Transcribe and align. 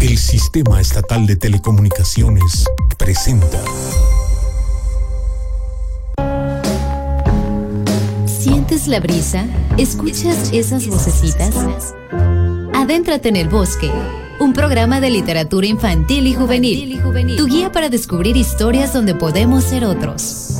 El 0.00 0.16
Sistema 0.16 0.80
Estatal 0.80 1.26
de 1.26 1.34
Telecomunicaciones 1.34 2.64
presenta. 2.96 3.60
¿Sientes 8.26 8.86
la 8.86 9.00
brisa? 9.00 9.44
¿Escuchas 9.76 10.50
esas 10.52 10.86
vocecitas? 10.86 11.52
Adéntrate 12.74 13.28
en 13.28 13.36
el 13.36 13.48
bosque, 13.48 13.90
un 14.38 14.52
programa 14.52 15.00
de 15.00 15.10
literatura 15.10 15.66
infantil 15.66 16.28
y 16.28 16.34
juvenil, 16.34 17.02
tu 17.36 17.46
guía 17.46 17.72
para 17.72 17.88
descubrir 17.88 18.36
historias 18.36 18.92
donde 18.92 19.16
podemos 19.16 19.64
ser 19.64 19.84
otros. 19.84 20.57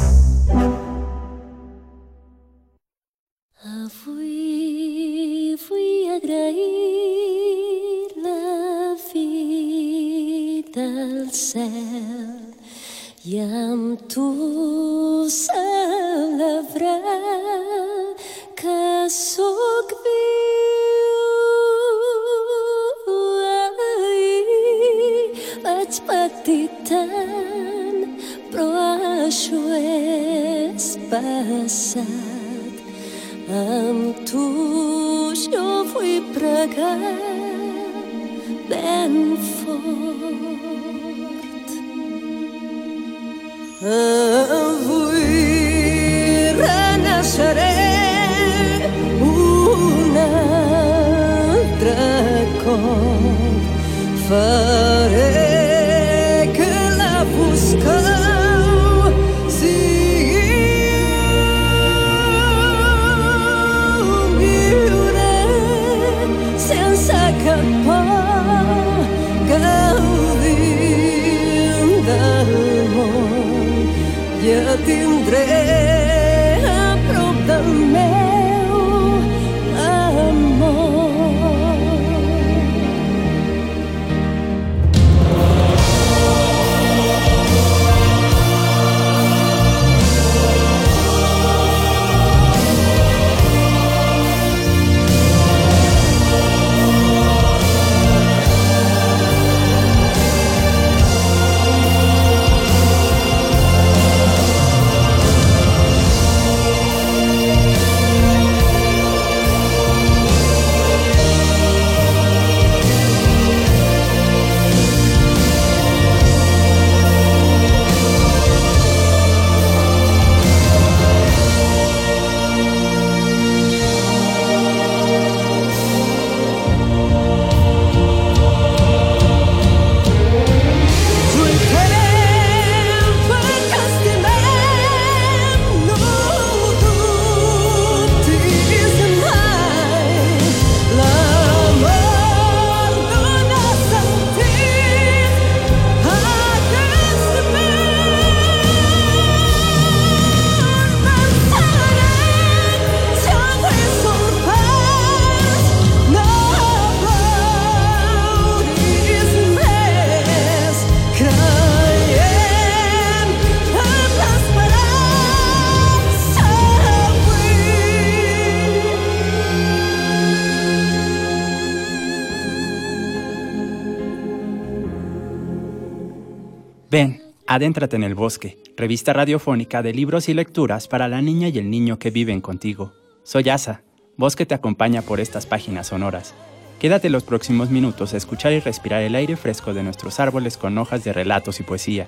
Adéntrate 177.49 177.97
en 177.97 178.05
el 178.05 178.15
bosque, 178.15 178.59
revista 178.77 179.15
radiofónica 179.15 179.83
de 179.83 179.95
libros 179.95 180.29
y 180.29 180.35
lecturas 180.35 180.87
para 180.87 181.09
la 181.09 181.23
niña 181.23 181.49
y 181.49 181.57
el 181.57 181.71
niño 181.71 181.99
que 181.99 182.11
viven 182.11 182.43
contigo. 182.43 182.93
Soy 183.23 183.49
Asa, 183.49 183.83
Bosque 184.19 184.45
te 184.45 184.55
acompaña 184.55 185.01
por 185.01 185.19
estas 185.19 185.47
páginas 185.47 185.87
sonoras. 185.87 186.35
Quédate 186.79 187.09
los 187.09 187.23
próximos 187.23 187.71
minutos 187.71 188.13
a 188.13 188.19
escuchar 188.19 188.53
y 188.53 188.61
respirar 188.61 189.03
el 189.03 189.15
aire 189.15 189.37
fresco 189.37 189.73
de 189.73 189.83
nuestros 189.83 190.21
árboles 190.21 190.59
con 190.59 190.77
hojas 190.77 191.05
de 191.05 191.15
relatos 191.15 191.59
y 191.59 191.63
poesía. 191.63 192.07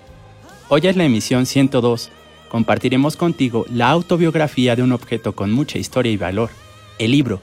Hoy 0.69 0.83
es 0.84 0.97
la 0.97 1.05
emisión 1.05 1.47
102. 1.47 2.11
Compartiremos 2.51 3.17
contigo 3.17 3.65
la 3.72 3.89
autobiografía 3.89 4.77
de 4.77 4.83
un 4.83 4.93
objeto 4.93 5.34
con 5.34 5.53
mucha 5.53 5.78
historia 5.78 6.12
y 6.12 6.19
valor, 6.19 6.51
el 6.99 7.12
libro. 7.12 7.41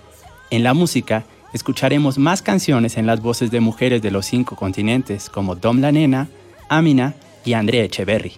En 0.52 0.62
la 0.62 0.75
música, 0.75 1.25
escucharemos 1.52 2.19
más 2.19 2.44
canciones 2.44 2.96
en 2.96 3.08
las 3.08 3.24
voces 3.24 3.50
de 3.50 3.59
mujeres 3.59 4.03
de 4.03 4.12
los 4.12 4.28
cinco 4.28 4.56
continentes 4.56 5.31
como 5.31 5.56
Dom 5.56 5.79
la 5.79 5.91
Nena, 5.91 6.29
Amina 6.69 7.16
y 7.47 7.53
Andrea 7.53 7.85
Echeverry. 7.85 8.34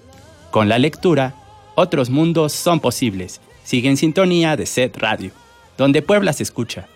Con 0.51 0.69
la 0.69 0.77
lectura, 0.77 1.33
otros 1.75 2.09
mundos 2.09 2.53
son 2.53 2.79
posibles. 2.79 3.41
Sigue 3.63 3.89
en 3.89 3.97
sintonía 3.97 4.55
de 4.55 4.67
Set 4.67 4.97
Radio, 4.97 5.31
donde 5.77 6.01
Puebla 6.01 6.31
se 6.31 6.43
escucha. 6.43 6.87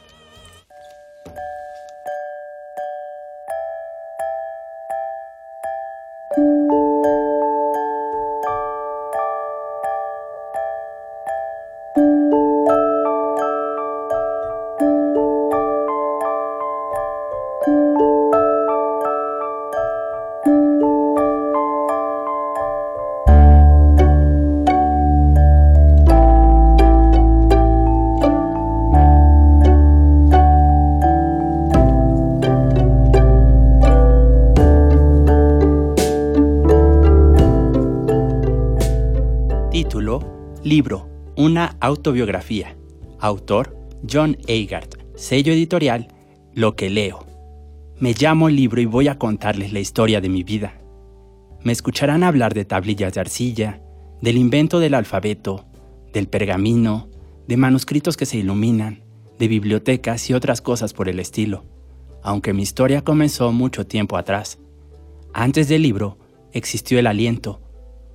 Autobiografía. 41.93 42.75
Autor, 43.19 43.75
John 44.11 44.37
Eigart. 44.47 44.95
Sello 45.15 45.53
editorial, 45.53 46.07
Lo 46.53 46.75
que 46.75 46.89
leo. 46.89 47.25
Me 47.99 48.13
llamo 48.13 48.49
libro 48.49 48.81
y 48.81 48.85
voy 48.85 49.07
a 49.07 49.17
contarles 49.17 49.71
la 49.71 49.79
historia 49.79 50.19
de 50.21 50.29
mi 50.29 50.43
vida. 50.43 50.79
Me 51.63 51.71
escucharán 51.71 52.23
hablar 52.23 52.53
de 52.53 52.65
tablillas 52.65 53.13
de 53.13 53.21
arcilla, 53.21 53.81
del 54.21 54.37
invento 54.37 54.79
del 54.79 54.93
alfabeto, 54.93 55.65
del 56.11 56.27
pergamino, 56.27 57.09
de 57.47 57.57
manuscritos 57.57 58.17
que 58.17 58.25
se 58.25 58.37
iluminan, 58.37 59.03
de 59.39 59.47
bibliotecas 59.47 60.29
y 60.29 60.33
otras 60.33 60.61
cosas 60.61 60.93
por 60.93 61.07
el 61.09 61.19
estilo. 61.19 61.63
aunque 62.23 62.53
mi 62.53 62.63
historia 62.63 63.03
comenzó 63.03 63.51
mucho 63.51 63.85
tiempo 63.85 64.15
atrás. 64.17 64.57
Antes 65.33 65.67
del 65.67 65.81
libro 65.81 66.17
existió 66.53 66.97
el 66.97 67.07
aliento. 67.07 67.61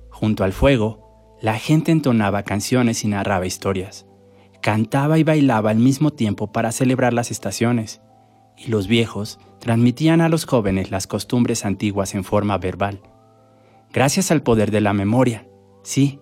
Junto 0.09 0.43
al 0.43 0.51
fuego, 0.51 1.08
la 1.41 1.57
gente 1.57 1.91
entonaba 1.91 2.43
canciones 2.43 3.03
y 3.05 3.07
narraba 3.07 3.45
historias. 3.45 4.05
Cantaba 4.61 5.17
y 5.17 5.23
bailaba 5.23 5.69
al 5.69 5.77
mismo 5.77 6.11
tiempo 6.11 6.51
para 6.51 6.73
celebrar 6.73 7.13
las 7.13 7.31
estaciones. 7.31 8.01
Y 8.57 8.67
los 8.67 8.87
viejos 8.87 9.39
transmitían 9.59 10.19
a 10.19 10.27
los 10.27 10.45
jóvenes 10.45 10.91
las 10.91 11.07
costumbres 11.07 11.63
antiguas 11.63 12.13
en 12.13 12.25
forma 12.25 12.57
verbal. 12.57 13.01
Gracias 13.93 14.31
al 14.31 14.43
poder 14.43 14.69
de 14.69 14.81
la 14.81 14.93
memoria, 14.93 15.47
sí, 15.81 16.19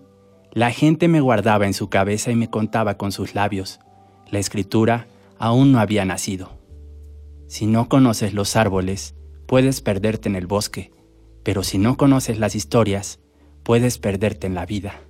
la 0.52 0.70
gente 0.70 1.08
me 1.08 1.20
guardaba 1.20 1.66
en 1.66 1.74
su 1.74 1.90
cabeza 1.90 2.30
y 2.30 2.36
me 2.36 2.48
contaba 2.48 2.96
con 2.96 3.12
sus 3.12 3.34
labios. 3.34 3.80
La 4.30 4.38
escritura 4.38 5.08
aún 5.38 5.72
no 5.72 5.80
había 5.80 6.04
nacido. 6.04 6.58
Si 7.48 7.66
no 7.66 7.88
conoces 7.88 8.34
los 8.34 8.56
árboles, 8.56 9.14
puedes 9.46 9.80
perderte 9.80 10.28
en 10.28 10.36
el 10.36 10.46
bosque, 10.46 10.92
pero 11.42 11.62
si 11.62 11.78
no 11.78 11.96
conoces 11.96 12.38
las 12.38 12.54
historias, 12.54 13.20
puedes 13.62 13.98
perderte 13.98 14.46
en 14.46 14.54
la 14.54 14.64
vida. 14.64 15.00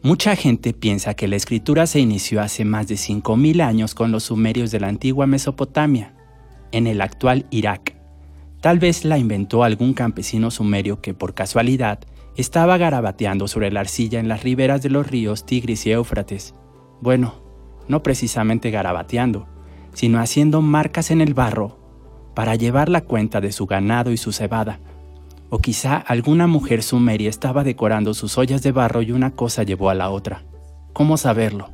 Mucha 0.00 0.36
gente 0.36 0.72
piensa 0.74 1.14
que 1.14 1.26
la 1.26 1.34
escritura 1.34 1.88
se 1.88 1.98
inició 1.98 2.40
hace 2.40 2.64
más 2.64 2.86
de 2.86 2.94
5.000 2.94 3.60
años 3.60 3.96
con 3.96 4.12
los 4.12 4.24
sumerios 4.24 4.70
de 4.70 4.78
la 4.78 4.86
antigua 4.86 5.26
Mesopotamia, 5.26 6.14
en 6.70 6.86
el 6.86 7.00
actual 7.00 7.46
Irak. 7.50 7.96
Tal 8.60 8.78
vez 8.78 9.04
la 9.04 9.18
inventó 9.18 9.64
algún 9.64 9.94
campesino 9.94 10.52
sumerio 10.52 11.00
que 11.00 11.14
por 11.14 11.34
casualidad 11.34 11.98
estaba 12.36 12.78
garabateando 12.78 13.48
sobre 13.48 13.72
la 13.72 13.80
arcilla 13.80 14.20
en 14.20 14.28
las 14.28 14.44
riberas 14.44 14.82
de 14.82 14.90
los 14.90 15.04
ríos 15.04 15.44
Tigris 15.44 15.84
y 15.86 15.90
Éufrates. 15.90 16.54
Bueno, 17.00 17.42
no 17.88 18.04
precisamente 18.04 18.70
garabateando, 18.70 19.48
sino 19.94 20.20
haciendo 20.20 20.62
marcas 20.62 21.10
en 21.10 21.20
el 21.20 21.34
barro 21.34 21.76
para 22.36 22.54
llevar 22.54 22.88
la 22.88 23.00
cuenta 23.00 23.40
de 23.40 23.50
su 23.50 23.66
ganado 23.66 24.12
y 24.12 24.16
su 24.16 24.30
cebada. 24.30 24.78
O 25.50 25.60
quizá 25.60 25.96
alguna 25.96 26.46
mujer 26.46 26.82
sumeria 26.82 27.30
estaba 27.30 27.64
decorando 27.64 28.12
sus 28.12 28.36
ollas 28.36 28.62
de 28.62 28.72
barro 28.72 29.02
y 29.02 29.12
una 29.12 29.30
cosa 29.30 29.62
llevó 29.62 29.88
a 29.88 29.94
la 29.94 30.10
otra. 30.10 30.44
¿Cómo 30.92 31.16
saberlo? 31.16 31.70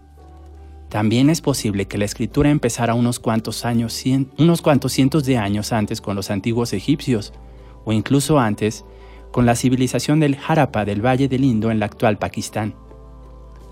También 0.89 1.29
es 1.29 1.41
posible 1.41 1.87
que 1.87 1.99
la 1.99 2.05
escritura 2.05 2.51
empezara 2.51 2.95
unos 2.95 3.19
cuantos 3.19 3.65
años, 3.65 4.01
unos 4.39 4.63
cuantos 4.63 4.93
cientos 4.93 5.25
de 5.25 5.39
años 5.39 5.73
antes 5.73 6.01
con 6.01 6.15
los 6.15 6.31
antiguos 6.31 6.73
egipcios, 6.73 7.33
o 7.85 7.93
incluso 7.93 8.39
antes 8.39 8.85
con 9.33 9.45
la 9.45 9.57
civilización 9.57 10.21
del 10.21 10.39
Harappa 10.47 10.85
del 10.85 11.05
Valle 11.05 11.27
del 11.27 11.43
Indo 11.43 11.73
en 11.73 11.81
la 11.81 11.87
actual 11.87 12.17
Pakistán. 12.19 12.77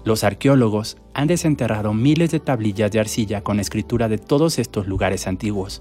Los 0.05 0.25
arqueólogos 0.25 0.97
han 1.15 1.29
desenterrado 1.29 1.95
miles 1.95 2.33
de 2.33 2.41
tablillas 2.41 2.91
de 2.91 2.99
arcilla 2.99 3.45
con 3.45 3.61
escritura 3.61 4.09
de 4.09 4.19
todos 4.19 4.59
estos 4.59 4.89
lugares 4.89 5.29
antiguos, 5.29 5.81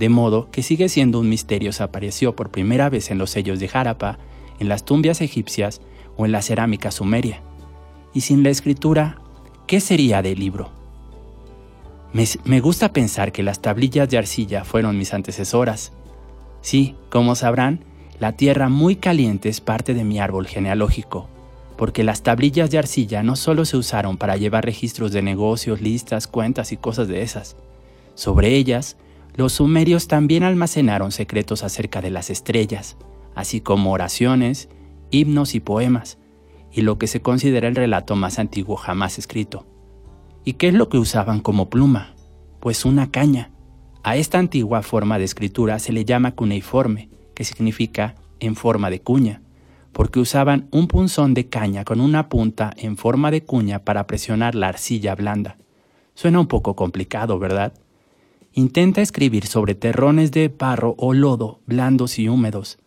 de 0.00 0.08
modo 0.08 0.50
que 0.50 0.62
sigue 0.62 0.88
siendo 0.88 1.20
un 1.20 1.28
misterio 1.28 1.74
si 1.74 1.82
apareció 1.82 2.34
por 2.34 2.50
primera 2.50 2.88
vez 2.88 3.10
en 3.10 3.18
los 3.18 3.28
sellos 3.28 3.60
de 3.60 3.68
Harappa, 3.70 4.18
en 4.58 4.70
las 4.70 4.86
tumbas 4.86 5.20
egipcias 5.20 5.82
o 6.16 6.24
en 6.24 6.32
la 6.32 6.40
cerámica 6.40 6.90
sumeria. 6.90 7.42
Y 8.14 8.22
sin 8.22 8.42
la 8.42 8.48
escritura, 8.48 9.18
¿qué 9.66 9.78
sería 9.78 10.22
del 10.22 10.40
libro? 10.40 10.70
Me, 12.14 12.24
me, 12.44 12.60
gusta 12.60 12.94
pensar 12.94 13.30
que 13.30 13.42
las 13.42 13.60
tablillas 13.60 14.08
de 14.08 14.16
arcilla 14.16 14.64
fueron 14.64 14.96
mis 14.96 15.12
antecesoras. 15.12 15.92
Sí, 16.62 16.96
como 17.10 17.34
sabrán, 17.34 17.84
la 18.18 18.32
tierra 18.32 18.70
muy 18.70 18.96
caliente 18.96 19.50
es 19.50 19.60
parte 19.60 19.92
de 19.92 20.04
mi 20.04 20.18
árbol 20.18 20.46
genealógico 20.46 21.28
porque 21.76 22.04
las 22.04 22.22
tablillas 22.22 22.70
de 22.70 22.76
arcilla 22.76 23.22
no 23.22 23.36
solo 23.36 23.64
se 23.64 23.78
usaron 23.78 24.18
para 24.18 24.36
llevar 24.36 24.66
registros 24.66 25.12
de 25.12 25.22
negocios, 25.22 25.80
listas, 25.80 26.26
cuentas 26.26 26.72
y 26.72 26.76
cosas 26.76 27.08
de 27.08 27.22
esas. 27.22 27.56
Sobre 28.14 28.54
ellas, 28.54 28.98
los 29.34 29.54
sumerios 29.54 30.08
también 30.08 30.42
almacenaron 30.42 31.12
secretos 31.12 31.62
acerca 31.62 32.00
de 32.00 32.10
las 32.10 32.30
estrellas, 32.30 32.96
así 33.34 33.60
como 33.60 33.92
oraciones, 33.92 34.68
himnos 35.10 35.54
y 35.54 35.60
poemas, 35.60 36.18
y 36.72 36.82
lo 36.82 36.98
que 36.98 37.06
se 37.06 37.20
considera 37.20 37.68
el 37.68 37.76
relato 37.76 38.16
más 38.16 38.38
antiguo 38.38 38.76
jamás 38.76 39.18
escrito. 39.18 39.66
¿Y 40.44 40.54
qué 40.54 40.68
es 40.68 40.74
lo 40.74 40.88
que 40.88 40.98
usaban 40.98 41.40
como 41.40 41.68
pluma? 41.68 42.14
Pues 42.60 42.84
una 42.84 43.10
caña. 43.10 43.50
A 44.02 44.16
esta 44.16 44.38
antigua 44.38 44.82
forma 44.82 45.18
de 45.18 45.24
escritura 45.24 45.78
se 45.78 45.92
le 45.92 46.04
llama 46.04 46.34
cuneiforme, 46.34 47.10
que 47.34 47.44
significa 47.44 48.14
en 48.38 48.56
forma 48.56 48.90
de 48.90 49.00
cuña 49.00 49.42
porque 49.92 50.20
usaban 50.20 50.68
un 50.70 50.86
punzón 50.88 51.34
de 51.34 51.48
caña 51.48 51.84
con 51.84 52.00
una 52.00 52.28
punta 52.28 52.72
en 52.76 52.96
forma 52.96 53.30
de 53.30 53.42
cuña 53.42 53.80
para 53.84 54.06
presionar 54.06 54.54
la 54.54 54.68
arcilla 54.68 55.14
blanda. 55.14 55.56
Suena 56.14 56.40
un 56.40 56.46
poco 56.46 56.76
complicado, 56.76 57.38
¿verdad? 57.38 57.72
Intenta 58.52 59.00
escribir 59.00 59.46
sobre 59.46 59.76
terrones 59.76 60.32
de 60.32 60.48
barro 60.48 60.96
o 60.98 61.14
lodo 61.14 61.60
blandos 61.66 62.18
y 62.18 62.28
húmedos. 62.28 62.78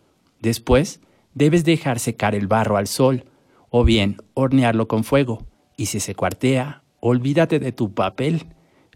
Después, 0.41 0.99
debes 1.33 1.63
dejar 1.63 1.99
secar 1.99 2.35
el 2.35 2.47
barro 2.47 2.75
al 2.75 2.87
sol, 2.87 3.23
o 3.69 3.85
bien 3.85 4.17
hornearlo 4.33 4.89
con 4.89 5.05
fuego, 5.05 5.45
y 5.77 5.85
si 5.85 6.01
se 6.01 6.15
cuartea, 6.15 6.83
olvídate 6.99 7.59
de 7.59 7.71
tu 7.71 7.93
papel. 7.93 8.47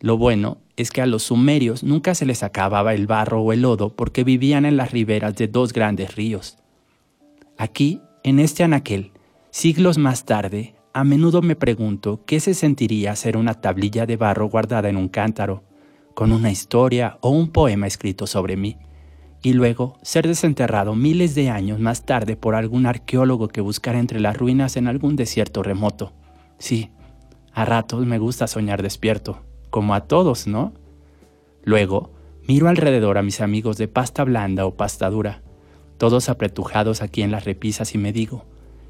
Lo 0.02 0.18
bueno 0.18 0.58
es 0.75 0.92
que 0.92 1.02
a 1.02 1.06
los 1.06 1.24
sumerios 1.24 1.84
nunca 1.84 2.14
se 2.16 2.25
les 2.25 2.44
acababa 2.44 2.94
el 2.94 3.08
barro 3.08 3.42
o 3.42 3.54
el 3.54 3.62
lodo 3.62 3.96
porque 3.96 4.25
vivían 4.25 4.66
en 4.66 4.75
las 4.75 4.92
riberas 4.92 5.36
de 5.36 5.48
dos 5.48 5.72
grandes 5.72 6.16
ríos. 6.16 6.58
Aquí, 7.58 8.02
en 8.24 8.40
este 8.40 8.63
anaquel, 8.63 9.12
siglos 9.52 9.98
más 9.98 10.25
tarde, 10.25 10.75
a 10.94 11.06
menudo 11.06 11.42
me 11.42 11.56
pregunto 11.56 12.24
qué 12.25 12.40
se 12.42 12.54
sentiría 12.54 13.16
ser 13.16 13.38
una 13.38 13.54
tablilla 13.56 14.06
de 14.06 14.18
barro 14.18 14.50
guardada 14.50 14.90
en 14.90 14.98
un 14.98 15.08
cántaro, 15.08 15.63
con 16.18 16.31
una 16.31 16.50
historia 16.50 17.19
o 17.22 17.30
un 17.30 17.50
poema 17.50 17.86
escrito 17.86 18.25
sobre 18.25 18.58
mí, 18.58 18.80
y 19.44 19.54
luego 19.54 20.00
ser 20.02 20.28
desenterrado 20.28 20.96
miles 20.96 21.36
de 21.36 21.52
años 21.52 21.80
más 21.80 22.08
tarde 22.08 22.36
por 22.36 22.56
algún 22.56 22.88
arqueólogo 22.88 23.50
que 23.50 23.62
buscara 23.62 24.00
entre 24.00 24.19
las 24.19 24.36
ruinas 24.36 24.78
en 24.78 24.88
algún 24.88 25.16
desierto 25.16 25.62
remoto. 25.62 26.14
Sí, 26.58 26.90
a 27.54 27.66
ratos 27.66 28.04
me 28.08 28.18
gusta 28.18 28.48
soñar 28.48 28.81
despierto, 28.81 29.44
como 29.69 29.94
a 29.94 30.08
todos, 30.08 30.48
¿no? 30.48 30.74
Luego, 31.64 32.10
miro 32.48 32.68
alrededor 32.68 33.20
a 33.20 33.22
mis 33.22 33.40
amigos 33.40 33.78
de 33.78 33.88
pasta 33.88 34.24
blanda 34.24 34.66
o 34.66 34.74
pasta 34.74 35.12
dura, 35.12 35.44
todos 36.00 36.30
apretujados 36.30 37.04
aquí 37.04 37.22
en 37.22 37.30
las 37.30 37.46
repisas 37.46 37.94
y 37.94 38.00
me 38.00 38.12
digo, 38.12 38.44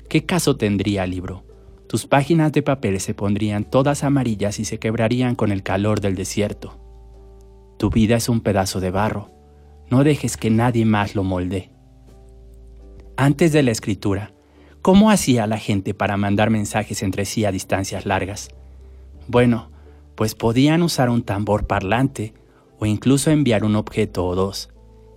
¿qué 0.08 0.26
caso 0.26 0.56
tendría 0.56 1.06
libro? 1.06 1.44
Tus 1.90 2.06
páginas 2.06 2.54
de 2.54 2.62
papel 2.62 3.02
se 3.02 3.14
pondrían 3.14 3.70
todas 3.70 4.06
amarillas 4.06 4.60
y 4.60 4.64
se 4.64 4.80
quebrarían 4.80 5.36
con 5.36 5.52
el 5.52 5.62
calor 5.62 6.00
del 6.00 6.16
desierto. 6.16 6.87
Tu 7.78 7.90
vida 7.90 8.16
es 8.16 8.28
un 8.28 8.42
pedazo 8.42 8.80
de 8.80 8.92
barro, 8.92 9.32
no 9.90 10.04
dejes 10.04 10.36
que 10.36 10.50
nadie 10.50 10.86
más 10.86 11.16
lo 11.16 11.24
molde. 11.24 11.72
Antes 13.16 13.52
de 13.52 13.64
la 13.64 13.72
escritura, 13.72 14.34
¿cómo 14.82 15.12
hacía 15.12 15.48
la 15.48 15.58
gente 15.58 15.94
para 15.94 16.18
mandar 16.18 16.50
mensajes 16.50 17.04
entre 17.04 17.26
sí 17.26 17.46
a 17.46 17.52
distancias 17.52 18.06
largas? 18.06 18.50
Bueno, 19.28 19.72
pues 20.16 20.36
podían 20.36 20.82
usar 20.82 21.10
un 21.10 21.24
tambor 21.24 21.68
parlante 21.68 22.34
o 22.80 22.86
incluso 22.86 23.32
enviar 23.32 23.64
un 23.64 23.76
objeto 23.76 24.26
o 24.26 24.36
dos. 24.36 24.70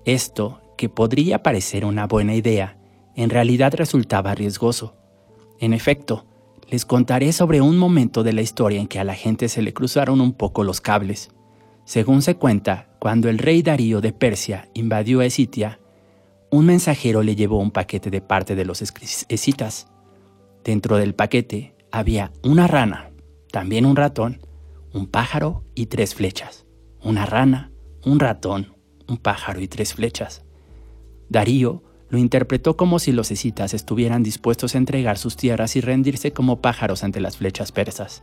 Esto 0.04 0.60
que 0.76 0.88
podría 0.88 1.42
parecer 1.42 1.84
una 1.84 2.06
buena 2.06 2.34
idea, 2.34 2.78
en 3.16 3.30
realidad 3.30 3.74
resultaba 3.74 4.34
riesgoso. 4.34 4.96
En 5.58 5.72
efecto, 5.72 6.26
les 6.68 6.84
contaré 6.84 7.32
sobre 7.32 7.60
un 7.60 7.76
momento 7.76 8.22
de 8.22 8.32
la 8.32 8.42
historia 8.42 8.80
en 8.80 8.86
que 8.86 8.98
a 8.98 9.04
la 9.04 9.14
gente 9.14 9.48
se 9.48 9.62
le 9.62 9.74
cruzaron 9.74 10.20
un 10.20 10.32
poco 10.32 10.64
los 10.64 10.80
cables. 10.80 11.30
Según 11.84 12.22
se 12.22 12.36
cuenta, 12.36 12.88
cuando 12.98 13.28
el 13.28 13.38
rey 13.38 13.62
Darío 13.62 14.00
de 14.00 14.12
Persia 14.12 14.68
invadió 14.74 15.22
Esitia, 15.22 15.80
un 16.50 16.66
mensajero 16.66 17.22
le 17.22 17.36
llevó 17.36 17.58
un 17.58 17.70
paquete 17.70 18.10
de 18.10 18.20
parte 18.20 18.54
de 18.54 18.64
los 18.64 18.82
escitas. 18.82 19.88
Dentro 20.64 20.96
del 20.96 21.14
paquete 21.14 21.74
había 21.90 22.32
una 22.42 22.66
rana, 22.66 23.10
también 23.50 23.86
un 23.86 23.96
ratón, 23.96 24.40
un 24.92 25.06
pájaro 25.06 25.64
y 25.74 25.86
tres 25.86 26.14
flechas. 26.14 26.66
Una 27.02 27.24
rana, 27.24 27.70
un 28.04 28.20
ratón, 28.20 28.76
un 29.08 29.16
pájaro 29.16 29.60
y 29.60 29.68
tres 29.68 29.94
flechas. 29.94 30.42
Darío 31.28 31.82
lo 32.08 32.18
interpretó 32.18 32.76
como 32.76 32.98
si 32.98 33.12
los 33.12 33.30
escitas 33.30 33.72
estuvieran 33.72 34.22
dispuestos 34.22 34.74
a 34.74 34.78
entregar 34.78 35.16
sus 35.16 35.36
tierras 35.36 35.76
y 35.76 35.80
rendirse 35.80 36.32
como 36.32 36.60
pájaros 36.60 37.04
ante 37.04 37.20
las 37.20 37.36
flechas 37.36 37.70
persas. 37.70 38.22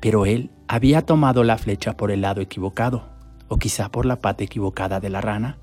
Pero 0.00 0.26
él 0.26 0.50
había 0.68 1.02
tomado 1.02 1.44
la 1.44 1.58
flecha 1.58 1.96
por 1.96 2.10
el 2.10 2.22
lado 2.22 2.40
equivocado, 2.40 3.08
o 3.48 3.58
quizá 3.58 3.90
por 3.90 4.06
la 4.06 4.16
pata 4.16 4.44
equivocada 4.44 5.00
de 5.00 5.10
la 5.10 5.20
rana. 5.20 5.58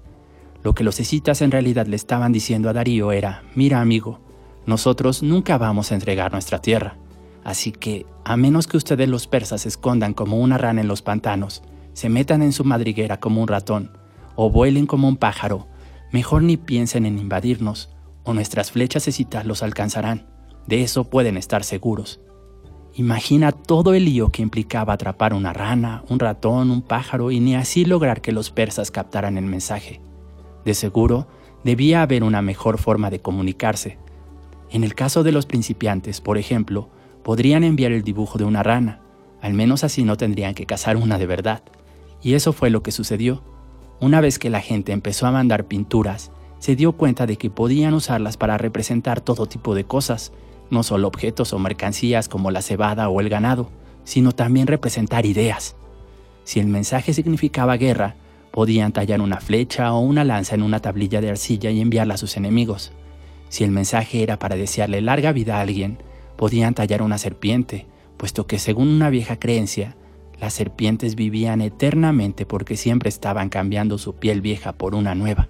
Lo 0.63 0.73
que 0.73 0.83
los 0.83 0.99
escitas 0.99 1.41
en 1.41 1.51
realidad 1.51 1.87
le 1.87 1.95
estaban 1.95 2.31
diciendo 2.31 2.69
a 2.69 2.73
Darío 2.73 3.11
era, 3.11 3.43
mira 3.53 3.81
amigo, 3.81 4.19
nosotros 4.65 5.21
nunca 5.21 5.57
vamos 5.57 5.91
a 5.91 5.95
entregar 5.95 6.31
nuestra 6.31 6.59
tierra, 6.59 6.97
así 7.43 7.71
que, 7.71 8.05
a 8.23 8.35
menos 8.35 8.67
que 8.67 8.77
ustedes 8.77 9.07
los 9.07 9.27
persas 9.27 9.61
se 9.61 9.69
escondan 9.69 10.13
como 10.13 10.39
una 10.39 10.57
rana 10.57 10.81
en 10.81 10.87
los 10.87 11.01
pantanos, 11.01 11.61
se 11.93 12.09
metan 12.09 12.41
en 12.41 12.51
su 12.51 12.63
madriguera 12.63 13.19
como 13.19 13.41
un 13.41 13.47
ratón, 13.47 13.91
o 14.35 14.49
vuelen 14.49 14.87
como 14.87 15.07
un 15.07 15.17
pájaro, 15.17 15.67
Mejor 16.15 16.43
ni 16.43 16.55
piensen 16.55 17.05
en 17.05 17.19
invadirnos, 17.19 17.89
o 18.23 18.33
nuestras 18.33 18.71
flechas 18.71 19.05
escitas 19.09 19.45
los 19.45 19.63
alcanzarán. 19.63 20.27
De 20.65 20.81
eso 20.81 21.09
pueden 21.09 21.35
estar 21.35 21.65
seguros. 21.65 22.21
Imagina 22.97 23.51
todo 23.51 23.93
el 23.93 24.05
lío 24.05 24.29
que 24.29 24.41
implicaba 24.41 24.93
atrapar 24.93 25.33
una 25.33 25.51
rana, 25.51 26.05
un 26.07 26.17
ratón, 26.17 26.71
un 26.71 26.81
pájaro 26.81 27.29
y 27.29 27.41
ni 27.41 27.53
así 27.53 27.83
lograr 27.83 28.21
que 28.21 28.31
los 28.31 28.51
persas 28.51 28.89
captaran 28.89 29.37
el 29.37 29.43
mensaje. 29.43 29.99
De 30.63 30.73
seguro, 30.73 31.27
debía 31.65 32.01
haber 32.01 32.23
una 32.23 32.41
mejor 32.41 32.77
forma 32.77 33.09
de 33.09 33.19
comunicarse. 33.19 33.97
En 34.69 34.85
el 34.85 34.95
caso 34.95 35.23
de 35.23 35.33
los 35.33 35.45
principiantes, 35.45 36.21
por 36.21 36.37
ejemplo, 36.37 36.89
podrían 37.21 37.65
enviar 37.65 37.91
el 37.91 38.01
dibujo 38.01 38.37
de 38.37 38.45
una 38.45 38.63
rana, 38.63 39.01
al 39.41 39.53
menos 39.53 39.83
así 39.83 40.05
no 40.05 40.15
tendrían 40.15 40.55
que 40.55 40.65
cazar 40.65 40.95
una 40.95 41.17
de 41.17 41.27
verdad. 41.27 41.63
Y 42.21 42.35
eso 42.35 42.53
fue 42.53 42.69
lo 42.69 42.81
que 42.81 42.93
sucedió. 42.93 43.43
Una 43.99 44.21
vez 44.21 44.39
que 44.39 44.49
la 44.49 44.61
gente 44.61 44.93
empezó 44.93 45.27
a 45.27 45.31
mandar 45.31 45.65
pinturas, 45.65 46.31
se 46.59 46.77
dio 46.77 46.93
cuenta 46.93 47.25
de 47.25 47.35
que 47.35 47.49
podían 47.49 47.93
usarlas 47.93 48.37
para 48.37 48.57
representar 48.57 49.19
todo 49.19 49.47
tipo 49.47 49.75
de 49.75 49.83
cosas, 49.83 50.31
no 50.69 50.84
solo 50.84 51.07
objetos 51.07 51.53
o 51.53 51.60
mercancías 51.60 52.29
como 52.29 52.51
la 52.51 52.62
cebada 52.62 53.10
o 53.10 53.22
el 53.22 53.29
ganado, 53.29 53.69
sino 54.03 54.31
también 54.31 54.67
representar 54.67 55.25
ideas. 55.25 55.75
Si 56.43 56.60
el 56.60 56.67
mensaje 56.67 57.13
significaba 57.13 57.77
guerra, 57.77 58.15
podían 58.51 58.93
tallar 58.93 59.19
una 59.19 59.41
flecha 59.41 59.91
o 59.93 60.00
una 60.00 60.24
lanza 60.24 60.55
en 60.55 60.63
una 60.63 60.79
tablilla 60.79 61.19
de 61.19 61.29
arcilla 61.29 61.72
y 61.72 61.81
enviarla 61.81 62.13
a 62.13 62.17
sus 62.17 62.38
enemigos. 62.38 62.93
Si 63.50 63.63
el 63.63 63.72
mensaje 63.72 64.24
era 64.24 64.39
para 64.39 64.55
desearle 64.55 65.01
larga 65.01 65.34
vida 65.34 65.57
a 65.57 65.62
alguien, 65.62 65.98
podían 66.38 66.74
tallar 66.74 67.01
una 67.01 67.17
serpiente, 67.17 67.88
puesto 68.15 68.48
que 68.48 68.60
según 68.60 68.88
una 68.88 69.10
vieja 69.10 69.39
creencia, 69.39 69.98
las 70.39 70.53
serpientes 70.53 71.15
vivían 71.15 71.62
eternamente 71.62 72.45
porque 72.45 72.77
siempre 72.77 73.10
estaban 73.10 73.50
cambiando 73.50 73.98
su 73.98 74.15
piel 74.15 74.41
vieja 74.41 74.74
por 74.74 74.95
una 74.95 75.15
nueva. 75.15 75.50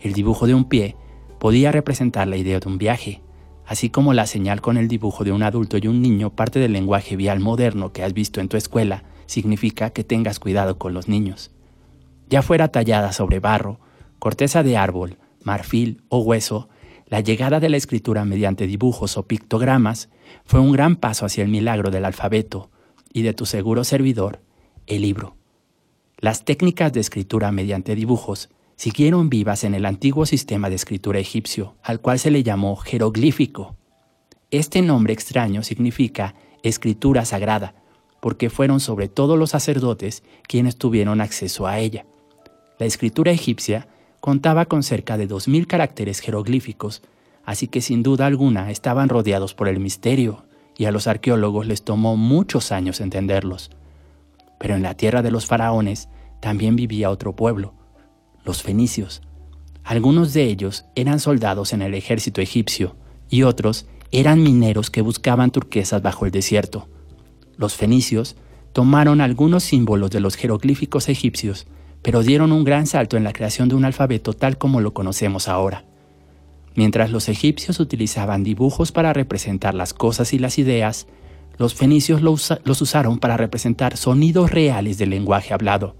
El 0.00 0.12
dibujo 0.12 0.46
de 0.46 0.54
un 0.54 0.66
pie 0.66 0.96
podía 1.40 1.72
representar 1.72 2.28
la 2.28 2.36
idea 2.36 2.60
de 2.60 2.68
un 2.68 2.78
viaje, 2.78 3.22
así 3.66 3.90
como 3.90 4.12
la 4.12 4.26
señal 4.26 4.60
con 4.60 4.76
el 4.76 4.88
dibujo 4.88 5.24
de 5.24 5.32
un 5.32 5.42
adulto 5.42 5.78
y 5.78 5.86
un 5.86 6.02
niño 6.02 6.30
parte 6.30 6.58
del 6.58 6.72
lenguaje 6.72 7.16
vial 7.16 7.40
moderno 7.40 7.92
que 7.92 8.02
has 8.02 8.12
visto 8.12 8.40
en 8.40 8.48
tu 8.48 8.56
escuela, 8.56 9.04
significa 9.26 9.90
que 9.90 10.04
tengas 10.04 10.38
cuidado 10.38 10.78
con 10.78 10.94
los 10.94 11.08
niños. 11.08 11.50
Ya 12.28 12.42
fuera 12.42 12.68
tallada 12.68 13.12
sobre 13.12 13.40
barro, 13.40 13.80
corteza 14.18 14.62
de 14.62 14.76
árbol, 14.76 15.18
marfil 15.42 16.02
o 16.08 16.18
hueso, 16.18 16.68
la 17.06 17.20
llegada 17.20 17.60
de 17.60 17.68
la 17.68 17.76
escritura 17.76 18.24
mediante 18.24 18.66
dibujos 18.66 19.16
o 19.16 19.26
pictogramas 19.26 20.08
fue 20.44 20.60
un 20.60 20.72
gran 20.72 20.96
paso 20.96 21.26
hacia 21.26 21.44
el 21.44 21.50
milagro 21.50 21.90
del 21.90 22.04
alfabeto 22.04 22.70
y 23.12 23.22
de 23.22 23.34
tu 23.34 23.46
seguro 23.46 23.84
servidor, 23.84 24.40
el 24.86 25.02
libro. 25.02 25.36
Las 26.18 26.44
técnicas 26.44 26.92
de 26.92 27.00
escritura 27.00 27.52
mediante 27.52 27.94
dibujos 27.94 28.48
siguieron 28.76 29.30
vivas 29.30 29.64
en 29.64 29.74
el 29.74 29.86
antiguo 29.86 30.26
sistema 30.26 30.68
de 30.68 30.76
escritura 30.76 31.18
egipcio, 31.18 31.76
al 31.82 32.00
cual 32.00 32.18
se 32.18 32.30
le 32.30 32.42
llamó 32.42 32.76
jeroglífico. 32.76 33.76
Este 34.50 34.82
nombre 34.82 35.12
extraño 35.12 35.62
significa 35.62 36.34
escritura 36.62 37.24
sagrada, 37.24 37.74
porque 38.20 38.50
fueron 38.50 38.80
sobre 38.80 39.08
todo 39.08 39.36
los 39.36 39.50
sacerdotes 39.50 40.22
quienes 40.48 40.76
tuvieron 40.76 41.20
acceso 41.20 41.66
a 41.66 41.78
ella. 41.78 42.06
La 42.78 42.86
escritura 42.86 43.32
egipcia 43.32 43.88
contaba 44.20 44.64
con 44.64 44.82
cerca 44.82 45.18
de 45.18 45.28
2.000 45.28 45.66
caracteres 45.66 46.20
jeroglíficos, 46.20 47.02
así 47.44 47.68
que 47.68 47.80
sin 47.80 48.02
duda 48.02 48.26
alguna 48.26 48.70
estaban 48.70 49.08
rodeados 49.08 49.54
por 49.54 49.68
el 49.68 49.80
misterio, 49.80 50.44
y 50.76 50.86
a 50.86 50.92
los 50.92 51.06
arqueólogos 51.06 51.66
les 51.66 51.84
tomó 51.84 52.16
muchos 52.16 52.72
años 52.72 53.00
entenderlos. 53.00 53.70
Pero 54.58 54.74
en 54.74 54.82
la 54.82 54.94
tierra 54.94 55.22
de 55.22 55.30
los 55.30 55.46
faraones 55.46 56.08
también 56.40 56.74
vivía 56.74 57.10
otro 57.10 57.36
pueblo, 57.36 57.74
los 58.44 58.62
fenicios. 58.62 59.22
Algunos 59.82 60.32
de 60.32 60.44
ellos 60.44 60.84
eran 60.94 61.20
soldados 61.20 61.72
en 61.72 61.82
el 61.82 61.94
ejército 61.94 62.40
egipcio 62.40 62.96
y 63.28 63.42
otros 63.42 63.86
eran 64.12 64.42
mineros 64.42 64.90
que 64.90 65.02
buscaban 65.02 65.50
turquesas 65.50 66.02
bajo 66.02 66.24
el 66.26 66.32
desierto. 66.32 66.88
Los 67.56 67.74
fenicios 67.74 68.36
tomaron 68.72 69.20
algunos 69.20 69.64
símbolos 69.64 70.10
de 70.10 70.20
los 70.20 70.36
jeroglíficos 70.36 71.08
egipcios, 71.08 71.66
pero 72.02 72.22
dieron 72.22 72.52
un 72.52 72.64
gran 72.64 72.86
salto 72.86 73.16
en 73.16 73.24
la 73.24 73.32
creación 73.32 73.68
de 73.68 73.74
un 73.74 73.84
alfabeto 73.84 74.32
tal 74.34 74.58
como 74.58 74.80
lo 74.80 74.94
conocemos 74.94 75.48
ahora. 75.48 75.84
Mientras 76.74 77.10
los 77.10 77.28
egipcios 77.28 77.78
utilizaban 77.78 78.42
dibujos 78.42 78.90
para 78.90 79.12
representar 79.12 79.74
las 79.74 79.94
cosas 79.94 80.32
y 80.32 80.38
las 80.38 80.58
ideas, 80.58 81.06
los 81.56 81.74
fenicios 81.74 82.20
los 82.20 82.82
usaron 82.82 83.18
para 83.18 83.36
representar 83.36 83.96
sonidos 83.96 84.50
reales 84.50 84.98
del 84.98 85.10
lenguaje 85.10 85.54
hablado. 85.54 85.94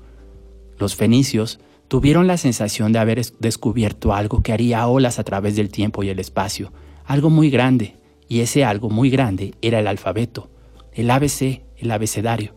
Los 0.79 0.97
fenicios 0.97 1.61
tuvieron 1.89 2.27
la 2.27 2.37
sensación 2.37 2.93
de 2.93 2.99
haber 2.99 3.23
descubierto 3.39 4.13
algo 4.15 4.43
que 4.43 4.53
haría 4.53 4.87
olas 4.87 5.19
a 5.19 5.25
través 5.25 5.57
del 5.57 5.69
tiempo 5.69 6.03
y 6.03 6.09
el 6.09 6.19
espacio, 6.19 6.73
algo 7.05 7.31
muy 7.31 7.51
grande, 7.51 7.97
y 8.29 8.41
ese 8.41 8.65
algo 8.65 8.91
muy 8.91 9.11
grande 9.11 9.55
era 9.63 9.79
el 9.79 9.87
alfabeto, 9.87 10.51
el 10.93 11.11
ABC, 11.11 11.63
el 11.77 11.91
abecedario. 11.91 12.55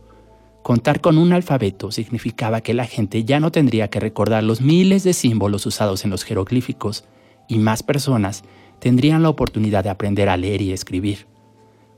Contar 0.63 1.01
con 1.01 1.17
un 1.17 1.33
alfabeto 1.33 1.91
significaba 1.91 2.61
que 2.61 2.73
la 2.73 2.85
gente 2.85 3.23
ya 3.23 3.39
no 3.39 3.51
tendría 3.51 3.89
que 3.89 3.99
recordar 3.99 4.43
los 4.43 4.61
miles 4.61 5.03
de 5.03 5.13
símbolos 5.13 5.65
usados 5.65 6.03
en 6.03 6.11
los 6.11 6.23
jeroglíficos, 6.23 7.05
y 7.47 7.57
más 7.59 7.83
personas 7.83 8.43
tendrían 8.79 9.23
la 9.23 9.29
oportunidad 9.29 9.83
de 9.83 9.89
aprender 9.89 10.29
a 10.29 10.37
leer 10.37 10.61
y 10.61 10.73
escribir. 10.73 11.27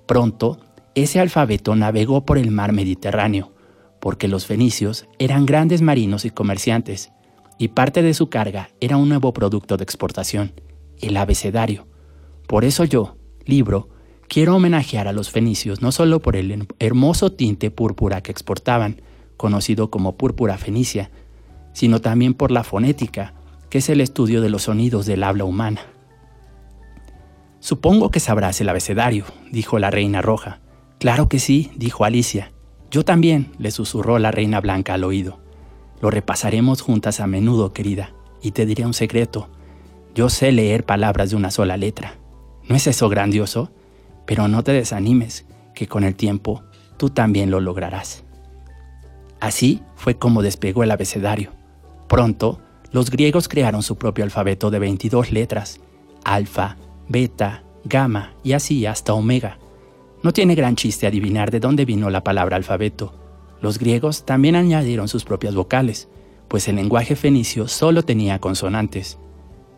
Pronto, 0.05 0.59
ese 0.95 1.19
alfabeto 1.19 1.75
navegó 1.75 2.25
por 2.25 2.37
el 2.37 2.51
mar 2.51 2.71
Mediterráneo, 2.71 3.51
porque 3.99 4.27
los 4.27 4.45
fenicios 4.45 5.07
eran 5.17 5.45
grandes 5.45 5.81
marinos 5.81 6.25
y 6.25 6.29
comerciantes, 6.29 7.11
y 7.59 7.67
parte 7.67 8.01
de 8.01 8.15
su 8.15 8.29
carga 8.29 8.69
era 8.79 8.97
un 8.97 9.09
nuevo 9.09 9.33
producto 9.33 9.77
de 9.77 9.83
exportación, 9.83 10.53
el 11.01 11.17
abecedario. 11.17 11.85
Por 12.47 12.63
eso 12.63 12.85
yo, 12.85 13.17
libro, 13.45 13.89
quiero 14.29 14.55
homenajear 14.55 15.07
a 15.07 15.13
los 15.13 15.29
fenicios 15.29 15.81
no 15.81 15.91
solo 15.91 16.21
por 16.21 16.37
el 16.37 16.67
hermoso 16.79 17.33
tinte 17.33 17.69
púrpura 17.69 18.21
que 18.21 18.31
exportaban, 18.31 19.01
conocido 19.35 19.91
como 19.91 20.15
púrpura 20.15 20.57
fenicia, 20.57 21.11
sino 21.73 21.99
también 21.99 22.33
por 22.33 22.49
la 22.49 22.63
fonética, 22.63 23.33
que 23.69 23.79
es 23.79 23.89
el 23.89 24.01
estudio 24.01 24.41
de 24.41 24.49
los 24.49 24.63
sonidos 24.63 25.05
del 25.05 25.23
habla 25.23 25.43
humana. 25.43 25.81
Supongo 27.59 28.09
que 28.09 28.21
sabrás 28.21 28.61
el 28.61 28.69
abecedario, 28.69 29.25
dijo 29.51 29.79
la 29.79 29.91
reina 29.91 30.21
roja. 30.21 30.61
Claro 30.97 31.27
que 31.27 31.39
sí, 31.39 31.71
dijo 31.75 32.05
Alicia. 32.05 32.53
Yo 32.89 33.03
también, 33.03 33.51
le 33.59 33.71
susurró 33.71 34.17
la 34.17 34.31
reina 34.31 34.61
blanca 34.61 34.93
al 34.93 35.03
oído. 35.03 35.48
Lo 36.01 36.09
repasaremos 36.09 36.81
juntas 36.81 37.19
a 37.19 37.27
menudo, 37.27 37.73
querida, 37.73 38.13
y 38.41 38.51
te 38.51 38.65
diré 38.65 38.85
un 38.85 38.93
secreto. 38.93 39.49
Yo 40.15 40.29
sé 40.29 40.51
leer 40.51 40.85
palabras 40.85 41.29
de 41.29 41.35
una 41.35 41.51
sola 41.51 41.77
letra. 41.77 42.17
¿No 42.67 42.75
es 42.75 42.87
eso 42.87 43.09
grandioso? 43.09 43.71
Pero 44.25 44.47
no 44.47 44.63
te 44.63 44.71
desanimes, 44.71 45.45
que 45.73 45.87
con 45.87 46.03
el 46.03 46.15
tiempo 46.15 46.63
tú 46.97 47.09
también 47.09 47.51
lo 47.51 47.59
lograrás. 47.59 48.23
Así 49.39 49.81
fue 49.95 50.17
como 50.17 50.41
despegó 50.41 50.83
el 50.83 50.91
abecedario. 50.91 51.51
Pronto, 52.07 52.59
los 52.91 53.09
griegos 53.09 53.47
crearon 53.47 53.83
su 53.83 53.97
propio 53.97 54.23
alfabeto 54.23 54.71
de 54.71 54.79
22 54.79 55.31
letras, 55.31 55.79
alfa, 56.23 56.77
beta, 57.07 57.63
gamma 57.83 58.33
y 58.43 58.53
así 58.53 58.85
hasta 58.85 59.13
omega. 59.13 59.57
No 60.21 60.33
tiene 60.33 60.55
gran 60.55 60.75
chiste 60.75 61.07
adivinar 61.07 61.51
de 61.51 61.59
dónde 61.59 61.85
vino 61.85 62.09
la 62.09 62.23
palabra 62.23 62.57
alfabeto, 62.57 63.13
los 63.61 63.79
griegos 63.79 64.25
también 64.25 64.55
añadieron 64.55 65.07
sus 65.07 65.25
propias 65.25 65.55
vocales, 65.55 66.07
pues 66.47 66.67
el 66.67 66.77
lenguaje 66.77 67.15
fenicio 67.15 67.67
solo 67.67 68.03
tenía 68.03 68.39
consonantes. 68.39 69.17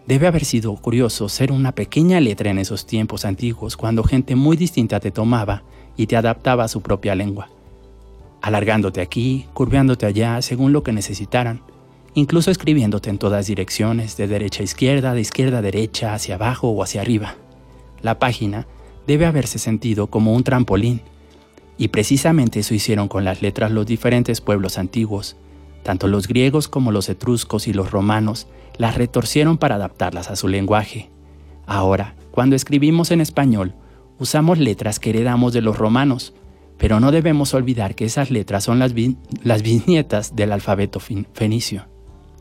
Debe 0.07 0.27
haber 0.27 0.45
sido 0.45 0.75
curioso 0.75 1.29
ser 1.29 1.51
una 1.51 1.73
pequeña 1.73 2.19
letra 2.19 2.49
en 2.49 2.57
esos 2.57 2.85
tiempos 2.85 3.25
antiguos 3.25 3.77
cuando 3.77 4.03
gente 4.03 4.35
muy 4.35 4.57
distinta 4.57 4.99
te 4.99 5.11
tomaba 5.11 5.63
y 5.95 6.07
te 6.07 6.15
adaptaba 6.15 6.63
a 6.63 6.67
su 6.67 6.81
propia 6.81 7.15
lengua, 7.15 7.49
alargándote 8.41 9.01
aquí, 9.01 9.45
curveándote 9.53 10.05
allá 10.05 10.41
según 10.41 10.73
lo 10.73 10.83
que 10.83 10.91
necesitaran, 10.91 11.61
incluso 12.13 12.51
escribiéndote 12.51 13.09
en 13.09 13.19
todas 13.19 13.47
direcciones, 13.47 14.17
de 14.17 14.27
derecha 14.27 14.61
a 14.61 14.63
izquierda, 14.63 15.13
de 15.13 15.21
izquierda 15.21 15.59
a 15.59 15.61
derecha, 15.61 16.13
hacia 16.13 16.35
abajo 16.35 16.69
o 16.69 16.83
hacia 16.83 17.01
arriba. 17.01 17.35
La 18.01 18.17
página 18.17 18.67
debe 19.05 19.25
haberse 19.25 19.59
sentido 19.59 20.07
como 20.07 20.33
un 20.33 20.43
trampolín 20.43 21.01
y 21.81 21.87
precisamente 21.87 22.59
eso 22.59 22.75
hicieron 22.75 23.07
con 23.07 23.25
las 23.25 23.41
letras 23.41 23.71
los 23.71 23.87
diferentes 23.87 24.39
pueblos 24.39 24.77
antiguos. 24.77 25.35
Tanto 25.81 26.07
los 26.07 26.27
griegos 26.27 26.67
como 26.67 26.91
los 26.91 27.09
etruscos 27.09 27.67
y 27.67 27.73
los 27.73 27.89
romanos 27.89 28.45
las 28.77 28.97
retorcieron 28.97 29.57
para 29.57 29.75
adaptarlas 29.75 30.29
a 30.29 30.35
su 30.35 30.47
lenguaje. 30.47 31.09
Ahora, 31.65 32.13
cuando 32.29 32.55
escribimos 32.55 33.09
en 33.09 33.19
español, 33.19 33.73
usamos 34.19 34.59
letras 34.59 34.99
que 34.99 35.09
heredamos 35.09 35.53
de 35.53 35.61
los 35.61 35.75
romanos, 35.75 36.35
pero 36.77 36.99
no 36.99 37.11
debemos 37.11 37.55
olvidar 37.55 37.95
que 37.95 38.05
esas 38.05 38.29
letras 38.29 38.63
son 38.63 38.77
las, 38.77 38.93
las 39.41 39.63
bisnietas 39.63 40.35
del 40.35 40.51
alfabeto 40.51 40.99
fenicio. 40.99 41.87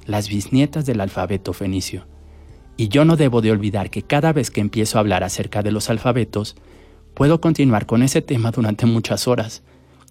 Las 0.05 0.29
bisnietas 0.29 0.85
del 0.85 1.01
alfabeto 1.01 1.55
fenicio. 1.55 2.07
Y 2.77 2.89
yo 2.89 3.07
no 3.07 3.17
debo 3.17 3.41
de 3.41 3.53
olvidar 3.53 3.89
que 3.89 4.03
cada 4.03 4.35
vez 4.35 4.51
que 4.51 4.61
empiezo 4.61 4.99
a 4.99 5.01
hablar 5.01 5.25
acerca 5.25 5.63
de 5.63 5.73
los 5.73 5.89
alfabetos, 5.89 6.57
Puedo 7.15 7.41
continuar 7.41 7.87
con 7.87 8.03
ese 8.03 8.23
tema 8.23 8.51
durante 8.51 8.87
muchas 8.87 9.29
horas, 9.29 9.63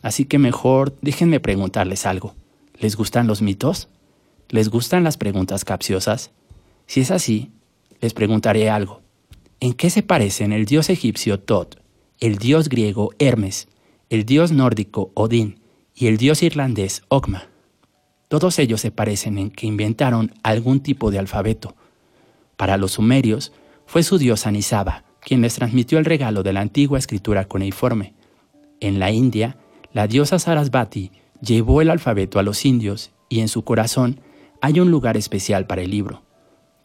así 0.01 0.25
que 0.25 0.37
mejor 0.37 0.95
déjenme 1.01 1.39
preguntarles 1.39 2.05
algo. 2.05 2.35
¿Les 2.79 2.95
gustan 2.95 3.27
los 3.27 3.41
mitos? 3.41 3.89
¿Les 4.49 4.69
gustan 4.69 5.03
las 5.03 5.17
preguntas 5.17 5.65
capciosas? 5.65 6.31
Si 6.85 7.01
es 7.01 7.11
así, 7.11 7.51
les 8.01 8.13
preguntaré 8.13 8.69
algo. 8.69 9.01
¿En 9.59 9.73
qué 9.73 9.89
se 9.89 10.03
parecen 10.03 10.53
el 10.53 10.65
dios 10.65 10.89
egipcio 10.89 11.39
Tot 11.39 11.79
el 12.19 12.37
dios 12.37 12.67
griego 12.67 13.11
Hermes, 13.17 13.69
el 14.09 14.25
dios 14.25 14.51
nórdico 14.51 15.11
Odín 15.13 15.61
y 15.95 16.07
el 16.07 16.17
dios 16.17 16.43
irlandés 16.43 17.03
Ogma. 17.07 17.47
Todos 18.27 18.59
ellos 18.59 18.81
se 18.81 18.91
parecen 18.91 19.37
en 19.37 19.51
que 19.51 19.67
inventaron 19.67 20.33
algún 20.43 20.81
tipo 20.81 21.11
de 21.11 21.19
alfabeto. 21.19 21.75
Para 22.57 22.77
los 22.77 22.93
sumerios 22.93 23.53
fue 23.85 24.03
su 24.03 24.17
diosa 24.17 24.51
Nisaba 24.51 25.05
quien 25.21 25.41
les 25.41 25.55
transmitió 25.55 25.99
el 25.99 26.05
regalo 26.05 26.43
de 26.43 26.53
la 26.53 26.61
antigua 26.61 26.99
escritura 26.99 27.45
cuneiforme. 27.45 28.13
En 28.79 28.99
la 28.99 29.11
India, 29.11 29.57
la 29.93 30.07
diosa 30.07 30.39
Sarasvati 30.39 31.11
llevó 31.41 31.81
el 31.81 31.89
alfabeto 31.89 32.39
a 32.39 32.43
los 32.43 32.65
indios 32.65 33.11
y 33.27 33.39
en 33.39 33.47
su 33.47 33.63
corazón 33.63 34.21
hay 34.61 34.79
un 34.79 34.91
lugar 34.91 35.17
especial 35.17 35.65
para 35.67 35.81
el 35.81 35.91
libro. 35.91 36.23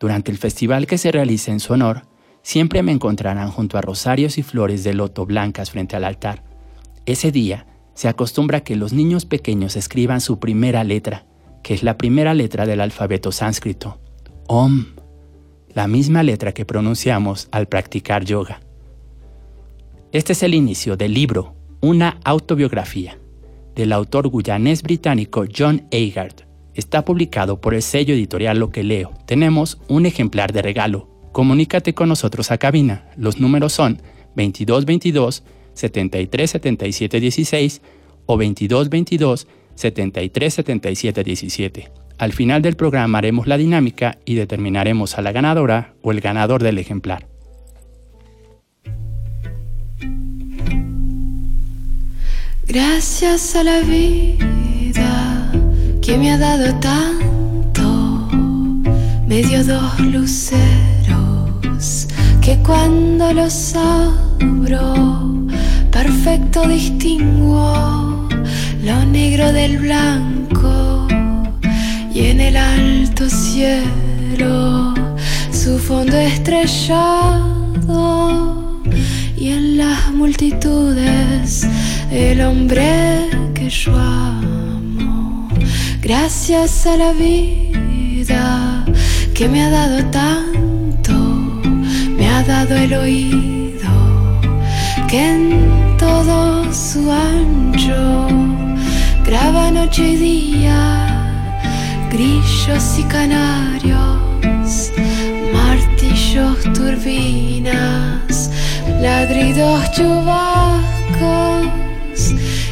Durante 0.00 0.30
el 0.30 0.38
festival 0.38 0.86
que 0.86 0.98
se 0.98 1.12
realiza 1.12 1.52
en 1.52 1.60
su 1.60 1.72
honor, 1.72 2.02
siempre 2.42 2.82
me 2.82 2.92
encontrarán 2.92 3.50
junto 3.50 3.78
a 3.78 3.80
rosarios 3.80 4.38
y 4.38 4.42
flores 4.42 4.84
de 4.84 4.94
loto 4.94 5.26
blancas 5.26 5.70
frente 5.70 5.96
al 5.96 6.04
altar. 6.04 6.44
Ese 7.06 7.32
día 7.32 7.66
se 7.94 8.08
acostumbra 8.08 8.60
que 8.62 8.76
los 8.76 8.92
niños 8.92 9.24
pequeños 9.24 9.76
escriban 9.76 10.20
su 10.20 10.38
primera 10.38 10.84
letra, 10.84 11.26
que 11.62 11.74
es 11.74 11.82
la 11.82 11.96
primera 11.96 12.34
letra 12.34 12.66
del 12.66 12.80
alfabeto 12.80 13.32
sánscrito, 13.32 14.00
Om, 14.46 14.86
la 15.74 15.88
misma 15.88 16.22
letra 16.22 16.52
que 16.52 16.64
pronunciamos 16.64 17.48
al 17.50 17.66
practicar 17.66 18.24
yoga. 18.24 18.60
Este 20.12 20.32
es 20.32 20.42
el 20.42 20.54
inicio 20.54 20.96
del 20.96 21.12
libro 21.12 21.56
Una 21.80 22.20
autobiografía, 22.24 23.18
del 23.74 23.92
autor 23.92 24.30
guyanés 24.30 24.82
británico 24.82 25.44
John 25.54 25.88
Agard. 25.92 26.46
Está 26.74 27.04
publicado 27.04 27.60
por 27.60 27.74
el 27.74 27.82
sello 27.82 28.14
editorial 28.14 28.58
Lo 28.58 28.70
que 28.70 28.84
leo. 28.84 29.12
Tenemos 29.26 29.80
un 29.88 30.06
ejemplar 30.06 30.52
de 30.52 30.62
regalo. 30.62 31.08
Comunícate 31.32 31.94
con 31.94 32.08
nosotros 32.08 32.52
a 32.52 32.58
cabina. 32.58 33.10
Los 33.16 33.40
números 33.40 33.72
son 33.72 34.00
2222 34.36 35.42
7377 35.74 37.20
16 37.20 37.82
o 38.26 38.36
2222 38.36 39.48
7377 39.74 41.24
17. 41.24 42.03
Al 42.18 42.33
final 42.33 42.62
del 42.62 42.76
programa 42.76 43.18
haremos 43.18 43.47
la 43.47 43.56
dinámica 43.56 44.18
y 44.25 44.35
determinaremos 44.35 45.18
a 45.18 45.23
la 45.23 45.33
ganadora 45.33 45.94
o 46.02 46.12
el 46.12 46.21
ganador 46.21 46.62
del 46.62 46.78
ejemplar. 46.78 47.26
Gracias 52.66 53.56
a 53.56 53.64
la 53.64 53.80
vida 53.80 55.52
que 56.00 56.16
me 56.16 56.33
ha 56.33 56.38
dado 56.38 56.75
tanto, 56.80 58.28
me 59.26 59.42
dio 59.42 59.64
dos 59.64 60.00
luceros 60.00 62.09
que 62.40 62.56
cuando 62.59 63.33
los 63.33 63.75
abro, 63.75 65.47
perfecto 65.90 66.68
distingo 66.68 68.28
lo 68.83 69.04
negro 69.06 69.52
del 69.52 69.78
blanco 69.78 70.93
y 72.14 72.26
en 72.26 72.40
el 72.40 72.56
alto 72.56 73.28
cielo 73.28 74.94
su 75.50 75.78
fondo 75.80 76.16
estrellado 76.16 77.50
y 79.37 79.49
en 79.49 79.76
las 79.78 80.12
multitudes 80.12 81.66
el 82.12 82.40
hombre 82.42 83.28
que 83.52 83.68
yo 83.68 83.97
amo. 83.97 85.49
Gracias 86.00 86.87
a 86.87 86.97
la 86.97 87.12
vida 87.12 88.85
que 89.35 89.49
me 89.49 89.64
ha 89.64 89.71
dado 89.71 90.04
tanto, 90.11 91.12
me 92.16 92.28
ha 92.28 92.44
dado 92.44 92.76
el 92.76 92.94
oído 92.94 93.90
que 95.09 95.30
en 95.30 95.97
todo 95.99 96.73
su 96.73 97.11
ancho 97.11 98.28
graba 99.25 99.73
noche 99.73 100.11
y 100.11 100.16
día 100.16 101.13
grillos 102.14 102.99
y 102.99 103.02
canarios, 103.04 104.92
martillos, 105.52 106.62
turbinas, 106.73 108.50
ladridos 109.03 109.90
chubascos 109.90 111.66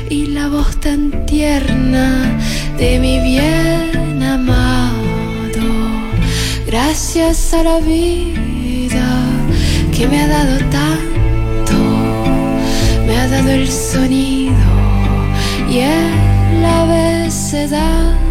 y 0.09 0.27
la 0.27 0.47
voz 0.49 0.79
tan 0.79 1.27
tierna 1.27 2.39
de 2.79 3.01
mi 3.01 3.19
bien 3.19 4.23
amado. 4.23 5.67
Gracias 6.65 7.53
a 7.53 7.65
la 7.65 7.81
vida 7.81 9.09
que 9.93 10.07
me 10.07 10.23
ha 10.23 10.29
dado 10.29 10.59
tanto, 10.71 11.75
me 13.09 13.17
ha 13.19 13.27
dado 13.27 13.51
el 13.51 13.69
sonido 13.69 14.55
y 15.69 15.79
el 15.81 16.65
abecedario 16.65 18.22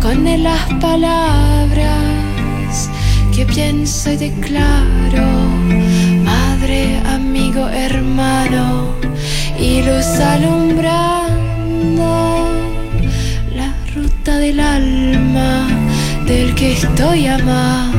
con 0.00 0.42
las 0.42 0.72
palabras 0.80 2.90
que 3.34 3.46
pienso 3.46 4.12
y 4.12 4.16
declaro, 4.16 5.26
madre, 6.22 7.00
amigo, 7.06 7.68
hermano 7.68 8.94
y 9.58 9.82
luz 9.82 10.06
alumbrando 10.20 11.32
la 13.54 13.74
ruta 13.94 14.38
del 14.38 14.60
alma 14.60 15.68
del 16.26 16.54
que 16.54 16.72
estoy 16.72 17.26
amando. 17.26 17.93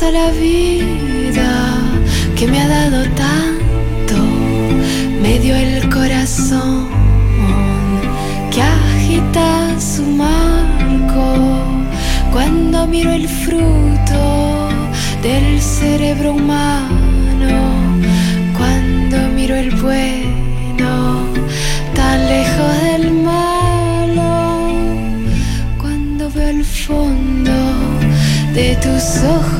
Gracias 0.00 0.14
a 0.14 0.26
la 0.26 0.32
vida 0.32 1.78
que 2.34 2.46
me 2.46 2.58
ha 2.58 2.68
dado 2.68 3.02
tanto, 3.16 4.16
me 5.20 5.38
dio 5.40 5.54
el 5.54 5.90
corazón 5.90 6.88
que 8.50 8.62
agita 8.62 9.78
su 9.78 10.02
marco 10.02 11.34
cuando 12.32 12.86
miro 12.86 13.10
el 13.10 13.28
fruto 13.28 14.68
del 15.22 15.60
cerebro 15.60 16.32
humano, 16.32 17.60
cuando 18.56 19.18
miro 19.34 19.54
el 19.54 19.70
bueno 19.76 21.26
tan 21.94 22.26
lejos 22.26 22.82
del 22.84 23.12
malo, 23.12 24.70
cuando 25.78 26.30
veo 26.30 26.48
el 26.48 26.64
fondo 26.64 27.52
de 28.54 28.76
tus 28.76 29.22
ojos 29.24 29.59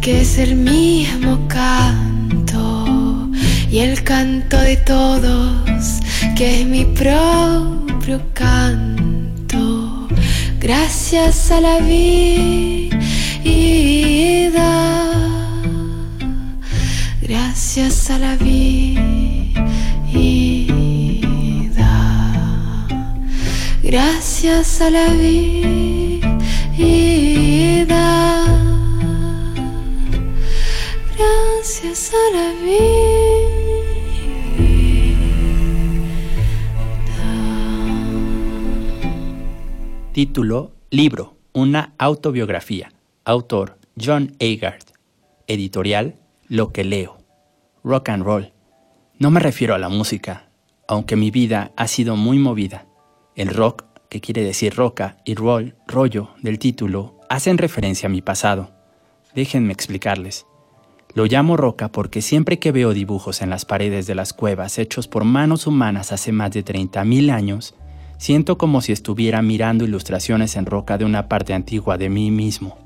que 0.00 0.22
es 0.22 0.38
el 0.38 0.54
mismo 0.54 1.46
canto, 1.46 3.28
y 3.70 3.80
el 3.80 4.02
canto 4.02 4.58
de 4.58 4.76
todos, 4.78 6.00
que 6.36 6.60
es 6.60 6.66
mi 6.66 6.86
propio 6.86 8.22
canto. 8.32 10.08
Gracias 10.58 11.50
a 11.50 11.60
la 11.60 11.80
vida, 11.80 13.10
gracias 17.20 18.10
a 18.10 18.18
la 18.18 18.36
vida, 18.36 18.70
gracias 23.82 24.80
a 24.80 24.90
la 24.90 25.08
vida 25.08 26.40
Título, 40.12 40.72
libro, 40.90 41.36
una 41.52 41.94
autobiografía. 41.98 42.90
Autor, 43.24 43.78
John 43.96 44.36
Agard. 44.40 44.82
Editorial, 45.46 46.16
Lo 46.48 46.72
que 46.72 46.82
leo. 46.82 47.18
Rock 47.84 48.08
and 48.08 48.24
roll. 48.24 48.52
No 49.20 49.30
me 49.30 49.38
refiero 49.38 49.76
a 49.76 49.78
la 49.78 49.88
música, 49.88 50.50
aunque 50.88 51.14
mi 51.14 51.30
vida 51.30 51.70
ha 51.76 51.86
sido 51.86 52.16
muy 52.16 52.40
movida. 52.40 52.86
El 53.36 53.54
rock, 53.54 53.84
que 54.08 54.20
quiere 54.20 54.42
decir 54.42 54.74
roca, 54.74 55.18
y 55.24 55.36
roll, 55.36 55.76
rollo, 55.86 56.30
del 56.42 56.58
título, 56.58 57.20
hacen 57.28 57.56
referencia 57.56 58.08
a 58.08 58.10
mi 58.10 58.20
pasado. 58.20 58.72
Déjenme 59.32 59.72
explicarles. 59.72 60.44
Lo 61.12 61.26
llamo 61.26 61.56
roca 61.56 61.90
porque 61.90 62.22
siempre 62.22 62.60
que 62.60 62.70
veo 62.70 62.94
dibujos 62.94 63.42
en 63.42 63.50
las 63.50 63.64
paredes 63.64 64.06
de 64.06 64.14
las 64.14 64.32
cuevas 64.32 64.78
hechos 64.78 65.08
por 65.08 65.24
manos 65.24 65.66
humanas 65.66 66.12
hace 66.12 66.30
más 66.30 66.52
de 66.52 66.64
30.000 66.64 67.32
años, 67.32 67.74
siento 68.16 68.58
como 68.58 68.80
si 68.80 68.92
estuviera 68.92 69.42
mirando 69.42 69.84
ilustraciones 69.84 70.54
en 70.54 70.66
roca 70.66 70.98
de 70.98 71.04
una 71.04 71.28
parte 71.28 71.52
antigua 71.52 71.98
de 71.98 72.08
mí 72.10 72.30
mismo. 72.30 72.78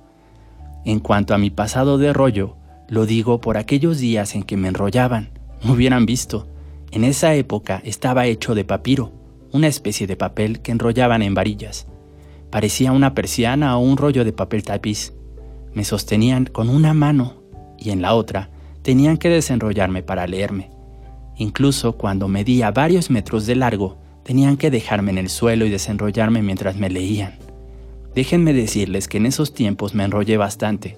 En 0.87 1.01
cuanto 1.01 1.35
a 1.35 1.39
mi 1.39 1.51
pasado 1.51 1.99
de 1.99 2.15
rollo, 2.15 2.57
lo 2.89 3.05
digo 3.05 3.43
por 3.43 3.59
aquellos 3.59 3.99
días 3.99 4.35
en 4.35 4.43
que 4.43 4.57
me 4.57 4.69
enrollaban. 4.69 5.31
Me 5.63 5.73
hubieran 5.73 6.07
visto. 6.07 6.49
En 6.93 7.05
esa 7.05 7.35
época 7.35 7.83
estaba 7.85 8.27
hecho 8.27 8.55
de 8.55 8.65
papiro, 8.65 9.13
una 9.53 9.67
especie 9.67 10.07
de 10.07 10.17
papel 10.17 10.61
que 10.61 10.73
enrollaban 10.73 11.23
en 11.23 11.35
varillas. 11.35 11.89
Parecía 12.51 12.93
una 12.93 13.15
persiana 13.15 13.77
o 13.77 13.81
un 13.81 13.99
rollo 13.99 14.25
de 14.25 14.33
papel 14.33 14.63
tapiz. 14.63 15.13
Me 15.75 15.85
sostenían 15.85 16.47
con 16.47 16.69
una 16.71 16.95
mano 16.95 17.44
y 17.85 17.91
en 17.91 18.03
la 18.03 18.15
otra 18.15 18.51
tenían 18.83 19.17
que 19.17 19.29
desenrollarme 19.29 20.03
para 20.03 20.27
leerme. 20.27 20.71
Incluso 21.37 21.97
cuando 21.97 22.29
medía 22.29 22.71
varios 22.71 23.11
metros 23.11 23.47
de 23.47 23.57
largo, 23.57 23.99
tenían 24.25 24.57
que 24.57 24.71
dejarme 24.71 25.11
en 25.11 25.19
el 25.19 25.29
suelo 25.29 25.67
y 25.67 25.71
desenrollarme 25.71 26.43
mientras 26.43 26.77
me 26.77 26.91
leían. 26.91 27.39
Déjenme 28.15 28.53
decirles 28.53 29.09
que 29.09 29.19
en 29.19 29.27
esos 29.27 29.53
tiempos 29.53 29.95
me 29.95 30.05
enrollé 30.05 30.37
bastante. 30.37 30.97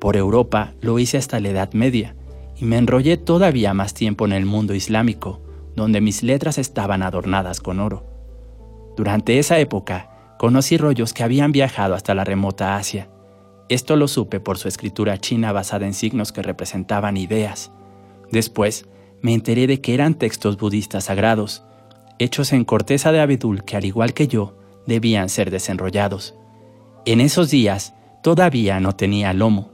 Por 0.00 0.16
Europa 0.16 0.74
lo 0.80 0.98
hice 0.98 1.16
hasta 1.16 1.40
la 1.40 1.50
Edad 1.50 1.72
Media 1.72 2.16
y 2.58 2.64
me 2.64 2.76
enrollé 2.76 3.16
todavía 3.16 3.74
más 3.74 3.94
tiempo 3.94 4.26
en 4.26 4.32
el 4.32 4.46
mundo 4.46 4.74
islámico, 4.74 5.40
donde 5.76 6.00
mis 6.00 6.22
letras 6.22 6.58
estaban 6.58 7.02
adornadas 7.02 7.60
con 7.60 7.80
oro. 7.80 8.04
Durante 8.96 9.38
esa 9.38 9.58
época 9.58 10.34
conocí 10.38 10.76
rollos 10.76 11.12
que 11.12 11.22
habían 11.22 11.52
viajado 11.52 11.94
hasta 11.94 12.14
la 12.14 12.24
remota 12.24 12.76
Asia. 12.76 13.08
Esto 13.68 13.96
lo 13.96 14.06
supe 14.06 14.38
por 14.38 14.58
su 14.58 14.68
escritura 14.68 15.18
china 15.18 15.50
basada 15.50 15.86
en 15.86 15.94
signos 15.94 16.30
que 16.30 16.42
representaban 16.42 17.16
ideas. 17.16 17.72
Después 18.30 18.86
me 19.22 19.34
enteré 19.34 19.66
de 19.66 19.80
que 19.80 19.94
eran 19.94 20.14
textos 20.14 20.56
budistas 20.56 21.04
sagrados, 21.04 21.64
hechos 22.18 22.52
en 22.52 22.64
corteza 22.64 23.10
de 23.10 23.20
abedul 23.20 23.64
que 23.64 23.76
al 23.76 23.84
igual 23.84 24.14
que 24.14 24.28
yo, 24.28 24.56
debían 24.86 25.28
ser 25.28 25.50
desenrollados. 25.50 26.36
En 27.06 27.20
esos 27.20 27.50
días 27.50 27.94
todavía 28.22 28.78
no 28.78 28.94
tenía 28.94 29.32
lomo. 29.32 29.70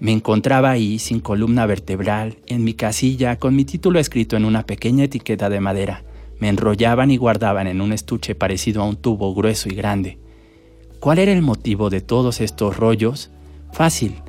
Me 0.00 0.12
encontraba 0.12 0.70
ahí 0.70 0.98
sin 0.98 1.20
columna 1.20 1.66
vertebral, 1.66 2.38
en 2.46 2.64
mi 2.64 2.74
casilla, 2.74 3.38
con 3.38 3.54
mi 3.54 3.64
título 3.64 3.98
escrito 3.98 4.36
en 4.36 4.44
una 4.44 4.66
pequeña 4.66 5.04
etiqueta 5.04 5.48
de 5.48 5.60
madera. 5.60 6.04
Me 6.38 6.48
enrollaban 6.48 7.10
y 7.10 7.16
guardaban 7.16 7.66
en 7.66 7.80
un 7.80 7.92
estuche 7.92 8.34
parecido 8.34 8.82
a 8.82 8.86
un 8.86 8.96
tubo 8.96 9.34
grueso 9.34 9.68
y 9.68 9.74
grande. 9.74 10.18
¿Cuál 11.00 11.18
era 11.18 11.32
el 11.32 11.42
motivo 11.42 11.88
de 11.88 12.00
todos 12.00 12.40
estos 12.40 12.76
rollos? 12.76 13.30
Fácil. 13.72 14.22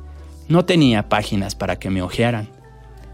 No 0.48 0.64
tenía 0.64 1.08
páginas 1.08 1.54
para 1.54 1.78
que 1.78 1.90
me 1.90 2.02
ojearan. 2.02 2.48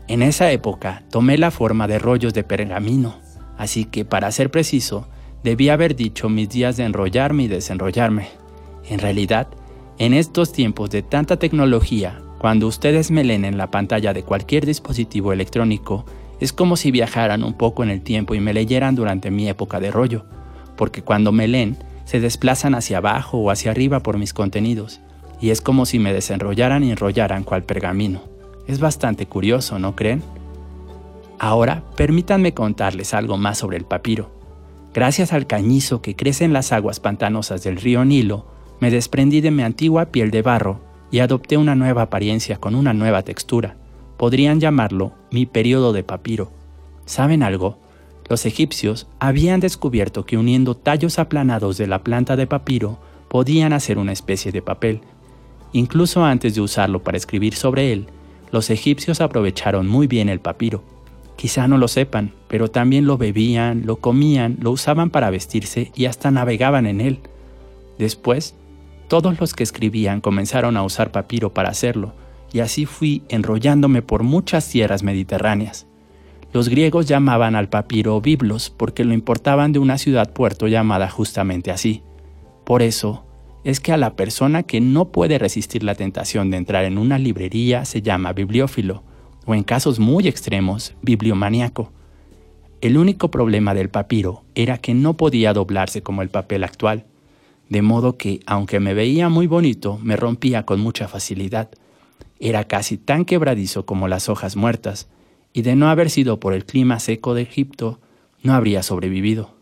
En 0.06 0.22
esa 0.22 0.50
época 0.52 1.02
tomé 1.10 1.38
la 1.38 1.50
forma 1.50 1.88
de 1.88 1.98
rollos 1.98 2.34
de 2.34 2.44
pergamino, 2.44 3.16
así 3.56 3.84
que 3.86 4.04
para 4.04 4.30
ser 4.30 4.50
preciso, 4.50 5.08
debía 5.42 5.72
haber 5.72 5.96
dicho 5.96 6.28
mis 6.28 6.48
días 6.48 6.76
de 6.76 6.84
enrollarme 6.84 7.44
y 7.44 7.48
desenrollarme. 7.48 8.28
En 8.88 8.98
realidad, 8.98 9.48
en 9.98 10.12
estos 10.12 10.52
tiempos 10.52 10.90
de 10.90 11.02
tanta 11.02 11.38
tecnología, 11.38 12.20
cuando 12.38 12.66
ustedes 12.66 13.10
me 13.10 13.24
leen 13.24 13.44
en 13.44 13.56
la 13.56 13.70
pantalla 13.70 14.12
de 14.12 14.22
cualquier 14.22 14.66
dispositivo 14.66 15.32
electrónico, 15.32 16.04
es 16.40 16.52
como 16.52 16.76
si 16.76 16.90
viajaran 16.90 17.42
un 17.42 17.54
poco 17.54 17.82
en 17.82 17.90
el 17.90 18.02
tiempo 18.02 18.34
y 18.34 18.40
me 18.40 18.52
leyeran 18.52 18.94
durante 18.94 19.30
mi 19.30 19.48
época 19.48 19.80
de 19.80 19.90
rollo, 19.90 20.26
porque 20.76 21.02
cuando 21.02 21.32
me 21.32 21.48
leen, 21.48 21.78
se 22.04 22.20
desplazan 22.20 22.74
hacia 22.74 22.98
abajo 22.98 23.38
o 23.38 23.50
hacia 23.50 23.70
arriba 23.70 24.00
por 24.00 24.18
mis 24.18 24.34
contenidos, 24.34 25.00
y 25.44 25.50
es 25.50 25.60
como 25.60 25.84
si 25.84 25.98
me 25.98 26.14
desenrollaran 26.14 26.84
y 26.84 26.90
enrollaran 26.90 27.44
cual 27.44 27.64
pergamino. 27.64 28.22
Es 28.66 28.80
bastante 28.80 29.26
curioso, 29.26 29.78
¿no 29.78 29.94
creen? 29.94 30.22
Ahora, 31.38 31.82
permítanme 31.96 32.54
contarles 32.54 33.12
algo 33.12 33.36
más 33.36 33.58
sobre 33.58 33.76
el 33.76 33.84
papiro. 33.84 34.30
Gracias 34.94 35.34
al 35.34 35.46
cañizo 35.46 36.00
que 36.00 36.16
crece 36.16 36.46
en 36.46 36.54
las 36.54 36.72
aguas 36.72 36.98
pantanosas 36.98 37.62
del 37.62 37.76
río 37.76 38.06
Nilo, 38.06 38.46
me 38.80 38.90
desprendí 38.90 39.42
de 39.42 39.50
mi 39.50 39.62
antigua 39.62 40.06
piel 40.06 40.30
de 40.30 40.40
barro 40.40 40.80
y 41.10 41.18
adopté 41.18 41.58
una 41.58 41.74
nueva 41.74 42.00
apariencia 42.00 42.56
con 42.56 42.74
una 42.74 42.94
nueva 42.94 43.20
textura. 43.20 43.76
Podrían 44.16 44.60
llamarlo 44.60 45.12
mi 45.30 45.44
periodo 45.44 45.92
de 45.92 46.04
papiro. 46.04 46.52
¿Saben 47.04 47.42
algo? 47.42 47.76
Los 48.30 48.46
egipcios 48.46 49.08
habían 49.18 49.60
descubierto 49.60 50.24
que 50.24 50.38
uniendo 50.38 50.74
tallos 50.74 51.18
aplanados 51.18 51.76
de 51.76 51.86
la 51.86 52.02
planta 52.02 52.34
de 52.34 52.46
papiro 52.46 52.98
podían 53.28 53.74
hacer 53.74 53.98
una 53.98 54.12
especie 54.12 54.50
de 54.50 54.62
papel. 54.62 55.02
Incluso 55.74 56.24
antes 56.24 56.54
de 56.54 56.60
usarlo 56.60 57.02
para 57.02 57.16
escribir 57.16 57.56
sobre 57.56 57.92
él, 57.92 58.06
los 58.52 58.70
egipcios 58.70 59.20
aprovecharon 59.20 59.88
muy 59.88 60.06
bien 60.06 60.28
el 60.28 60.38
papiro. 60.38 60.84
Quizá 61.34 61.66
no 61.66 61.78
lo 61.78 61.88
sepan, 61.88 62.32
pero 62.46 62.68
también 62.68 63.06
lo 63.06 63.18
bebían, 63.18 63.82
lo 63.84 63.96
comían, 63.96 64.56
lo 64.60 64.70
usaban 64.70 65.10
para 65.10 65.30
vestirse 65.30 65.90
y 65.96 66.04
hasta 66.04 66.30
navegaban 66.30 66.86
en 66.86 67.00
él. 67.00 67.18
Después, 67.98 68.54
todos 69.08 69.40
los 69.40 69.52
que 69.52 69.64
escribían 69.64 70.20
comenzaron 70.20 70.76
a 70.76 70.84
usar 70.84 71.10
papiro 71.10 71.52
para 71.52 71.70
hacerlo, 71.70 72.12
y 72.52 72.60
así 72.60 72.86
fui 72.86 73.24
enrollándome 73.28 74.00
por 74.00 74.22
muchas 74.22 74.68
tierras 74.70 75.02
mediterráneas. 75.02 75.88
Los 76.52 76.68
griegos 76.68 77.06
llamaban 77.06 77.56
al 77.56 77.68
papiro 77.68 78.20
biblos 78.20 78.70
porque 78.70 79.02
lo 79.02 79.12
importaban 79.12 79.72
de 79.72 79.80
una 79.80 79.98
ciudad-puerto 79.98 80.68
llamada 80.68 81.10
justamente 81.10 81.72
así. 81.72 82.04
Por 82.64 82.80
eso, 82.80 83.23
es 83.64 83.80
que 83.80 83.92
a 83.92 83.96
la 83.96 84.14
persona 84.14 84.62
que 84.62 84.80
no 84.80 85.06
puede 85.08 85.38
resistir 85.38 85.82
la 85.82 85.94
tentación 85.94 86.50
de 86.50 86.58
entrar 86.58 86.84
en 86.84 86.98
una 86.98 87.18
librería 87.18 87.86
se 87.86 88.02
llama 88.02 88.34
bibliófilo, 88.34 89.02
o 89.46 89.54
en 89.54 89.64
casos 89.64 89.98
muy 89.98 90.28
extremos, 90.28 90.94
bibliomaniaco. 91.02 91.90
El 92.82 92.98
único 92.98 93.30
problema 93.30 93.72
del 93.72 93.88
papiro 93.88 94.44
era 94.54 94.76
que 94.76 94.92
no 94.92 95.16
podía 95.16 95.54
doblarse 95.54 96.02
como 96.02 96.20
el 96.20 96.28
papel 96.28 96.62
actual, 96.64 97.06
de 97.70 97.80
modo 97.80 98.18
que, 98.18 98.40
aunque 98.46 98.80
me 98.80 98.92
veía 98.92 99.30
muy 99.30 99.46
bonito, 99.46 99.98
me 100.02 100.16
rompía 100.16 100.66
con 100.66 100.80
mucha 100.80 101.08
facilidad. 101.08 101.70
Era 102.38 102.64
casi 102.64 102.98
tan 102.98 103.24
quebradizo 103.24 103.86
como 103.86 104.08
las 104.08 104.28
hojas 104.28 104.56
muertas, 104.56 105.08
y 105.54 105.62
de 105.62 105.74
no 105.74 105.88
haber 105.88 106.10
sido 106.10 106.38
por 106.38 106.52
el 106.52 106.66
clima 106.66 107.00
seco 107.00 107.32
de 107.32 107.42
Egipto, 107.42 108.00
no 108.42 108.52
habría 108.52 108.82
sobrevivido. 108.82 109.54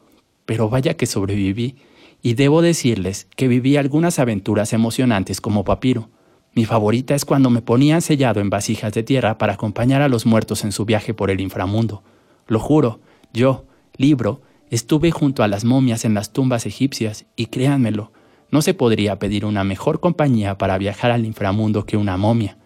Pero 0.44 0.68
vaya 0.68 0.94
que 0.94 1.06
sobreviví, 1.06 1.76
y 2.22 2.34
debo 2.34 2.62
decirles 2.62 3.26
que 3.36 3.48
viví 3.48 3.76
algunas 3.76 4.18
aventuras 4.18 4.72
emocionantes 4.72 5.40
como 5.40 5.64
papiro. 5.64 6.08
Mi 6.54 6.64
favorita 6.64 7.14
es 7.14 7.24
cuando 7.24 7.50
me 7.50 7.62
ponían 7.62 8.02
sellado 8.02 8.40
en 8.40 8.50
vasijas 8.50 8.92
de 8.92 9.02
tierra 9.02 9.38
para 9.38 9.54
acompañar 9.54 10.02
a 10.02 10.08
los 10.08 10.24
muertos 10.24 10.64
en 10.64 10.72
su 10.72 10.84
viaje 10.84 11.14
por 11.14 11.30
el 11.30 11.40
inframundo. 11.40 12.02
Lo 12.46 12.60
juro, 12.60 13.00
yo, 13.32 13.64
libro, 13.96 14.42
estuve 14.70 15.10
junto 15.10 15.42
a 15.42 15.48
las 15.48 15.64
momias 15.64 16.04
en 16.04 16.14
las 16.14 16.32
tumbas 16.32 16.66
egipcias 16.66 17.26
y 17.36 17.46
créanmelo, 17.46 18.12
no 18.52 18.60
se 18.60 18.74
podría 18.74 19.18
pedir 19.18 19.46
una 19.46 19.64
mejor 19.64 19.98
compañía 19.98 20.58
para 20.58 20.76
viajar 20.76 21.10
al 21.10 21.24
inframundo 21.24 21.86
que 21.86 21.96
una 21.96 22.18
momia. 22.18 22.58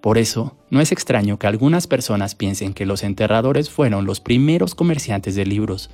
Por 0.00 0.18
eso, 0.18 0.56
no 0.70 0.80
es 0.80 0.90
extraño 0.90 1.38
que 1.38 1.46
algunas 1.46 1.86
personas 1.86 2.34
piensen 2.34 2.74
que 2.74 2.84
los 2.84 3.04
enterradores 3.04 3.70
fueron 3.70 4.06
los 4.06 4.18
primeros 4.18 4.74
comerciantes 4.74 5.36
de 5.36 5.46
libros. 5.46 5.90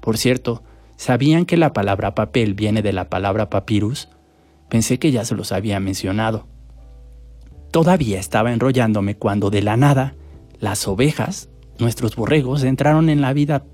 Por 0.00 0.18
cierto, 0.18 0.64
¿sabían 0.96 1.44
que 1.44 1.56
la 1.56 1.72
palabra 1.72 2.14
papel 2.14 2.54
viene 2.54 2.82
de 2.82 2.92
la 2.92 3.08
palabra 3.08 3.50
papyrus? 3.50 4.08
Pensé 4.68 4.98
que 4.98 5.10
ya 5.12 5.24
se 5.24 5.34
los 5.34 5.52
había 5.52 5.80
mencionado. 5.80 6.46
Todavía 7.70 8.18
estaba 8.18 8.52
enrollándome 8.52 9.16
cuando 9.16 9.50
de 9.50 9.62
la 9.62 9.76
nada 9.76 10.14
las 10.58 10.86
ovejas, 10.86 11.48
nuestros 11.78 12.16
borregos, 12.16 12.62
entraron 12.62 13.08
en 13.08 13.20
la 13.20 13.32
vida. 13.32 13.64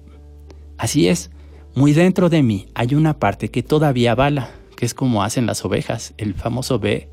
Así 0.79 1.09
es, 1.09 1.31
muy 1.75 1.93
dentro 1.93 2.29
de 2.29 2.43
mí 2.43 2.67
hay 2.75 2.95
una 2.95 3.19
parte 3.19 3.51
que 3.51 3.63
todavía 3.63 4.15
bala, 4.15 4.51
que 4.77 4.87
es 4.87 4.95
como 4.95 5.23
hacen 5.23 5.47
las 5.47 5.65
ovejas, 5.65 6.15
el 6.17 6.35
famoso 6.35 6.79
B, 6.79 7.11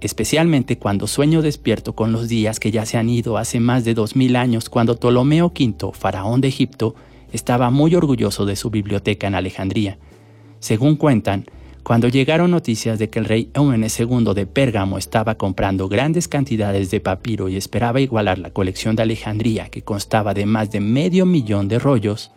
especialmente 0.00 0.78
cuando 0.78 1.06
sueño 1.06 1.40
despierto 1.40 1.94
con 1.94 2.12
los 2.12 2.28
días 2.28 2.58
que 2.58 2.70
ya 2.70 2.84
se 2.84 2.98
han 2.98 3.08
ido 3.08 3.38
hace 3.38 3.60
más 3.60 3.84
de 3.84 3.94
dos 3.94 4.16
mil 4.16 4.36
años 4.36 4.68
cuando 4.68 4.96
Ptolomeo 4.96 5.46
V, 5.46 5.92
faraón 5.92 6.40
de 6.40 6.48
Egipto, 6.48 6.94
estaba 7.32 7.70
muy 7.70 7.94
orgulloso 7.94 8.46
de 8.46 8.56
su 8.56 8.70
biblioteca 8.70 9.26
en 9.26 9.34
Alejandría. 9.34 9.98
Según 10.60 10.96
cuentan, 10.96 11.46
Cuando 11.82 12.06
llegaron 12.06 12.52
noticias 12.52 13.00
de 13.00 13.10
que 13.10 13.18
el 13.18 13.24
rey 13.24 13.50
Eumenes 13.54 13.98
II 13.98 14.34
de 14.36 14.46
Pérgamo 14.46 14.98
estaba 14.98 15.34
comprando 15.34 15.88
grandes 15.88 16.28
cantidades 16.28 16.92
de 16.92 17.00
papiro 17.00 17.48
y 17.48 17.56
esperaba 17.56 18.00
igualar 18.00 18.38
la 18.38 18.50
colección 18.50 18.94
de 18.94 19.02
Alejandría, 19.02 19.68
que 19.68 19.82
constaba 19.82 20.32
de 20.32 20.46
más 20.46 20.70
de 20.70 20.78
medio 20.78 21.26
millón 21.26 21.66
de 21.66 21.80
rollos, 21.80 22.30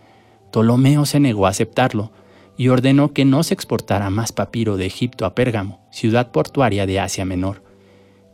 Ptolomeo 0.49 1.05
se 1.05 1.19
negó 1.19 1.45
a 1.45 1.49
aceptarlo 1.49 2.11
y 2.57 2.69
ordenó 2.69 3.13
que 3.13 3.25
no 3.25 3.43
se 3.43 3.53
exportara 3.53 4.09
más 4.09 4.31
papiro 4.31 4.77
de 4.77 4.85
Egipto 4.85 5.25
a 5.25 5.35
Pérgamo, 5.35 5.85
ciudad 5.91 6.31
portuaria 6.31 6.87
de 6.87 6.99
Asia 6.99 7.25
Menor. 7.25 7.61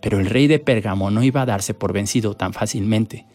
Pero 0.01 0.19
el 0.19 0.27
rey 0.27 0.47
de 0.47 0.59
Pérgamo 0.59 1.11
no 1.11 1.23
iba 1.23 1.41
a 1.41 1.45
darse 1.45 1.73
por 1.73 1.91
vencido 1.91 2.35
tan 2.35 2.53
fácilmente. 2.53 3.25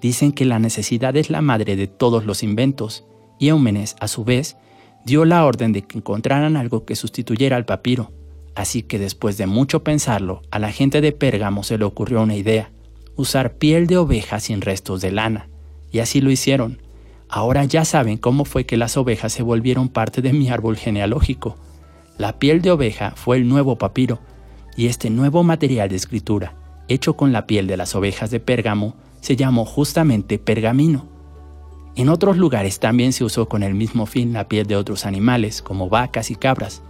Dicen 0.00 0.32
que 0.32 0.44
la 0.44 0.58
necesidad 0.58 1.16
es 1.16 1.30
la 1.30 1.42
madre 1.42 1.76
de 1.76 1.86
todos 1.86 2.24
los 2.24 2.42
inventos, 2.42 3.04
y 3.38 3.48
Eumenes, 3.48 3.96
a 4.00 4.08
su 4.08 4.24
vez, 4.24 4.56
dio 5.04 5.24
la 5.24 5.44
orden 5.44 5.72
de 5.72 5.82
que 5.82 5.98
encontraran 5.98 6.56
algo 6.56 6.84
que 6.84 6.96
sustituyera 6.96 7.56
al 7.56 7.64
papiro. 7.64 8.12
Así 8.54 8.82
que 8.82 8.98
después 8.98 9.36
de 9.38 9.46
mucho 9.46 9.84
pensarlo, 9.84 10.42
a 10.50 10.58
la 10.58 10.72
gente 10.72 11.00
de 11.00 11.12
Pérgamo 11.12 11.62
se 11.62 11.78
le 11.78 11.84
ocurrió 11.84 12.22
una 12.22 12.36
idea, 12.36 12.70
usar 13.16 13.54
piel 13.54 13.86
de 13.86 13.98
oveja 13.98 14.40
sin 14.40 14.60
restos 14.60 15.00
de 15.00 15.12
lana. 15.12 15.48
Y 15.92 16.00
así 16.00 16.20
lo 16.20 16.30
hicieron. 16.30 16.80
Ahora 17.28 17.64
ya 17.64 17.84
saben 17.84 18.18
cómo 18.18 18.44
fue 18.44 18.66
que 18.66 18.76
las 18.76 18.96
ovejas 18.96 19.32
se 19.32 19.42
volvieron 19.42 19.88
parte 19.88 20.22
de 20.22 20.32
mi 20.32 20.50
árbol 20.50 20.76
genealógico. 20.76 21.56
La 22.18 22.38
piel 22.38 22.60
de 22.60 22.70
oveja 22.70 23.12
fue 23.16 23.36
el 23.36 23.48
nuevo 23.48 23.76
papiro, 23.76 24.18
y 24.76 24.86
este 24.86 25.10
nuevo 25.10 25.42
material 25.42 25.88
de 25.88 25.96
escritura, 25.96 26.54
hecho 26.88 27.16
con 27.16 27.32
la 27.32 27.46
piel 27.46 27.66
de 27.66 27.76
las 27.76 27.94
ovejas 27.94 28.30
de 28.30 28.40
Pérgamo, 28.40 28.96
se 29.20 29.36
llamó 29.36 29.64
justamente 29.64 30.38
pergamino. 30.38 31.06
En 31.96 32.08
otros 32.08 32.36
lugares 32.36 32.80
también 32.80 33.12
se 33.12 33.24
usó 33.24 33.48
con 33.48 33.62
el 33.62 33.74
mismo 33.74 34.06
fin 34.06 34.32
la 34.32 34.48
piel 34.48 34.66
de 34.66 34.76
otros 34.76 35.06
animales, 35.06 35.60
como 35.60 35.88
vacas 35.88 36.30
y 36.30 36.36
cabras. 36.36 36.82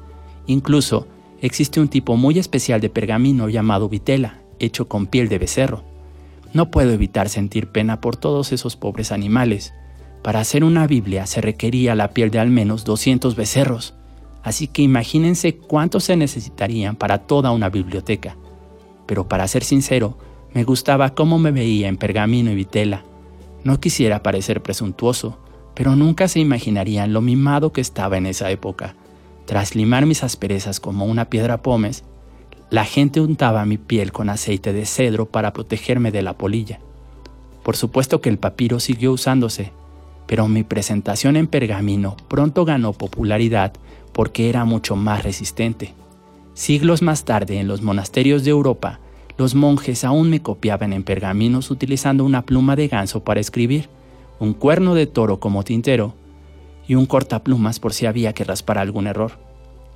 Incluso 0.47 1.07
existe 1.41 1.81
un 1.81 1.89
tipo 1.89 2.17
muy 2.17 2.39
especial 2.39 2.81
de 2.81 2.91
pergamino 2.91 3.49
llamado 3.49 3.89
vitela, 3.89 4.41
hecho 4.59 4.89
con 4.89 5.07
piel 5.07 5.29
de 5.29 5.39
becerro. 5.39 5.83
No 6.53 6.71
puedo 6.71 6.91
evitar 6.91 7.29
sentir 7.29 7.69
pena 7.69 8.01
por 8.01 8.17
todos 8.17 8.53
esos 8.53 8.77
pobres 8.77 9.13
animales. 9.13 9.73
Para 10.23 10.41
hacer 10.41 10.65
una 10.65 10.87
Biblia 10.87 11.27
se 11.27 11.41
requería 11.41 11.95
la 11.95 12.09
piel 12.09 12.31
de 12.31 12.41
al 12.41 12.51
menos 12.51 12.85
200 12.85 13.37
becerros, 13.37 13.95
así 14.43 14.67
que 14.67 14.83
imagínense 14.83 15.57
cuántos 15.57 16.05
se 16.05 16.17
necesitarían 16.17 16.97
para 16.97 17.19
toda 17.19 17.53
una 17.53 17.71
biblioteca. 17.71 18.37
Pero 19.07 19.29
para 19.29 19.49
ser 19.49 19.65
sincero, 19.65 20.19
me 20.53 20.65
gustaba 20.65 21.15
cómo 21.15 21.39
me 21.39 21.53
veía 21.53 21.89
en 21.89 21.97
pergamino 21.97 22.51
y 22.51 22.55
vitela. 22.55 23.05
No 23.63 23.79
quisiera 23.81 24.23
parecer 24.23 24.63
presuntuoso, 24.63 25.39
pero 25.75 25.97
nunca 25.97 26.29
se 26.29 26.41
imaginarían 26.41 27.13
lo 27.13 27.21
mimado 27.21 27.73
que 27.73 27.81
estaba 27.81 28.17
en 28.17 28.27
esa 28.27 28.51
época. 28.51 28.95
Tras 29.47 29.75
limar 29.75 30.07
mis 30.07 30.25
asperezas 30.25 30.81
como 30.81 31.05
una 31.07 31.27
piedra 31.27 31.63
pómez, 31.63 32.05
la 32.71 32.85
gente 32.85 33.21
untaba 33.21 33.65
mi 33.65 33.79
piel 33.79 34.13
con 34.13 34.29
aceite 34.29 34.73
de 34.73 34.87
cedro 34.87 35.27
para 35.27 35.53
protegerme 35.53 36.13
de 36.13 36.23
la 36.23 36.35
polilla. 36.35 36.81
Por 37.63 37.77
supuesto 37.77 38.21
que 38.21 38.29
el 38.29 38.39
papiro 38.39 38.81
siguió 38.81 39.13
usándose, 39.13 39.73
pero 40.27 40.49
mi 40.49 40.63
presentación 40.63 41.37
en 41.37 41.47
pergamino 41.47 42.17
pronto 42.29 42.65
ganó 42.65 42.93
popularidad 42.93 43.73
porque 44.13 44.49
era 44.49 44.65
mucho 44.65 44.97
más 44.97 45.25
resistente. 45.25 45.95
Siglos 46.55 47.03
más 47.03 47.25
tarde, 47.25 47.59
en 47.59 47.69
los 47.69 47.83
monasterios 47.83 48.45
de 48.45 48.51
Europa, 48.51 49.01
los 49.41 49.55
monjes 49.55 50.05
aún 50.05 50.29
me 50.29 50.43
copiaban 50.43 50.93
en 50.93 51.03
pergaminos 51.03 51.71
utilizando 51.71 52.27
una 52.27 52.45
pluma 52.45 52.77
de 52.77 52.89
ganso 52.89 53.25
para 53.25 53.41
escribir, 53.41 53.89
un 54.39 54.53
cuerno 54.53 54.95
de 54.95 55.07
toro 55.07 55.41
como 55.41 55.65
tintero 55.65 56.13
y 56.87 56.95
un 56.95 57.07
cortaplumas 57.07 57.81
por 57.81 57.95
si 57.95 58.05
había 58.05 58.35
que 58.35 58.45
raspar 58.45 58.77
algún 58.77 59.07
error. 59.07 59.39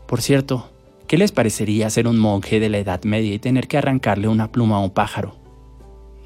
Por 0.07 0.23
cierto, 0.23 0.71
¿qué 1.07 1.19
les 1.19 1.31
parecería 1.31 1.91
ser 1.91 2.09
un 2.09 2.19
monje 2.19 2.59
de 2.59 2.71
la 2.71 2.79
Edad 2.79 3.05
Media 3.05 3.35
y 3.35 3.39
tener 3.39 3.69
que 3.69 3.77
arrancarle 3.77 4.29
una 4.29 4.51
pluma 4.51 4.77
a 4.77 4.81
un 4.81 4.89
pájaro? 4.89 5.37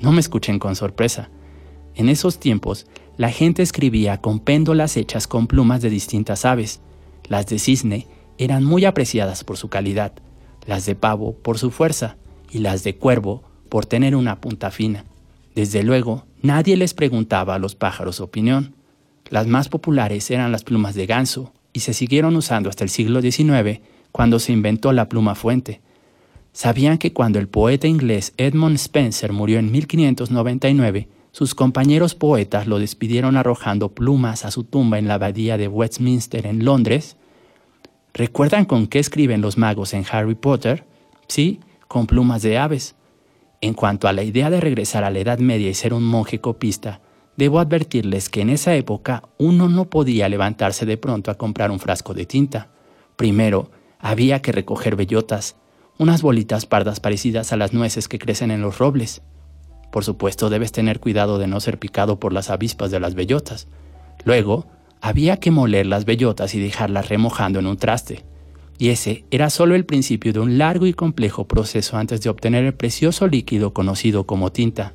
No 0.01 0.13
me 0.13 0.21
escuchen 0.21 0.61
con 0.61 0.77
sorpresa. 0.77 1.29
En 1.97 2.09
esos 2.09 2.39
tiempos, 2.39 2.87
la 3.17 3.33
gente 3.33 3.65
escribía 3.65 4.21
con 4.21 4.39
péndolas 4.39 4.97
hechas 4.97 5.27
con 5.27 5.49
plumas 5.49 5.83
de 5.83 5.91
distintas 5.91 6.45
aves. 6.45 6.83
Las 7.25 7.49
de 7.49 7.59
cisne 7.59 8.07
eran 8.39 8.63
muy 8.63 8.85
apreciadas 8.85 9.43
por 9.43 9.57
su 9.57 9.69
calidad, 9.69 10.13
las 10.69 10.87
de 10.87 10.95
pavo 10.95 11.33
por 11.33 11.59
su 11.59 11.73
fuerza, 11.73 12.17
y 12.51 12.59
las 12.59 12.85
de 12.85 12.97
cuervo 12.97 13.43
por 13.69 13.87
tener 13.87 14.17
una 14.17 14.41
punta 14.41 14.71
fina. 14.71 15.05
Desde 15.55 15.83
luego, 15.83 16.25
nadie 16.43 16.77
les 16.77 16.95
preguntaba 16.95 17.55
a 17.55 17.59
los 17.59 17.75
pájaros 17.75 18.21
opinión. 18.21 18.75
Las 19.29 19.47
más 19.47 19.69
populares 19.69 20.31
eran 20.31 20.53
las 20.53 20.65
plumas 20.65 20.95
de 20.95 21.07
ganso 21.07 21.53
y 21.73 21.81
se 21.81 21.95
siguieron 21.95 22.37
usando 22.37 22.71
hasta 22.71 22.85
el 22.85 22.91
siglo 22.91 23.21
XIX 23.21 23.81
cuando 24.13 24.39
se 24.39 24.53
inventó 24.53 24.93
la 24.93 25.09
pluma 25.09 25.35
fuente. 25.35 25.81
Sabían 26.53 26.99
que 26.99 27.13
cuando 27.13 27.39
el 27.39 27.49
poeta 27.49 27.87
inglés 27.87 28.33
Edmund 28.37 28.77
Spencer 28.77 29.33
murió 29.33 29.59
en 29.59 29.71
1599, 29.71 31.09
sus 31.31 31.55
compañeros 31.55 32.15
poetas 32.15 32.67
lo 32.67 32.79
despidieron 32.79 33.37
arrojando 33.37 33.91
plumas 33.91 34.45
a 34.45 34.51
su 34.51 34.65
tumba 34.65 34.99
en 34.99 35.07
la 35.07 35.15
abadía 35.15 35.57
de 35.57 35.69
Westminster 35.69 36.47
en 36.47 36.65
Londres. 36.65 37.17
¿Recuerdan 38.15 38.65
con 38.65 38.87
qué 38.87 38.99
escriben 38.99 39.41
los 39.41 39.59
magos 39.59 39.95
en 39.95 40.05
Harry 40.11 40.35
Potter? 40.35 40.85
Sí, 41.29 41.61
con 41.89 42.07
plumas 42.07 42.43
de 42.43 42.59
aves. 42.59 42.95
En 43.61 43.75
cuanto 43.75 44.07
a 44.07 44.13
la 44.13 44.23
idea 44.23 44.51
de 44.51 44.61
regresar 44.61 45.03
a 45.03 45.11
la 45.11 45.19
Edad 45.19 45.39
Media 45.39 45.69
y 45.69 45.75
ser 45.75 45.93
un 45.93 46.05
monje 46.05 46.41
copista, 46.41 47.01
debo 47.37 47.59
advertirles 47.59 48.29
que 48.29 48.43
en 48.43 48.51
esa 48.51 48.75
época 48.77 49.25
uno 49.39 49.69
no 49.69 49.87
podía 49.87 50.29
levantarse 50.29 50.87
de 50.87 50.97
pronto 50.97 51.31
a 51.31 51.37
comprar 51.37 51.71
un 51.71 51.81
frasco 51.81 52.15
de 52.15 52.27
tinta. 52.27 52.69
Primero, 53.17 53.71
había 53.99 54.43
que 54.43 54.53
recoger 54.53 54.95
bellotas, 54.95 55.57
unas 55.99 56.23
bolitas 56.23 56.67
pardas 56.67 57.01
parecidas 57.01 57.53
a 57.53 57.57
las 57.57 57.73
nueces 57.73 58.07
que 58.07 58.21
crecen 58.21 58.53
en 58.53 58.61
los 58.61 58.79
robles. 58.79 59.23
Por 59.91 60.05
supuesto, 60.05 60.51
debes 60.51 60.71
tener 60.71 61.01
cuidado 61.01 61.39
de 61.39 61.49
no 61.49 61.59
ser 61.59 61.79
picado 61.79 62.21
por 62.21 62.33
las 62.33 62.51
avispas 62.51 62.91
de 62.91 63.01
las 63.01 63.15
bellotas. 63.15 63.67
Luego, 64.25 64.67
había 65.01 65.39
que 65.39 65.51
moler 65.51 65.87
las 65.87 66.05
bellotas 66.05 66.55
y 66.55 66.61
dejarlas 66.61 67.09
remojando 67.09 67.59
en 67.59 67.67
un 67.67 67.77
traste 67.77 68.25
y 68.79 68.91
ese 68.91 69.25
era 69.31 69.51
solo 69.51 69.75
el 69.75 69.85
principio 69.85 70.33
de 70.33 70.39
un 70.39 70.57
largo 70.57 70.87
y 70.87 70.93
complejo 70.93 71.49
proceso 71.49 71.97
antes 71.97 72.21
de 72.21 72.31
obtener 72.31 72.65
el 72.65 72.75
precioso 72.75 73.27
líquido 73.27 73.75
conocido 73.75 74.25
como 74.25 74.53
tinta. 74.53 74.95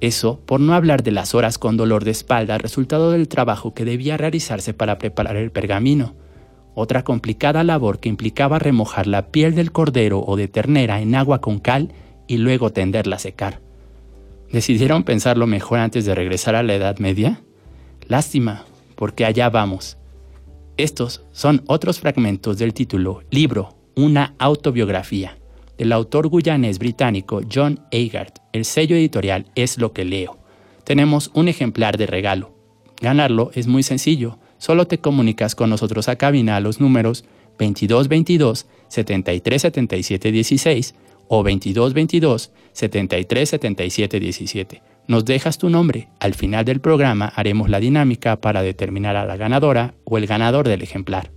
Eso 0.00 0.40
por 0.44 0.60
no 0.60 0.74
hablar 0.74 1.02
de 1.02 1.10
las 1.10 1.34
horas 1.34 1.56
con 1.56 1.78
dolor 1.78 2.04
de 2.04 2.10
espalda 2.10 2.58
resultado 2.58 3.10
del 3.10 3.26
trabajo 3.26 3.72
que 3.72 3.86
debía 3.86 4.18
realizarse 4.18 4.74
para 4.74 4.98
preparar 4.98 5.36
el 5.36 5.50
pergamino, 5.50 6.14
otra 6.74 7.04
complicada 7.04 7.64
labor 7.64 8.00
que 8.00 8.10
implicaba 8.10 8.58
remojar 8.58 9.06
la 9.06 9.28
piel 9.28 9.54
del 9.54 9.72
cordero 9.72 10.20
o 10.20 10.36
de 10.36 10.48
ternera 10.48 11.00
en 11.00 11.14
agua 11.14 11.40
con 11.40 11.60
cal 11.60 11.92
y 12.26 12.36
luego 12.36 12.70
tenderla 12.70 13.16
a 13.16 13.20
secar. 13.20 13.62
¿Decidieron 14.52 15.04
pensarlo 15.04 15.46
mejor 15.46 15.78
antes 15.78 16.04
de 16.04 16.14
regresar 16.14 16.54
a 16.54 16.62
la 16.62 16.74
Edad 16.74 16.98
Media? 16.98 17.40
Lástima, 18.06 18.64
porque 18.94 19.24
allá 19.24 19.48
vamos. 19.48 19.96
Estos 20.76 21.22
son 21.30 21.62
otros 21.68 22.00
fragmentos 22.00 22.58
del 22.58 22.74
título 22.74 23.22
Libro, 23.30 23.76
una 23.94 24.34
autobiografía, 24.38 25.38
del 25.78 25.92
autor 25.92 26.28
guyanés 26.28 26.80
británico 26.80 27.42
John 27.52 27.78
Agard. 27.92 28.32
El 28.52 28.64
sello 28.64 28.96
editorial 28.96 29.46
es 29.54 29.78
lo 29.78 29.92
que 29.92 30.04
leo. 30.04 30.36
Tenemos 30.82 31.30
un 31.32 31.46
ejemplar 31.46 31.96
de 31.96 32.06
regalo. 32.06 32.58
Ganarlo 33.00 33.52
es 33.54 33.68
muy 33.68 33.84
sencillo. 33.84 34.38
Solo 34.58 34.88
te 34.88 34.98
comunicas 34.98 35.54
con 35.54 35.70
nosotros 35.70 36.08
a 36.08 36.16
cabina 36.16 36.56
a 36.56 36.60
los 36.60 36.80
números 36.80 37.24
2222 37.60 38.66
7377 38.88 40.32
16 40.32 40.94
o 41.28 41.36
2222 41.44 42.50
7377 42.72 44.18
17 44.18 44.93
nos 45.06 45.24
dejas 45.24 45.58
tu 45.58 45.70
nombre. 45.70 46.08
Al 46.20 46.34
final 46.34 46.64
del 46.64 46.80
programa 46.80 47.32
haremos 47.34 47.68
la 47.68 47.80
dinámica 47.80 48.40
para 48.40 48.62
determinar 48.62 49.16
a 49.16 49.26
la 49.26 49.36
ganadora 49.36 49.94
o 50.04 50.18
el 50.18 50.26
ganador 50.26 50.68
del 50.68 50.82
ejemplar. 50.82 51.30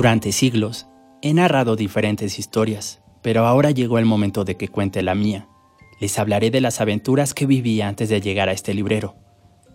Durante 0.00 0.32
siglos 0.32 0.86
he 1.20 1.34
narrado 1.34 1.76
diferentes 1.76 2.38
historias, 2.38 3.02
pero 3.20 3.46
ahora 3.46 3.70
llegó 3.70 3.98
el 3.98 4.06
momento 4.06 4.46
de 4.46 4.56
que 4.56 4.68
cuente 4.68 5.02
la 5.02 5.14
mía. 5.14 5.46
Les 6.00 6.18
hablaré 6.18 6.50
de 6.50 6.62
las 6.62 6.80
aventuras 6.80 7.34
que 7.34 7.44
viví 7.44 7.82
antes 7.82 8.08
de 8.08 8.22
llegar 8.22 8.48
a 8.48 8.52
este 8.52 8.72
librero, 8.72 9.16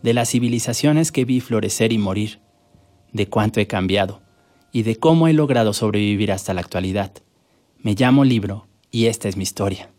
de 0.01 0.15
las 0.15 0.31
civilizaciones 0.31 1.11
que 1.11 1.25
vi 1.25 1.41
florecer 1.41 1.93
y 1.93 1.99
morir, 1.99 2.39
de 3.13 3.29
cuánto 3.29 3.59
he 3.59 3.67
cambiado 3.67 4.23
y 4.71 4.81
de 4.81 4.95
cómo 4.95 5.27
he 5.27 5.33
logrado 5.33 5.73
sobrevivir 5.73 6.31
hasta 6.31 6.55
la 6.55 6.61
actualidad. 6.61 7.11
Me 7.77 7.93
llamo 7.93 8.23
Libro 8.23 8.67
y 8.89 9.05
esta 9.05 9.29
es 9.29 9.37
mi 9.37 9.43
historia. 9.43 9.91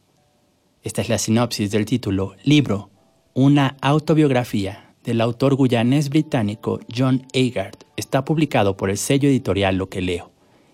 Esta 0.82 1.02
es 1.02 1.08
la 1.08 1.18
sinopsis 1.18 1.70
del 1.70 1.84
título 1.84 2.34
Libro, 2.42 2.90
una 3.32 3.76
autobiografía 3.80 4.96
del 5.04 5.20
autor 5.20 5.54
guyanés 5.54 6.08
británico 6.08 6.80
John 6.92 7.28
Agard. 7.32 7.85
Está 7.96 8.24
publicado 8.24 8.76
por 8.76 8.90
el 8.90 8.98
sello 8.98 9.28
editorial 9.28 9.76
Lo 9.76 9.88
que 9.88 10.02
leo. 10.02 10.30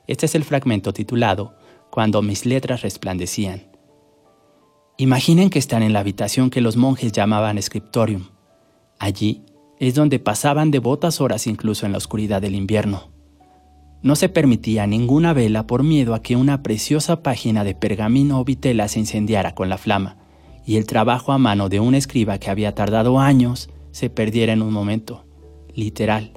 Este 0.08 0.26
es 0.26 0.34
el 0.34 0.42
fragmento 0.42 0.92
titulado 0.92 1.54
Cuando 1.90 2.20
mis 2.20 2.46
letras 2.46 2.82
resplandecían. 2.82 3.70
Imaginen 4.98 5.48
que 5.48 5.60
están 5.60 5.82
en 5.84 5.92
la 5.92 6.00
habitación 6.00 6.50
que 6.50 6.60
los 6.60 6.76
monjes 6.76 7.12
llamaban 7.12 7.62
scriptorium. 7.62 8.24
Allí 8.98 9.44
es 9.78 9.94
donde 9.94 10.18
pasaban 10.18 10.70
devotas 10.70 11.20
horas 11.20 11.46
incluso 11.46 11.86
en 11.86 11.92
la 11.92 11.98
oscuridad 11.98 12.42
del 12.42 12.56
invierno. 12.56 13.10
No 14.02 14.16
se 14.16 14.28
permitía 14.28 14.86
ninguna 14.88 15.32
vela 15.32 15.66
por 15.66 15.84
miedo 15.84 16.14
a 16.14 16.22
que 16.22 16.34
una 16.34 16.62
preciosa 16.64 17.22
página 17.22 17.62
de 17.62 17.76
pergamino 17.76 18.40
o 18.40 18.44
vitela 18.44 18.88
se 18.88 18.98
incendiara 18.98 19.54
con 19.54 19.68
la 19.68 19.78
flama, 19.78 20.16
y 20.66 20.76
el 20.76 20.86
trabajo 20.86 21.32
a 21.32 21.38
mano 21.38 21.68
de 21.68 21.78
un 21.78 21.94
escriba 21.94 22.38
que 22.38 22.50
había 22.50 22.74
tardado 22.74 23.20
años 23.20 23.70
se 23.92 24.10
perdiera 24.10 24.52
en 24.52 24.62
un 24.62 24.72
momento, 24.72 25.24
literal. 25.74 26.32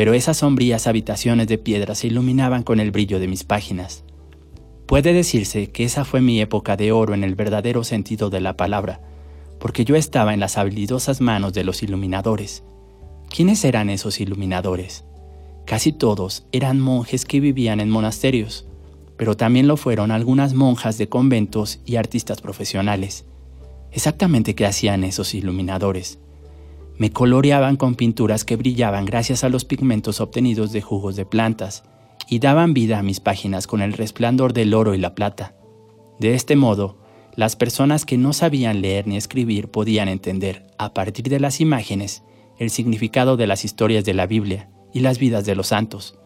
Pero 0.00 0.14
esas 0.14 0.38
sombrías 0.38 0.86
habitaciones 0.86 1.46
de 1.46 1.58
piedra 1.58 1.94
se 1.94 2.06
iluminaban 2.06 2.62
con 2.62 2.80
el 2.80 2.90
brillo 2.90 3.20
de 3.20 3.28
mis 3.28 3.44
páginas. 3.44 4.02
Puede 4.86 5.12
decirse 5.12 5.70
que 5.72 5.84
esa 5.84 6.06
fue 6.06 6.22
mi 6.22 6.40
época 6.40 6.78
de 6.78 6.90
oro 6.90 7.12
en 7.12 7.22
el 7.22 7.34
verdadero 7.34 7.84
sentido 7.84 8.30
de 8.30 8.40
la 8.40 8.56
palabra, 8.56 9.02
porque 9.58 9.84
yo 9.84 9.96
estaba 9.96 10.32
en 10.32 10.40
las 10.40 10.56
habilidosas 10.56 11.20
manos 11.20 11.52
de 11.52 11.64
los 11.64 11.82
iluminadores. 11.82 12.64
¿Quiénes 13.28 13.62
eran 13.62 13.90
esos 13.90 14.20
iluminadores? 14.20 15.04
Casi 15.66 15.92
todos 15.92 16.46
eran 16.50 16.80
monjes 16.80 17.26
que 17.26 17.40
vivían 17.40 17.78
en 17.78 17.90
monasterios, 17.90 18.66
pero 19.18 19.36
también 19.36 19.68
lo 19.68 19.76
fueron 19.76 20.12
algunas 20.12 20.54
monjas 20.54 20.96
de 20.96 21.10
conventos 21.10 21.80
y 21.84 21.96
artistas 21.96 22.40
profesionales. 22.40 23.26
Exactamente 23.92 24.54
qué 24.54 24.64
hacían 24.64 25.04
esos 25.04 25.34
iluminadores. 25.34 26.20
Me 27.00 27.10
coloreaban 27.10 27.76
con 27.76 27.94
pinturas 27.94 28.44
que 28.44 28.56
brillaban 28.56 29.06
gracias 29.06 29.42
a 29.42 29.48
los 29.48 29.64
pigmentos 29.64 30.20
obtenidos 30.20 30.70
de 30.70 30.82
jugos 30.82 31.16
de 31.16 31.24
plantas, 31.24 31.82
y 32.28 32.40
daban 32.40 32.74
vida 32.74 32.98
a 32.98 33.02
mis 33.02 33.20
páginas 33.20 33.66
con 33.66 33.80
el 33.80 33.94
resplandor 33.94 34.52
del 34.52 34.74
oro 34.74 34.94
y 34.94 34.98
la 34.98 35.14
plata. 35.14 35.54
De 36.18 36.34
este 36.34 36.56
modo, 36.56 36.98
las 37.36 37.56
personas 37.56 38.04
que 38.04 38.18
no 38.18 38.34
sabían 38.34 38.82
leer 38.82 39.06
ni 39.06 39.16
escribir 39.16 39.68
podían 39.68 40.10
entender, 40.10 40.66
a 40.76 40.92
partir 40.92 41.30
de 41.30 41.40
las 41.40 41.62
imágenes, 41.62 42.22
el 42.58 42.68
significado 42.68 43.38
de 43.38 43.46
las 43.46 43.64
historias 43.64 44.04
de 44.04 44.12
la 44.12 44.26
Biblia 44.26 44.68
y 44.92 45.00
las 45.00 45.18
vidas 45.18 45.46
de 45.46 45.54
los 45.54 45.68
santos. 45.68 46.18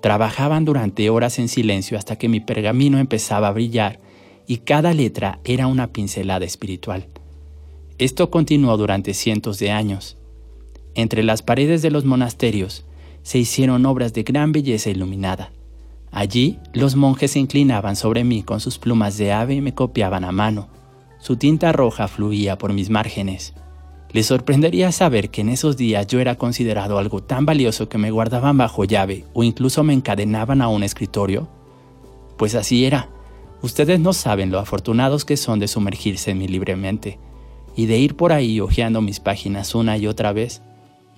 Trabajaban 0.00 0.64
durante 0.64 1.10
horas 1.10 1.40
en 1.40 1.48
silencio 1.48 1.98
hasta 1.98 2.14
que 2.14 2.28
mi 2.28 2.38
pergamino 2.38 3.00
empezaba 3.00 3.48
a 3.48 3.52
brillar 3.52 3.98
y 4.46 4.58
cada 4.58 4.94
letra 4.94 5.40
era 5.42 5.66
una 5.66 5.92
pincelada 5.92 6.44
espiritual. 6.44 7.08
Esto 7.98 8.30
continuó 8.30 8.76
durante 8.76 9.14
cientos 9.14 9.58
de 9.58 9.70
años. 9.70 10.18
Entre 10.94 11.22
las 11.22 11.40
paredes 11.40 11.80
de 11.80 11.90
los 11.90 12.04
monasterios 12.04 12.84
se 13.22 13.38
hicieron 13.38 13.86
obras 13.86 14.12
de 14.12 14.22
gran 14.22 14.52
belleza 14.52 14.90
iluminada. 14.90 15.50
Allí 16.10 16.58
los 16.74 16.94
monjes 16.94 17.30
se 17.30 17.38
inclinaban 17.38 17.96
sobre 17.96 18.22
mí 18.22 18.42
con 18.42 18.60
sus 18.60 18.78
plumas 18.78 19.16
de 19.16 19.32
ave 19.32 19.54
y 19.54 19.60
me 19.62 19.72
copiaban 19.72 20.24
a 20.24 20.32
mano. 20.32 20.68
Su 21.18 21.38
tinta 21.38 21.72
roja 21.72 22.06
fluía 22.06 22.58
por 22.58 22.74
mis 22.74 22.90
márgenes. 22.90 23.54
Les 24.12 24.26
sorprendería 24.26 24.92
saber 24.92 25.30
que 25.30 25.40
en 25.40 25.48
esos 25.48 25.78
días 25.78 26.06
yo 26.06 26.20
era 26.20 26.36
considerado 26.36 26.98
algo 26.98 27.22
tan 27.22 27.46
valioso 27.46 27.88
que 27.88 27.96
me 27.96 28.10
guardaban 28.10 28.58
bajo 28.58 28.84
llave 28.84 29.24
o 29.32 29.42
incluso 29.42 29.84
me 29.84 29.94
encadenaban 29.94 30.60
a 30.60 30.68
un 30.68 30.82
escritorio. 30.82 31.48
Pues 32.36 32.54
así 32.56 32.84
era. 32.84 33.08
Ustedes 33.62 33.98
no 34.00 34.12
saben 34.12 34.50
lo 34.50 34.58
afortunados 34.58 35.24
que 35.24 35.38
son 35.38 35.60
de 35.60 35.66
sumergirse 35.66 36.32
en 36.32 36.38
mí 36.38 36.46
libremente 36.46 37.18
y 37.76 37.86
de 37.86 37.98
ir 37.98 38.16
por 38.16 38.32
ahí 38.32 38.58
hojeando 38.58 39.02
mis 39.02 39.20
páginas 39.20 39.74
una 39.74 39.98
y 39.98 40.06
otra 40.06 40.32
vez. 40.32 40.62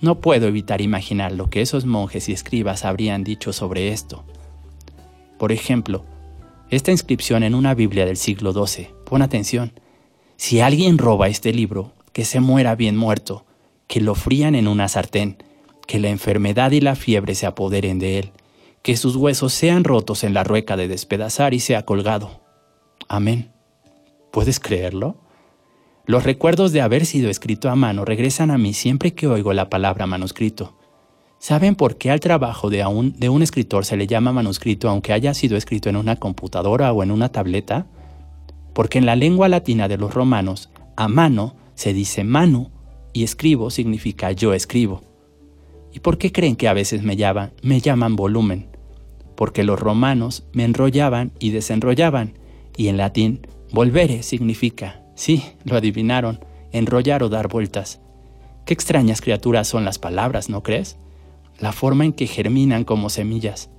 No 0.01 0.19
puedo 0.19 0.47
evitar 0.47 0.81
imaginar 0.81 1.31
lo 1.31 1.49
que 1.49 1.61
esos 1.61 1.85
monjes 1.85 2.29
y 2.29 2.33
escribas 2.33 2.85
habrían 2.85 3.23
dicho 3.23 3.53
sobre 3.53 3.89
esto. 3.89 4.25
Por 5.37 5.51
ejemplo, 5.51 6.05
esta 6.69 6.91
inscripción 6.91 7.43
en 7.43 7.55
una 7.55 7.73
Biblia 7.73 8.05
del 8.05 8.17
siglo 8.17 8.53
XII. 8.53 8.89
Pon 9.05 9.21
atención. 9.21 9.71
Si 10.35 10.59
alguien 10.59 10.97
roba 10.97 11.27
este 11.27 11.53
libro, 11.53 11.93
que 12.13 12.25
se 12.25 12.41
muera 12.41 12.75
bien 12.75 12.95
muerto, 12.95 13.45
que 13.87 14.01
lo 14.01 14.13
frían 14.13 14.53
en 14.53 14.67
una 14.67 14.87
sartén, 14.87 15.37
que 15.87 15.99
la 15.99 16.09
enfermedad 16.09 16.71
y 16.71 16.81
la 16.81 16.95
fiebre 16.95 17.35
se 17.35 17.45
apoderen 17.45 17.99
de 17.99 18.19
él, 18.19 18.31
que 18.83 18.97
sus 18.97 19.15
huesos 19.15 19.53
sean 19.53 19.83
rotos 19.83 20.23
en 20.23 20.33
la 20.33 20.43
rueca 20.43 20.77
de 20.77 20.87
despedazar 20.87 21.53
y 21.53 21.59
sea 21.59 21.85
colgado. 21.85 22.41
Amén. 23.07 23.51
¿Puedes 24.31 24.59
creerlo? 24.59 25.17
Los 26.09 26.23
recuerdos 26.23 26.71
de 26.71 26.81
haber 26.81 27.05
sido 27.05 27.29
escrito 27.29 27.69
a 27.69 27.75
mano 27.75 28.03
regresan 28.03 28.49
a 28.49 28.57
mí 28.57 28.73
siempre 28.73 29.13
que 29.13 29.27
oigo 29.27 29.53
la 29.53 29.69
palabra 29.69 30.07
manuscrito. 30.07 30.75
¿Saben 31.37 31.75
por 31.75 31.99
qué 31.99 32.09
al 32.09 32.19
trabajo 32.19 32.71
de 32.71 32.83
un, 32.83 33.43
escritor 33.43 33.85
se 33.85 33.95
le 33.95 34.07
llama 34.07 34.33
manuscrito 34.33 34.89
aunque 34.89 35.13
haya 35.13 35.35
sido 35.35 35.55
escrito 35.55 35.87
en 35.87 35.95
una 35.95 36.15
computadora 36.15 36.91
o 36.93 37.03
en 37.03 37.11
una 37.11 37.29
tableta? 37.29 37.85
Porque 38.73 38.97
en 38.97 39.05
la 39.05 39.15
lengua 39.15 39.49
latina 39.49 39.87
de 39.87 39.97
los 39.97 40.11
romanos, 40.11 40.71
a 40.97 41.07
mano 41.07 41.55
se 41.75 41.93
dice 41.93 42.23
manu 42.23 42.71
y 43.13 43.23
escribo 43.23 43.69
significa 43.69 44.31
yo 44.31 44.55
escribo. 44.55 45.03
¿Y 45.93 45.99
por 45.99 46.17
qué 46.17 46.31
creen 46.31 46.55
que 46.55 46.67
a 46.67 46.73
veces 46.73 47.03
me 47.03 47.17
llaman, 47.17 47.53
me 47.61 47.81
llaman 47.81 48.15
volumen? 48.15 48.67
Porque 49.35 49.63
los 49.63 49.79
romanos 49.79 50.43
me 50.53 50.63
enrollaban 50.63 51.33
y 51.37 51.51
desenrollaban, 51.51 52.33
y 52.75 52.87
en 52.87 52.97
latín 52.97 53.45
volvere 53.71 54.23
significa 54.23 54.98
Sí, 55.19 55.43
lo 55.65 55.75
adivinaron, 55.75 56.39
enrollar 56.71 57.23
o 57.23 57.27
dar 57.27 57.49
vueltas. 57.49 57.99
Qué 58.65 58.73
extrañas 58.73 59.19
criaturas 59.19 59.67
son 59.67 59.83
las 59.83 59.99
palabras, 59.99 60.47
¿no 60.47 60.63
crees? 60.63 60.97
La 61.59 61.73
forma 61.73 62.05
en 62.05 62.13
que 62.13 62.25
germinan 62.25 62.85
como 62.85 63.09
semillas. 63.09 63.69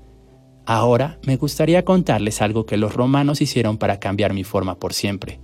Ahora 0.67 1.19
me 1.23 1.39
gustaría 1.39 1.83
contarles 1.83 2.43
algo 2.43 2.67
que 2.67 2.77
los 2.77 2.93
romanos 2.93 3.41
hicieron 3.41 3.79
para 3.79 3.99
cambiar 4.01 4.35
mi 4.35 4.45
forma 4.45 4.79
por 4.79 4.93
siempre. 4.93 5.41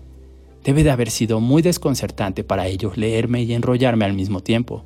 Debe 0.62 0.84
de 0.84 0.90
haber 0.90 1.10
sido 1.10 1.40
muy 1.40 1.62
desconcertante 1.62 2.44
para 2.44 2.66
ellos 2.66 2.98
leerme 2.98 3.44
y 3.44 3.54
enrollarme 3.54 4.04
al 4.04 4.12
mismo 4.12 4.42
tiempo. 4.42 4.84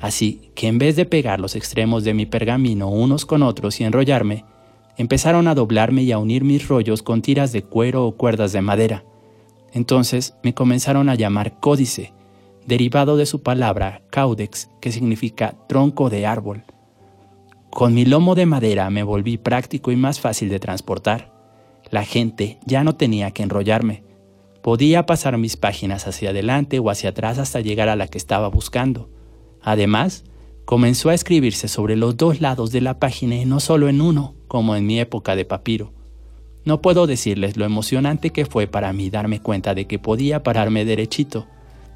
Así 0.00 0.50
que 0.56 0.66
en 0.66 0.78
vez 0.78 0.96
de 0.96 1.06
pegar 1.06 1.38
los 1.38 1.54
extremos 1.54 2.02
de 2.02 2.14
mi 2.14 2.26
pergamino 2.26 2.88
unos 2.88 3.26
con 3.26 3.44
otros 3.44 3.80
y 3.80 3.84
enrollarme, 3.84 4.44
empezaron 4.96 5.46
a 5.46 5.54
doblarme 5.54 6.02
y 6.02 6.10
a 6.10 6.18
unir 6.18 6.42
mis 6.42 6.66
rollos 6.66 7.04
con 7.04 7.22
tiras 7.22 7.52
de 7.52 7.62
cuero 7.62 8.04
o 8.04 8.16
cuerdas 8.16 8.50
de 8.52 8.60
madera. 8.60 9.04
Entonces 9.72 10.34
me 10.42 10.54
comenzaron 10.54 11.08
a 11.08 11.14
llamar 11.14 11.58
códice, 11.60 12.12
derivado 12.66 13.16
de 13.16 13.26
su 13.26 13.42
palabra 13.42 14.02
caudex, 14.10 14.70
que 14.80 14.92
significa 14.92 15.56
tronco 15.68 16.10
de 16.10 16.26
árbol. 16.26 16.64
Con 17.70 17.94
mi 17.94 18.04
lomo 18.04 18.34
de 18.34 18.46
madera 18.46 18.90
me 18.90 19.02
volví 19.02 19.38
práctico 19.38 19.92
y 19.92 19.96
más 19.96 20.20
fácil 20.20 20.48
de 20.48 20.58
transportar. 20.58 21.32
La 21.90 22.04
gente 22.04 22.58
ya 22.66 22.84
no 22.84 22.96
tenía 22.96 23.30
que 23.30 23.42
enrollarme. 23.42 24.04
Podía 24.62 25.06
pasar 25.06 25.38
mis 25.38 25.56
páginas 25.56 26.06
hacia 26.06 26.30
adelante 26.30 26.78
o 26.78 26.90
hacia 26.90 27.10
atrás 27.10 27.38
hasta 27.38 27.60
llegar 27.60 27.88
a 27.88 27.96
la 27.96 28.08
que 28.08 28.18
estaba 28.18 28.48
buscando. 28.48 29.10
Además, 29.62 30.24
comenzó 30.64 31.10
a 31.10 31.14
escribirse 31.14 31.68
sobre 31.68 31.96
los 31.96 32.16
dos 32.16 32.40
lados 32.40 32.72
de 32.72 32.80
la 32.80 32.98
página 32.98 33.36
y 33.36 33.44
no 33.44 33.60
solo 33.60 33.88
en 33.88 34.00
uno, 34.00 34.34
como 34.48 34.76
en 34.76 34.84
mi 34.86 34.98
época 34.98 35.36
de 35.36 35.44
papiro. 35.44 35.92
No 36.68 36.82
puedo 36.82 37.06
decirles 37.06 37.56
lo 37.56 37.64
emocionante 37.64 38.28
que 38.28 38.44
fue 38.44 38.66
para 38.66 38.92
mí 38.92 39.08
darme 39.08 39.40
cuenta 39.40 39.74
de 39.74 39.86
que 39.86 39.98
podía 39.98 40.42
pararme 40.42 40.84
derechito. 40.84 41.46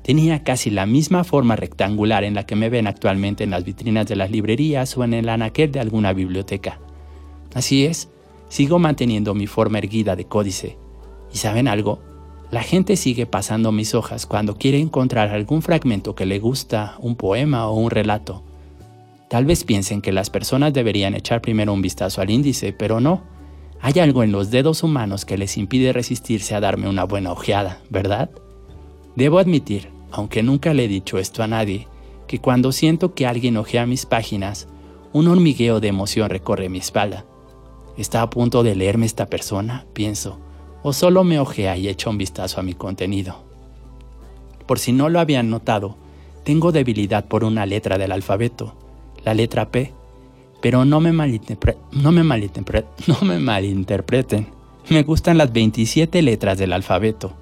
Tenía 0.03 0.45
casi 0.45 0.71
la 0.71 0.87
misma 0.87 1.25
forma 1.25 1.57
rectangular 1.57 2.25
en 2.25 2.33
la 2.33 2.47
que 2.47 2.57
me 2.57 2.71
ven 2.71 2.87
actualmente 2.87 3.45
en 3.45 3.51
las 3.51 3.65
vitrinas 3.65 4.07
de 4.07 4.17
las 4.17 4.31
librerías 4.31 4.97
o 4.97 5.05
en 5.05 5.13
el 5.13 5.29
anaquel 5.29 5.73
de 5.73 5.81
alguna 5.81 6.15
biblioteca. 6.15 6.81
Así 7.53 7.85
es, 7.85 8.09
sigo 8.49 8.79
manteniendo 8.79 9.35
mi 9.35 9.47
forma 9.47 9.77
erguida 9.77 10.17
de 10.17 10.25
códice. 10.25 10.79
¿Y 11.35 11.37
saben 11.37 11.69
algo? 11.69 12.01
La 12.51 12.63
gente 12.63 12.97
sigue 12.97 13.27
pasando 13.27 13.73
mis 13.73 13.95
hojas 13.95 14.25
cuando 14.25 14.57
quiere 14.57 14.81
encontrar 14.81 15.29
algún 15.29 15.61
fragmento 15.61 16.15
que 16.15 16.25
le 16.25 16.39
gusta, 16.39 16.97
un 16.99 17.17
poema 17.17 17.69
o 17.69 17.75
un 17.75 17.91
relato. 17.91 18.43
Tal 19.29 19.45
vez 19.45 19.65
piensen 19.65 20.01
que 20.01 20.13
las 20.13 20.31
personas 20.31 20.73
deberían 20.73 21.13
echar 21.13 21.43
primero 21.43 21.75
un 21.75 21.83
vistazo 21.83 22.23
al 22.23 22.31
índice, 22.31 22.73
pero 22.73 23.01
no. 23.01 23.31
Hay 23.85 23.99
algo 23.99 24.23
en 24.23 24.31
los 24.31 24.53
dedos 24.53 24.85
humanos 24.85 25.25
que 25.25 25.37
les 25.37 25.57
impide 25.59 25.93
resistirse 25.93 26.55
a 26.55 26.61
darme 26.61 26.89
una 26.89 27.03
buena 27.03 27.33
ojeada, 27.33 27.81
¿verdad? 27.91 28.31
Debo 29.17 29.41
admitir, 29.41 29.91
aunque 30.13 30.45
nunca 30.45 30.73
le 30.73 30.85
he 30.85 30.89
dicho 30.89 31.19
esto 31.19 31.43
a 31.43 31.49
nadie, 31.49 31.89
que 32.29 32.39
cuando 32.39 32.71
siento 32.71 33.13
que 33.13 33.27
alguien 33.27 33.57
ojea 33.57 33.85
mis 33.85 34.07
páginas, 34.07 34.69
Un 35.15 35.29
hormigueo 35.29 35.79
de 35.79 35.89
emoción 35.89 36.31
recorre 36.31 36.71
mi 36.71 36.79
espalda. 36.79 37.27
¿Está 37.99 38.23
a 38.23 38.31
punto 38.31 38.63
de 38.63 38.75
leerme 38.75 39.05
esta 39.05 39.27
persona? 39.27 39.85
Pienso. 39.93 40.39
¿O 40.83 40.95
solo 40.95 41.23
me 41.23 41.39
ojea 41.39 41.77
y 41.77 41.89
echa 41.89 42.09
un 42.09 42.17
vistazo 42.17 42.61
a 42.61 42.63
mi 42.63 42.73
contenido? 42.73 43.45
Por 44.67 44.79
si 44.79 44.93
no 44.93 45.11
lo 45.11 45.21
habían 45.21 45.51
notado, 45.51 45.97
tengo 46.45 46.73
debilidad 46.73 47.27
por 47.27 47.45
una 47.45 47.67
letra 47.67 47.99
del 47.99 48.11
alfabeto, 48.11 48.75
la 49.23 49.35
letra 49.35 49.71
P. 49.71 49.93
Pero 50.63 50.87
no 50.87 51.01
me, 51.01 51.11
no, 51.11 51.17
me 51.17 51.29
no 51.93 52.13
me 52.13 53.39
malinterpreten. 53.39 54.47
Me 54.89 55.03
gustan 55.03 55.37
las 55.37 55.53
27 55.53 56.23
letras 56.23 56.57
del 56.57 56.73
alfabeto. 56.73 57.35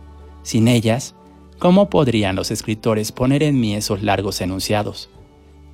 Sin 0.43 0.67
ellas, 0.67 1.15
¿cómo 1.59 1.91
podrían 1.91 2.35
los 2.35 2.51
escritores 2.51 3.13
poner 3.13 3.43
en 3.43 3.61
mí 3.61 3.77
esos 3.77 4.03
largos 4.03 4.41
enunciados? 4.41 5.11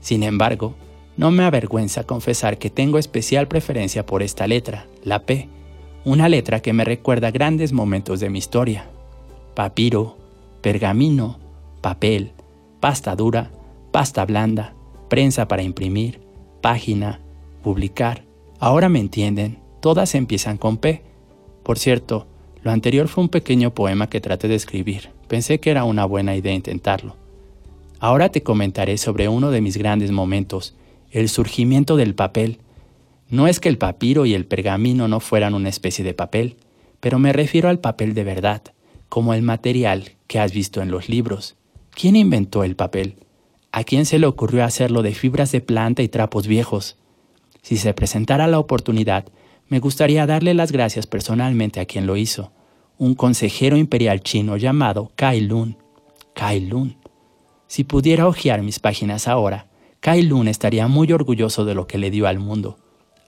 Sin 0.01 0.22
embargo, 0.22 0.74
no 1.16 1.30
me 1.30 1.44
avergüenza 1.44 2.05
confesar 2.05 2.59
que 2.59 2.68
tengo 2.68 2.99
especial 2.99 3.49
preferencia 3.49 4.05
por 4.05 4.22
esta 4.22 4.47
letra, 4.47 4.86
la 5.03 5.20
P, 5.20 5.49
una 6.05 6.28
letra 6.28 6.61
que 6.61 6.72
me 6.72 6.84
recuerda 6.84 7.30
grandes 7.30 7.72
momentos 7.72 8.20
de 8.20 8.28
mi 8.28 8.38
historia. 8.38 8.90
Papiro, 9.55 10.18
pergamino, 10.62 11.38
papel, 11.80 12.32
pasta 12.80 13.16
dura, 13.16 13.51
pasta 13.92 14.24
blanda, 14.24 14.74
prensa 15.09 15.49
para 15.49 15.62
imprimir, 15.62 16.20
página, 16.61 17.20
publicar. 17.66 18.22
Ahora 18.60 18.88
me 18.88 19.00
entienden, 19.00 19.58
todas 19.80 20.14
empiezan 20.14 20.56
con 20.56 20.76
P. 20.76 21.02
Por 21.64 21.80
cierto, 21.80 22.28
lo 22.62 22.70
anterior 22.70 23.08
fue 23.08 23.24
un 23.24 23.28
pequeño 23.28 23.74
poema 23.74 24.08
que 24.08 24.20
traté 24.20 24.46
de 24.46 24.54
escribir. 24.54 25.10
Pensé 25.26 25.58
que 25.58 25.72
era 25.72 25.82
una 25.82 26.04
buena 26.04 26.36
idea 26.36 26.54
intentarlo. 26.54 27.16
Ahora 27.98 28.28
te 28.28 28.44
comentaré 28.44 28.98
sobre 28.98 29.26
uno 29.26 29.50
de 29.50 29.62
mis 29.62 29.78
grandes 29.78 30.12
momentos, 30.12 30.76
el 31.10 31.28
surgimiento 31.28 31.96
del 31.96 32.14
papel. 32.14 32.60
No 33.30 33.48
es 33.48 33.58
que 33.58 33.68
el 33.68 33.78
papiro 33.78 34.26
y 34.26 34.34
el 34.34 34.46
pergamino 34.46 35.08
no 35.08 35.18
fueran 35.18 35.52
una 35.52 35.68
especie 35.68 36.04
de 36.04 36.14
papel, 36.14 36.58
pero 37.00 37.18
me 37.18 37.32
refiero 37.32 37.68
al 37.68 37.80
papel 37.80 38.14
de 38.14 38.22
verdad, 38.22 38.62
como 39.08 39.34
el 39.34 39.42
material 39.42 40.12
que 40.28 40.38
has 40.38 40.52
visto 40.52 40.82
en 40.82 40.92
los 40.92 41.08
libros. 41.08 41.56
¿Quién 41.90 42.14
inventó 42.14 42.62
el 42.62 42.76
papel? 42.76 43.16
¿A 43.72 43.82
quién 43.82 44.06
se 44.06 44.20
le 44.20 44.28
ocurrió 44.28 44.62
hacerlo 44.62 45.02
de 45.02 45.14
fibras 45.14 45.50
de 45.50 45.60
planta 45.60 46.04
y 46.04 46.08
trapos 46.08 46.46
viejos? 46.46 46.96
Si 47.66 47.78
se 47.78 47.92
presentara 47.94 48.46
la 48.46 48.60
oportunidad, 48.60 49.24
me 49.66 49.80
gustaría 49.80 50.24
darle 50.24 50.54
las 50.54 50.70
gracias 50.70 51.08
personalmente 51.08 51.80
a 51.80 51.84
quien 51.84 52.06
lo 52.06 52.16
hizo, 52.16 52.52
un 52.96 53.16
consejero 53.16 53.76
imperial 53.76 54.20
chino 54.20 54.56
llamado 54.56 55.10
Kai 55.16 55.40
Lun. 55.40 55.76
Kai 56.32 56.60
Lun. 56.60 56.96
Si 57.66 57.82
pudiera 57.82 58.28
hojear 58.28 58.62
mis 58.62 58.78
páginas 58.78 59.26
ahora, 59.26 59.66
Kai 59.98 60.22
Lun 60.22 60.46
estaría 60.46 60.86
muy 60.86 61.10
orgulloso 61.10 61.64
de 61.64 61.74
lo 61.74 61.88
que 61.88 61.98
le 61.98 62.12
dio 62.12 62.28
al 62.28 62.38
mundo, 62.38 62.78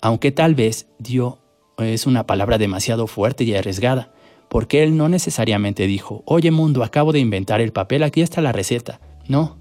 aunque 0.00 0.30
tal 0.30 0.54
vez 0.54 0.86
dio 1.00 1.40
es 1.76 2.06
una 2.06 2.24
palabra 2.24 2.58
demasiado 2.58 3.08
fuerte 3.08 3.42
y 3.42 3.56
arriesgada, 3.56 4.12
porque 4.48 4.84
él 4.84 4.96
no 4.96 5.08
necesariamente 5.08 5.88
dijo, 5.88 6.22
oye 6.26 6.52
mundo, 6.52 6.84
acabo 6.84 7.12
de 7.12 7.18
inventar 7.18 7.60
el 7.60 7.72
papel, 7.72 8.04
aquí 8.04 8.20
está 8.20 8.40
la 8.40 8.52
receta. 8.52 9.00
No, 9.26 9.56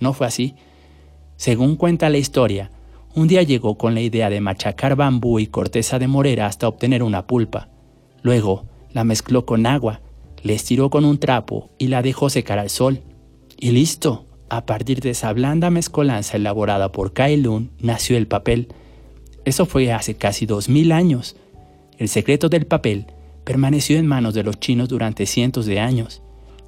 no 0.00 0.14
fue 0.14 0.26
así. 0.26 0.54
Según 1.36 1.76
cuenta 1.76 2.08
la 2.08 2.16
historia, 2.16 2.70
un 3.14 3.28
día 3.28 3.42
llegó 3.42 3.76
con 3.76 3.94
la 3.94 4.00
idea 4.00 4.30
de 4.30 4.40
machacar 4.40 4.96
bambú 4.96 5.38
y 5.38 5.46
corteza 5.46 5.98
de 5.98 6.08
morera 6.08 6.46
hasta 6.46 6.68
obtener 6.68 7.02
una 7.02 7.26
pulpa. 7.26 7.68
Luego 8.22 8.64
la 8.92 9.04
mezcló 9.04 9.44
con 9.44 9.66
agua, 9.66 10.00
le 10.42 10.54
estiró 10.54 10.90
con 10.90 11.04
un 11.04 11.18
trapo 11.18 11.70
y 11.78 11.88
la 11.88 12.02
dejó 12.02 12.30
secar 12.30 12.58
al 12.58 12.70
sol. 12.70 13.02
Y 13.58 13.70
listo, 13.72 14.24
a 14.48 14.64
partir 14.64 15.00
de 15.00 15.10
esa 15.10 15.32
blanda 15.32 15.70
mezcolanza 15.70 16.36
elaborada 16.36 16.90
por 16.90 17.12
Kai 17.12 17.36
Lun 17.36 17.70
nació 17.78 18.16
el 18.16 18.26
papel. 18.26 18.68
Eso 19.44 19.66
fue 19.66 19.92
hace 19.92 20.14
casi 20.14 20.46
dos 20.46 20.68
mil 20.68 20.92
años. 20.92 21.36
El 21.98 22.08
secreto 22.08 22.48
del 22.48 22.66
papel 22.66 23.06
permaneció 23.44 23.98
en 23.98 24.06
manos 24.06 24.34
de 24.34 24.42
los 24.42 24.58
chinos 24.58 24.88
durante 24.88 25.26
cientos 25.26 25.66
de 25.66 25.80
años. 25.80 26.22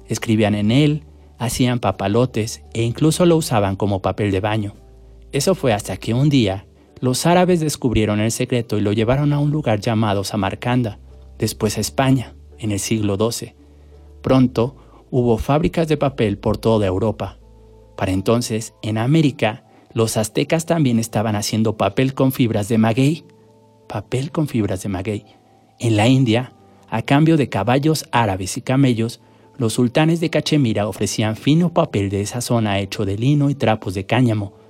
Escribían 0.07 0.55
en 0.55 0.71
él, 0.71 1.03
hacían 1.39 1.79
papalotes 1.79 2.61
e 2.73 2.83
incluso 2.83 3.25
lo 3.25 3.37
usaban 3.37 3.75
como 3.75 4.01
papel 4.01 4.31
de 4.31 4.39
baño. 4.41 4.84
Eso 5.35 5.53
fue 5.53 5.73
hasta 5.73 5.97
que 5.97 6.13
un 6.13 6.29
día 6.29 6.65
los 7.01 7.25
árabes 7.25 7.59
descubrieron 7.59 8.21
el 8.21 8.31
secreto 8.31 8.77
y 8.77 8.81
lo 8.81 8.93
llevaron 8.93 9.33
a 9.33 9.39
un 9.39 9.51
lugar 9.51 9.81
llamado 9.81 10.23
Samarcanda, 10.23 10.97
después 11.37 11.77
a 11.77 11.81
España, 11.81 12.35
en 12.57 12.71
el 12.71 12.79
siglo 12.79 13.17
XII. 13.17 13.53
Pronto 14.21 14.77
hubo 15.11 15.37
fábricas 15.37 15.89
de 15.89 15.97
papel 15.97 16.37
por 16.37 16.57
toda 16.57 16.87
Europa. 16.87 17.37
Para 17.97 18.13
entonces, 18.13 18.75
en 18.81 18.97
América, 18.97 19.65
los 19.91 20.15
aztecas 20.15 20.65
también 20.65 20.99
estaban 20.99 21.35
haciendo 21.35 21.75
papel 21.75 22.13
con 22.13 22.31
fibras 22.31 22.69
de 22.69 22.77
maguey. 22.77 23.25
Papel 23.89 24.31
con 24.31 24.47
fibras 24.47 24.83
de 24.83 24.87
maguey. 24.87 25.25
En 25.79 25.97
la 25.97 26.07
India, 26.07 26.53
a 26.87 27.01
cambio 27.01 27.35
de 27.35 27.49
caballos 27.49 28.05
árabes 28.13 28.55
y 28.55 28.61
camellos, 28.61 29.19
los 29.57 29.73
sultanes 29.73 30.21
de 30.21 30.29
Cachemira 30.29 30.87
ofrecían 30.87 31.35
fino 31.35 31.73
papel 31.73 32.09
de 32.09 32.21
esa 32.21 32.39
zona 32.39 32.79
hecho 32.79 33.03
de 33.03 33.17
lino 33.17 33.49
y 33.49 33.55
trapos 33.55 33.95
de 33.95 34.05
cáñamo. 34.05 34.63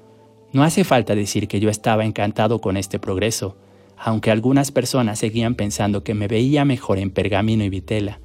No 0.56 0.64
hace 0.64 0.86
falta 0.86 1.16
decir 1.16 1.50
que 1.50 1.60
yo 1.60 1.70
estaba 1.70 2.06
encantado 2.06 2.62
con 2.62 2.78
este 2.78 2.98
progreso, 2.98 3.58
aunque 3.98 4.32
algunas 4.32 4.72
personas 4.72 5.20
seguían 5.20 5.56
pensando 5.56 6.06
que 6.06 6.14
me 6.14 6.30
veía 6.30 6.64
mejor 6.64 6.98
en 6.98 7.12
pergamino 7.12 7.66
y 7.66 7.70
vitela. 7.70 8.22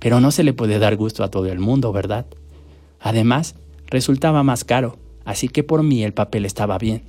Pero 0.00 0.18
no 0.18 0.32
se 0.32 0.42
le 0.42 0.52
puede 0.52 0.80
dar 0.80 0.96
gusto 0.96 1.22
a 1.22 1.30
todo 1.30 1.46
el 1.46 1.60
mundo, 1.60 1.92
¿verdad? 1.92 2.26
Además, 2.98 3.54
resultaba 3.86 4.42
más 4.42 4.64
caro, 4.64 4.98
así 5.24 5.48
que 5.48 5.62
por 5.62 5.84
mí 5.84 6.02
el 6.02 6.12
papel 6.12 6.44
estaba 6.44 6.76
bien. 6.76 7.04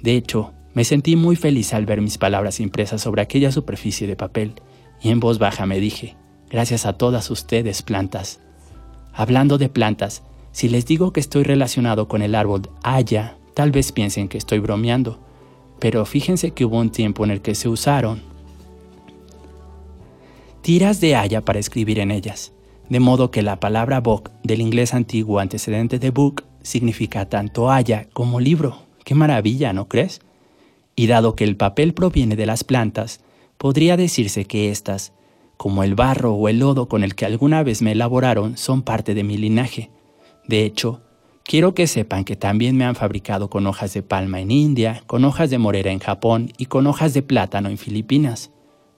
De 0.00 0.16
hecho, 0.16 0.54
me 0.72 0.84
sentí 0.84 1.14
muy 1.14 1.36
feliz 1.36 1.74
al 1.74 1.84
ver 1.84 2.00
mis 2.00 2.16
palabras 2.16 2.58
impresas 2.58 3.02
sobre 3.02 3.20
aquella 3.20 3.52
superficie 3.52 4.06
de 4.06 4.16
papel, 4.16 4.54
y 5.02 5.10
en 5.10 5.20
voz 5.20 5.38
baja 5.38 5.66
me 5.66 5.78
dije, 5.78 6.16
gracias 6.48 6.86
a 6.86 6.94
todas 6.94 7.30
ustedes, 7.30 7.82
plantas. 7.82 8.40
Hablando 9.12 9.58
de 9.58 9.68
plantas, 9.68 10.22
si 10.52 10.70
les 10.70 10.86
digo 10.86 11.12
que 11.12 11.20
estoy 11.20 11.42
relacionado 11.42 12.08
con 12.08 12.22
el 12.22 12.34
árbol 12.34 12.70
haya, 12.82 13.36
tal 13.56 13.72
vez 13.72 13.90
piensen 13.90 14.28
que 14.28 14.38
estoy 14.38 14.60
bromeando, 14.60 15.18
pero 15.80 16.04
fíjense 16.04 16.52
que 16.52 16.64
hubo 16.64 16.78
un 16.78 16.90
tiempo 16.90 17.24
en 17.24 17.32
el 17.32 17.40
que 17.40 17.56
se 17.56 17.68
usaron 17.68 18.22
tiras 20.60 21.00
de 21.00 21.16
haya 21.16 21.44
para 21.44 21.58
escribir 21.58 21.98
en 21.98 22.10
ellas 22.10 22.52
de 22.88 23.00
modo 23.00 23.30
que 23.30 23.42
la 23.42 23.58
palabra 23.58 24.00
book 24.00 24.30
del 24.42 24.60
inglés 24.60 24.94
antiguo 24.94 25.40
antecedente 25.40 25.98
de 25.98 26.10
book 26.10 26.44
significa 26.62 27.28
tanto 27.28 27.70
haya 27.70 28.08
como 28.12 28.40
libro. 28.40 28.82
¡Qué 29.04 29.14
maravilla, 29.14 29.72
¿no 29.72 29.88
crees? 29.88 30.20
Y 30.94 31.06
dado 31.06 31.34
que 31.34 31.44
el 31.44 31.56
papel 31.56 31.94
proviene 31.94 32.36
de 32.36 32.46
las 32.46 32.64
plantas, 32.64 33.20
podría 33.58 33.96
decirse 33.96 34.44
que 34.44 34.70
éstas, 34.70 35.12
como 35.56 35.82
el 35.82 35.94
barro 35.94 36.34
o 36.34 36.48
el 36.48 36.60
lodo 36.60 36.88
con 36.88 37.02
el 37.02 37.14
que 37.14 37.26
alguna 37.26 37.62
vez 37.62 37.82
me 37.82 37.92
elaboraron, 37.92 38.56
son 38.56 38.82
parte 38.82 39.14
de 39.14 39.24
mi 39.24 39.36
linaje. 39.36 39.90
De 40.46 40.64
hecho, 40.64 41.00
quiero 41.46 41.74
que 41.74 41.86
sepan 41.86 42.24
que 42.24 42.36
también 42.36 42.76
me 42.76 42.84
han 42.84 42.94
fabricado 42.94 43.50
con 43.50 43.66
hojas 43.66 43.94
de 43.94 44.02
palma 44.02 44.40
en 44.40 44.50
India, 44.50 45.02
con 45.06 45.24
hojas 45.24 45.50
de 45.50 45.58
morera 45.58 45.90
en 45.90 46.00
Japón 46.00 46.52
y 46.58 46.66
con 46.66 46.86
hojas 46.86 47.14
de 47.14 47.22
plátano 47.22 47.68
en 47.68 47.78
Filipinas. 47.78 48.50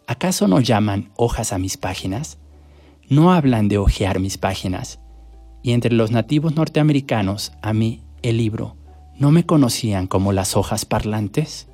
¿Acaso 0.06 0.48
no 0.48 0.60
llaman 0.60 1.10
hojas 1.16 1.52
a 1.52 1.58
mis 1.58 1.76
páginas? 1.76 2.38
no 3.08 3.32
hablan 3.32 3.68
de 3.68 3.78
hojear 3.78 4.20
mis 4.20 4.38
páginas. 4.38 5.00
Y 5.62 5.72
entre 5.72 5.92
los 5.92 6.10
nativos 6.10 6.54
norteamericanos, 6.54 7.52
a 7.62 7.72
mí, 7.72 8.02
el 8.22 8.36
libro, 8.36 8.76
¿no 9.18 9.30
me 9.30 9.46
conocían 9.46 10.06
como 10.06 10.32
las 10.32 10.56
hojas 10.56 10.84
parlantes? 10.84 11.68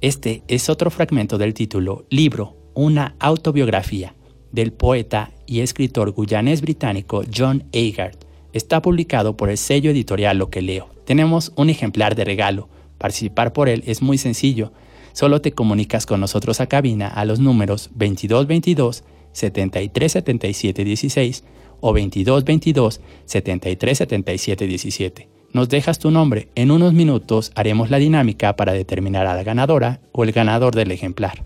Este 0.00 0.42
es 0.46 0.68
otro 0.68 0.90
fragmento 0.90 1.38
del 1.38 1.54
título 1.54 2.06
Libro, 2.10 2.56
una 2.74 3.16
autobiografía, 3.18 4.14
del 4.52 4.72
poeta 4.72 5.32
y 5.46 5.60
escritor 5.60 6.14
guyanés 6.14 6.60
británico 6.60 7.22
John 7.34 7.64
Agard. 7.74 8.18
Está 8.56 8.80
publicado 8.80 9.36
por 9.36 9.50
el 9.50 9.58
sello 9.58 9.90
editorial 9.90 10.38
Lo 10.38 10.48
que 10.48 10.62
leo. 10.62 10.88
Tenemos 11.04 11.52
un 11.56 11.68
ejemplar 11.68 12.14
de 12.14 12.24
regalo. 12.24 12.70
Participar 12.96 13.52
por 13.52 13.68
él 13.68 13.84
es 13.86 14.00
muy 14.00 14.16
sencillo. 14.16 14.72
Solo 15.12 15.42
te 15.42 15.52
comunicas 15.52 16.06
con 16.06 16.20
nosotros 16.20 16.62
a 16.62 16.66
cabina 16.66 17.06
a 17.06 17.26
los 17.26 17.38
números 17.38 17.90
2222 17.92 19.04
73 19.32 20.10
77 20.10 20.84
16 20.84 21.44
o 21.80 21.92
22 21.92 22.44
22 22.44 23.00
73 23.26 23.98
77 23.98 24.66
17. 24.66 25.28
Nos 25.52 25.68
dejas 25.68 25.98
tu 25.98 26.10
nombre. 26.10 26.48
En 26.54 26.70
unos 26.70 26.94
minutos 26.94 27.52
haremos 27.56 27.90
la 27.90 27.98
dinámica 27.98 28.56
para 28.56 28.72
determinar 28.72 29.26
a 29.26 29.34
la 29.34 29.42
ganadora 29.42 30.00
o 30.12 30.24
el 30.24 30.32
ganador 30.32 30.74
del 30.74 30.92
ejemplar. 30.92 31.44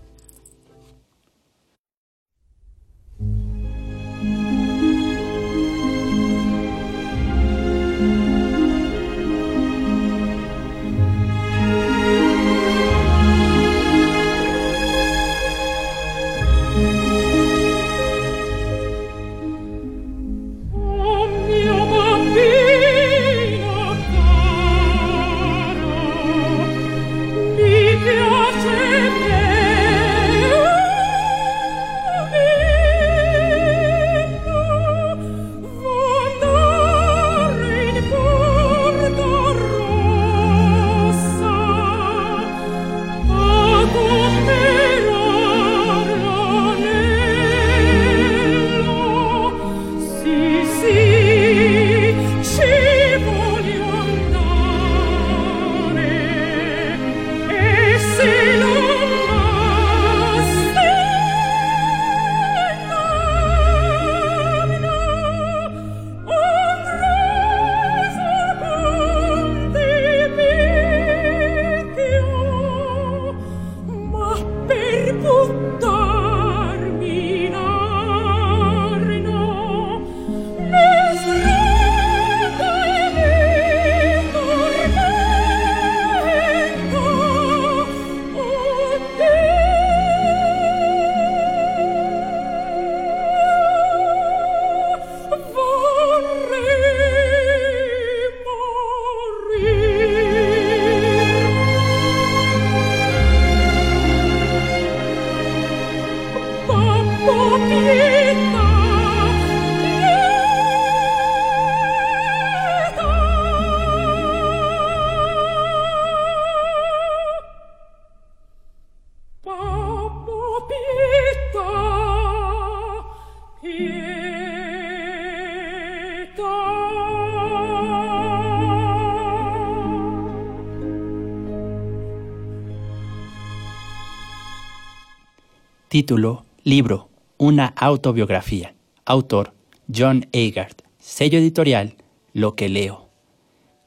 Título, 135.91 136.45
libro, 136.63 137.09
una 137.37 137.65
autobiografía. 137.65 138.75
Autor, 139.03 139.53
John 139.93 140.25
Agard. 140.33 140.77
Sello 140.99 141.37
editorial, 141.37 141.97
Lo 142.31 142.55
que 142.55 142.69
leo. 142.69 143.09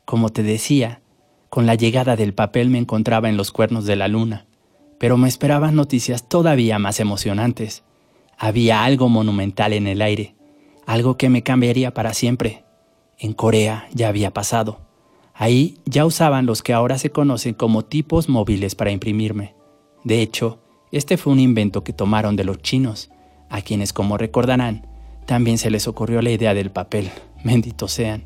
Como 0.05 0.29
te 0.29 0.43
decía, 0.43 1.01
con 1.49 1.65
la 1.65 1.77
llegada 1.77 2.15
del 2.15 2.35
papel 2.35 2.69
me 2.69 2.77
encontraba 2.77 3.31
en 3.31 3.39
los 3.39 3.53
cuernos 3.53 3.87
de 3.87 3.97
la 3.97 4.09
luna, 4.09 4.45
pero 4.99 5.17
me 5.17 5.29
esperaban 5.29 5.77
noticias 5.77 6.29
todavía 6.29 6.79
más 6.79 7.01
emocionantes. 7.01 7.85
Había 8.37 8.85
algo 8.85 9.09
monumental 9.09 9.73
en 9.73 9.87
el 9.87 10.03
aire, 10.03 10.35
algo 10.85 11.17
que 11.17 11.31
me 11.31 11.43
cambiaría 11.43 11.95
para 11.95 12.13
siempre. 12.13 12.67
En 13.19 13.33
Corea 13.33 13.89
ya 13.95 14.09
había 14.09 14.31
pasado. 14.31 14.83
Ahí 15.33 15.79
ya 15.87 16.05
usaban 16.05 16.45
los 16.45 16.63
que 16.63 16.75
ahora 16.75 16.99
se 16.99 17.09
conocen 17.09 17.55
como 17.55 17.83
tipos 17.83 18.29
móviles 18.29 18.75
para 18.75 18.91
imprimirme. 18.91 19.55
De 20.05 20.21
hecho, 20.21 20.59
este 20.97 21.17
fue 21.17 21.33
un 21.33 21.41
invento 21.41 21.83
que 21.83 21.93
tomaron 21.93 22.37
de 22.37 22.45
los 22.45 22.59
chinos, 22.59 23.11
a 23.51 23.63
quienes, 23.63 23.93
como 23.93 24.17
recordarán, 24.17 24.87
también 25.27 25.59
se 25.59 25.71
les 25.71 25.89
ocurrió 25.89 26.23
la 26.23 26.31
idea 26.31 26.55
del 26.55 26.71
papel, 26.71 27.11
benditos 27.45 27.91
sean. 27.91 28.25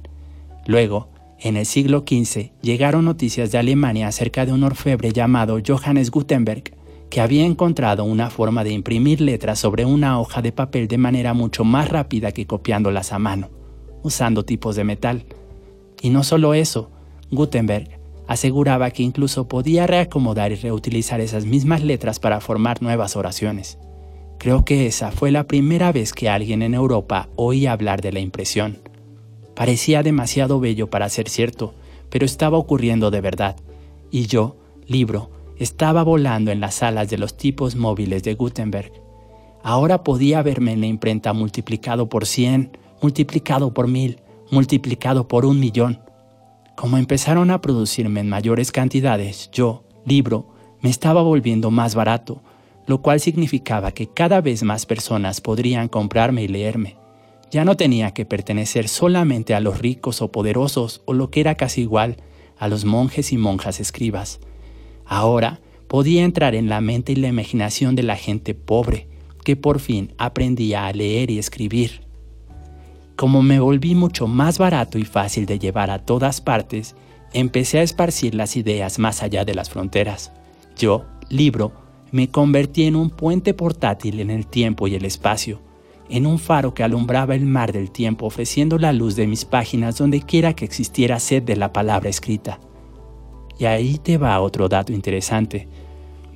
Luego, 0.67 1.09
en 1.41 1.57
el 1.57 1.65
siglo 1.65 2.05
XV, 2.07 2.51
llegaron 2.61 3.07
noticias 3.07 3.51
de 3.53 3.59
Alemania 3.59 4.09
acerca 4.09 4.45
de 4.45 4.53
un 4.53 4.65
orfebre 4.65 5.13
llamado 5.13 5.59
Johannes 5.67 6.11
Gutenberg, 6.11 6.75
que 7.09 7.23
había 7.23 7.47
encontrado 7.47 8.05
una 8.05 8.29
forma 8.29 8.65
de 8.65 8.73
imprimir 8.73 9.23
letras 9.23 9.59
sobre 9.59 9.87
una 9.87 10.21
hoja 10.21 10.43
de 10.43 10.53
papel 10.53 10.89
de 10.89 10.99
manera 10.99 11.33
mucho 11.33 11.65
más 11.65 11.89
rápida 11.89 12.33
que 12.33 12.47
copiándolas 12.47 13.15
a 13.15 13.19
mano, 13.19 13.49
usando 14.03 14.45
tipos 14.45 14.77
de 14.77 14.85
metal. 14.85 15.25
Y 16.03 16.11
no 16.11 16.23
solo 16.23 16.53
eso, 16.53 16.91
Gutenberg 17.31 17.98
aseguraba 18.29 18.91
que 18.91 19.03
incluso 19.03 19.49
podía 19.49 19.87
reacomodar 19.87 20.53
y 20.53 20.57
reutilizar 20.57 21.21
esas 21.21 21.47
mismas 21.47 21.83
letras 21.83 22.21
para 22.21 22.41
formar 22.41 22.83
nuevas 22.83 23.17
oraciones. 23.17 23.79
Creo 24.39 24.65
que 24.65 24.87
esa 24.87 25.11
fue 25.11 25.33
la 25.33 25.49
primera 25.49 25.91
vez 25.91 26.13
que 26.13 26.29
alguien 26.29 26.63
en 26.63 26.75
Europa 26.75 27.29
oía 27.35 27.73
hablar 27.73 28.03
de 28.03 28.13
la 28.13 28.21
impresión. 28.21 28.79
Parecía 29.57 30.03
demasiado 30.05 30.61
bello 30.61 30.89
para 30.89 31.09
ser 31.09 31.29
cierto, 31.29 31.75
pero 32.11 32.25
estaba 32.25 32.59
ocurriendo 32.59 33.11
de 33.11 33.21
verdad, 33.21 33.57
y 34.11 34.27
yo, 34.27 34.57
libro, 34.87 35.31
estaba 35.57 36.05
volando 36.05 36.53
en 36.53 36.61
las 36.61 36.83
alas 36.83 37.11
de 37.11 37.19
los 37.19 37.37
tipos 37.37 37.75
móviles 37.75 38.23
de 38.23 38.35
Gutenberg. 38.35 38.93
Ahora 39.63 40.05
podía 40.05 40.43
verme 40.43 40.73
en 40.73 40.81
la 40.83 40.87
imprenta 40.87 41.33
multiplicado 41.33 42.09
por 42.09 42.27
100, 42.27 42.77
multiplicado 43.03 43.75
por 43.75 43.89
mil, 43.89 44.21
multiplicado 44.51 45.27
por 45.27 45.45
un 45.45 45.59
millón. 45.59 46.01
Como 46.79 46.97
empezaron 46.97 47.51
a 47.51 47.61
producirme 47.61 48.21
en 48.21 48.29
mayores 48.29 48.71
cantidades, 48.71 49.51
yo, 49.51 49.83
libro, 50.07 50.55
me 50.81 50.91
estaba 50.91 51.23
volviendo 51.23 51.73
más 51.73 51.97
barato, 51.97 52.41
lo 52.87 53.03
cual 53.03 53.19
significaba 53.19 53.91
que 53.91 54.07
cada 54.07 54.41
vez 54.41 54.63
más 54.63 54.87
personas 54.87 55.41
podrían 55.41 55.89
comprarme 55.89 56.45
y 56.45 56.47
leerme. 56.47 56.97
Ya 57.51 57.65
no 57.65 57.77
tenía 57.77 58.13
que 58.13 58.27
pertenecer 58.27 58.87
solamente 58.87 59.57
a 59.57 59.61
los 59.61 59.81
ricos 59.81 60.23
o 60.23 60.31
poderosos 60.31 61.03
o 61.05 61.15
lo 61.15 61.33
que 61.33 61.41
era 61.41 61.57
casi 61.57 61.81
igual, 61.81 62.19
a 62.57 62.69
los 62.69 62.85
monjes 62.85 63.33
y 63.33 63.39
monjas 63.39 63.81
escribas. 63.81 64.39
Ahora 65.05 65.61
podía 65.89 66.23
entrar 66.23 66.55
en 66.55 66.69
la 66.69 66.81
mente 66.81 67.11
y 67.11 67.17
la 67.17 67.27
imaginación 67.27 67.97
de 67.97 68.05
la 68.05 68.15
gente 68.15 68.55
pobre, 68.55 69.09
que 69.43 69.57
por 69.57 69.81
fin 69.81 70.15
aprendía 70.17 70.87
a 70.87 70.93
leer 70.93 71.33
y 71.33 71.41
escribir. 71.41 72.08
Como 73.19 73.43
me 73.43 73.59
volví 73.59 73.97
mucho 73.97 74.29
más 74.29 74.59
barato 74.59 74.97
y 74.97 75.03
fácil 75.03 75.45
de 75.45 75.59
llevar 75.59 75.91
a 75.91 75.99
todas 75.99 76.41
partes, 76.41 76.95
empecé 77.33 77.81
a 77.81 77.83
esparcir 77.83 78.37
las 78.37 78.57
ideas 78.57 79.01
más 79.01 79.25
allá 79.25 79.45
de 79.45 79.57
las 79.57 79.71
fronteras. 79.71 80.31
Yo, 80.77 81.05
libro, 81.29 81.73
me 82.13 82.31
convertí 82.31 82.85
en 82.85 82.95
un 82.95 83.11
puente 83.11 83.55
portátil 83.55 84.21
en 84.21 84.31
el 84.31 84.47
tiempo 84.47 84.87
y 84.87 84.95
el 84.95 85.05
espacio, 85.05 85.61
en 86.09 86.27
un 86.27 86.39
faro 86.39 86.75
que 86.75 86.85
alumbraba 86.85 87.35
el 87.35 87.45
mar 87.45 87.73
del 87.73 87.91
tiempo 87.91 88.25
ofreciendo 88.25 88.79
la 88.79 88.93
luz 88.93 89.17
de 89.17 89.27
mis 89.27 89.45
páginas 89.45 89.99
donde 89.99 90.23
quiera 90.23 90.55
que 90.55 90.65
existiera 90.65 91.19
sed 91.19 91.43
de 91.43 91.57
la 91.57 91.73
palabra 91.73 92.09
escrita. 92.09 92.61
Y 93.59 93.65
ahí 93.65 93.99
te 93.99 94.17
va 94.17 94.41
otro 94.41 94.69
dato 94.69 94.93
interesante. 94.93 95.67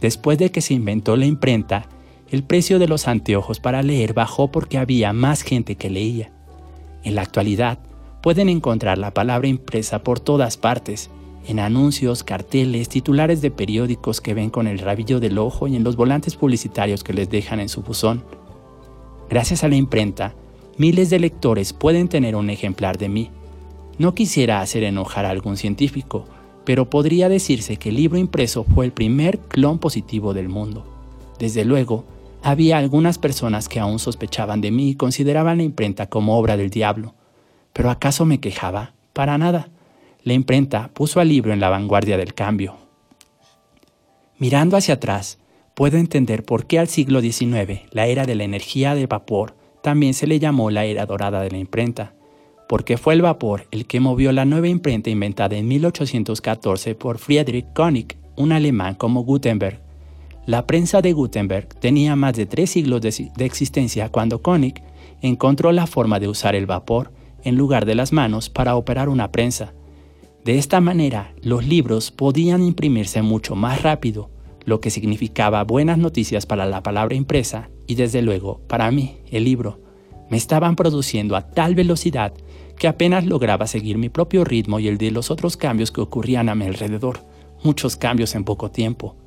Después 0.00 0.36
de 0.36 0.50
que 0.50 0.60
se 0.60 0.74
inventó 0.74 1.16
la 1.16 1.26
imprenta, 1.26 1.88
el 2.28 2.42
precio 2.42 2.80
de 2.80 2.88
los 2.88 3.06
anteojos 3.06 3.60
para 3.60 3.84
leer 3.84 4.14
bajó 4.14 4.50
porque 4.50 4.78
había 4.78 5.12
más 5.12 5.42
gente 5.42 5.76
que 5.76 5.88
leía. 5.88 6.32
En 7.04 7.14
la 7.14 7.22
actualidad, 7.22 7.78
pueden 8.22 8.48
encontrar 8.48 8.98
la 8.98 9.12
palabra 9.12 9.48
impresa 9.48 10.02
por 10.02 10.20
todas 10.20 10.56
partes, 10.56 11.10
en 11.46 11.58
anuncios, 11.58 12.22
carteles, 12.22 12.88
titulares 12.88 13.42
de 13.42 13.50
periódicos 13.50 14.20
que 14.20 14.34
ven 14.34 14.50
con 14.50 14.68
el 14.68 14.78
rabillo 14.78 15.18
del 15.18 15.38
ojo 15.38 15.66
y 15.66 15.74
en 15.74 15.82
los 15.82 15.96
volantes 15.96 16.36
publicitarios 16.36 17.02
que 17.02 17.12
les 17.12 17.28
dejan 17.30 17.58
en 17.58 17.68
su 17.68 17.82
buzón. 17.82 18.24
Gracias 19.28 19.64
a 19.64 19.68
la 19.68 19.76
imprenta, 19.76 20.34
miles 20.78 21.10
de 21.10 21.18
lectores 21.18 21.72
pueden 21.72 22.08
tener 22.08 22.36
un 22.36 22.48
ejemplar 22.48 22.96
de 22.96 23.08
mí. 23.08 23.30
No 23.98 24.14
quisiera 24.14 24.60
hacer 24.60 24.84
enojar 24.84 25.26
a 25.26 25.30
algún 25.30 25.56
científico, 25.56 26.26
pero 26.64 26.88
podría 26.88 27.28
decirse 27.28 27.76
que 27.76 27.88
el 27.88 27.96
libro 27.96 28.18
impreso 28.18 28.64
fue 28.64 28.84
el 28.84 28.92
primer 28.92 29.40
clon 29.40 29.78
positivo 29.78 30.34
del 30.34 30.48
mundo. 30.48 30.86
Desde 31.40 31.64
luego, 31.64 32.04
había 32.42 32.78
algunas 32.78 33.18
personas 33.18 33.68
que 33.68 33.78
aún 33.78 33.98
sospechaban 33.98 34.60
de 34.60 34.70
mí 34.70 34.90
y 34.90 34.94
consideraban 34.96 35.58
la 35.58 35.62
imprenta 35.62 36.08
como 36.08 36.36
obra 36.36 36.56
del 36.56 36.70
diablo. 36.70 37.14
¿Pero 37.72 37.90
acaso 37.90 38.24
me 38.24 38.40
quejaba? 38.40 38.94
Para 39.12 39.38
nada. 39.38 39.68
La 40.24 40.32
imprenta 40.32 40.90
puso 40.92 41.20
al 41.20 41.28
libro 41.28 41.52
en 41.52 41.60
la 41.60 41.68
vanguardia 41.68 42.16
del 42.16 42.34
cambio. 42.34 42.76
Mirando 44.38 44.76
hacia 44.76 44.94
atrás, 44.94 45.38
puedo 45.74 45.98
entender 45.98 46.44
por 46.44 46.66
qué 46.66 46.78
al 46.78 46.88
siglo 46.88 47.20
XIX, 47.20 47.82
la 47.90 48.06
era 48.06 48.26
de 48.26 48.34
la 48.34 48.44
energía 48.44 48.94
de 48.94 49.06
vapor, 49.06 49.54
también 49.82 50.14
se 50.14 50.26
le 50.26 50.38
llamó 50.38 50.70
la 50.70 50.84
era 50.84 51.06
dorada 51.06 51.42
de 51.42 51.50
la 51.50 51.58
imprenta, 51.58 52.14
porque 52.68 52.98
fue 52.98 53.14
el 53.14 53.22
vapor 53.22 53.66
el 53.70 53.86
que 53.86 54.00
movió 54.00 54.32
la 54.32 54.44
nueva 54.44 54.68
imprenta 54.68 55.10
inventada 55.10 55.56
en 55.56 55.68
1814 55.68 56.94
por 56.94 57.18
Friedrich 57.18 57.72
Koenig, 57.72 58.16
un 58.36 58.52
alemán 58.52 58.94
como 58.94 59.24
Gutenberg, 59.24 59.80
la 60.44 60.66
prensa 60.66 61.02
de 61.02 61.12
Gutenberg 61.12 61.68
tenía 61.68 62.16
más 62.16 62.34
de 62.34 62.46
tres 62.46 62.70
siglos 62.70 63.00
de, 63.00 63.30
existencia 63.44 64.08
cuando 64.08 64.42
Koenig 64.42 64.82
encontró 65.20 65.70
la 65.70 65.86
forma 65.86 66.18
de 66.18 66.26
usar 66.26 66.56
el 66.56 66.66
vapor 66.66 67.12
en 67.44 67.56
lugar 67.56 67.86
de 67.86 67.94
las 67.94 68.12
manos 68.12 68.50
para 68.50 68.74
operar 68.74 69.08
una 69.08 69.30
prensa. 69.30 69.72
De 70.44 70.58
esta 70.58 70.80
manera, 70.80 71.32
los 71.42 71.64
libros 71.64 72.10
podían 72.10 72.64
imprimirse 72.64 73.22
mucho 73.22 73.54
más 73.54 73.82
rápido, 73.82 74.30
lo 74.64 74.80
que 74.80 74.90
significaba 74.90 75.62
buenas 75.62 75.98
noticias 75.98 76.44
para 76.44 76.66
la 76.66 76.82
palabra 76.82 77.14
impresa 77.14 77.70
y 77.86 77.94
desde 77.94 78.20
luego 78.20 78.60
para 78.66 78.90
mí, 78.90 79.18
el 79.30 79.44
libro. 79.44 79.80
Me 80.28 80.36
estaban 80.36 80.74
produciendo 80.74 81.36
a 81.36 81.50
tal 81.50 81.76
velocidad 81.76 82.32
que 82.78 82.88
apenas 82.88 83.26
lograba 83.26 83.68
seguir 83.68 83.96
mi 83.96 84.08
propio 84.08 84.44
ritmo 84.44 84.80
y 84.80 84.88
el 84.88 84.98
de 84.98 85.12
los 85.12 85.30
otros 85.30 85.56
cambios 85.56 85.92
que 85.92 86.00
ocurrían 86.00 86.48
a 86.48 86.56
mi 86.56 86.64
alrededor, 86.64 87.20
muchos 87.62 87.96
cambios 87.96 88.34
en 88.34 88.42
poco 88.42 88.72
tiempo. 88.72 89.21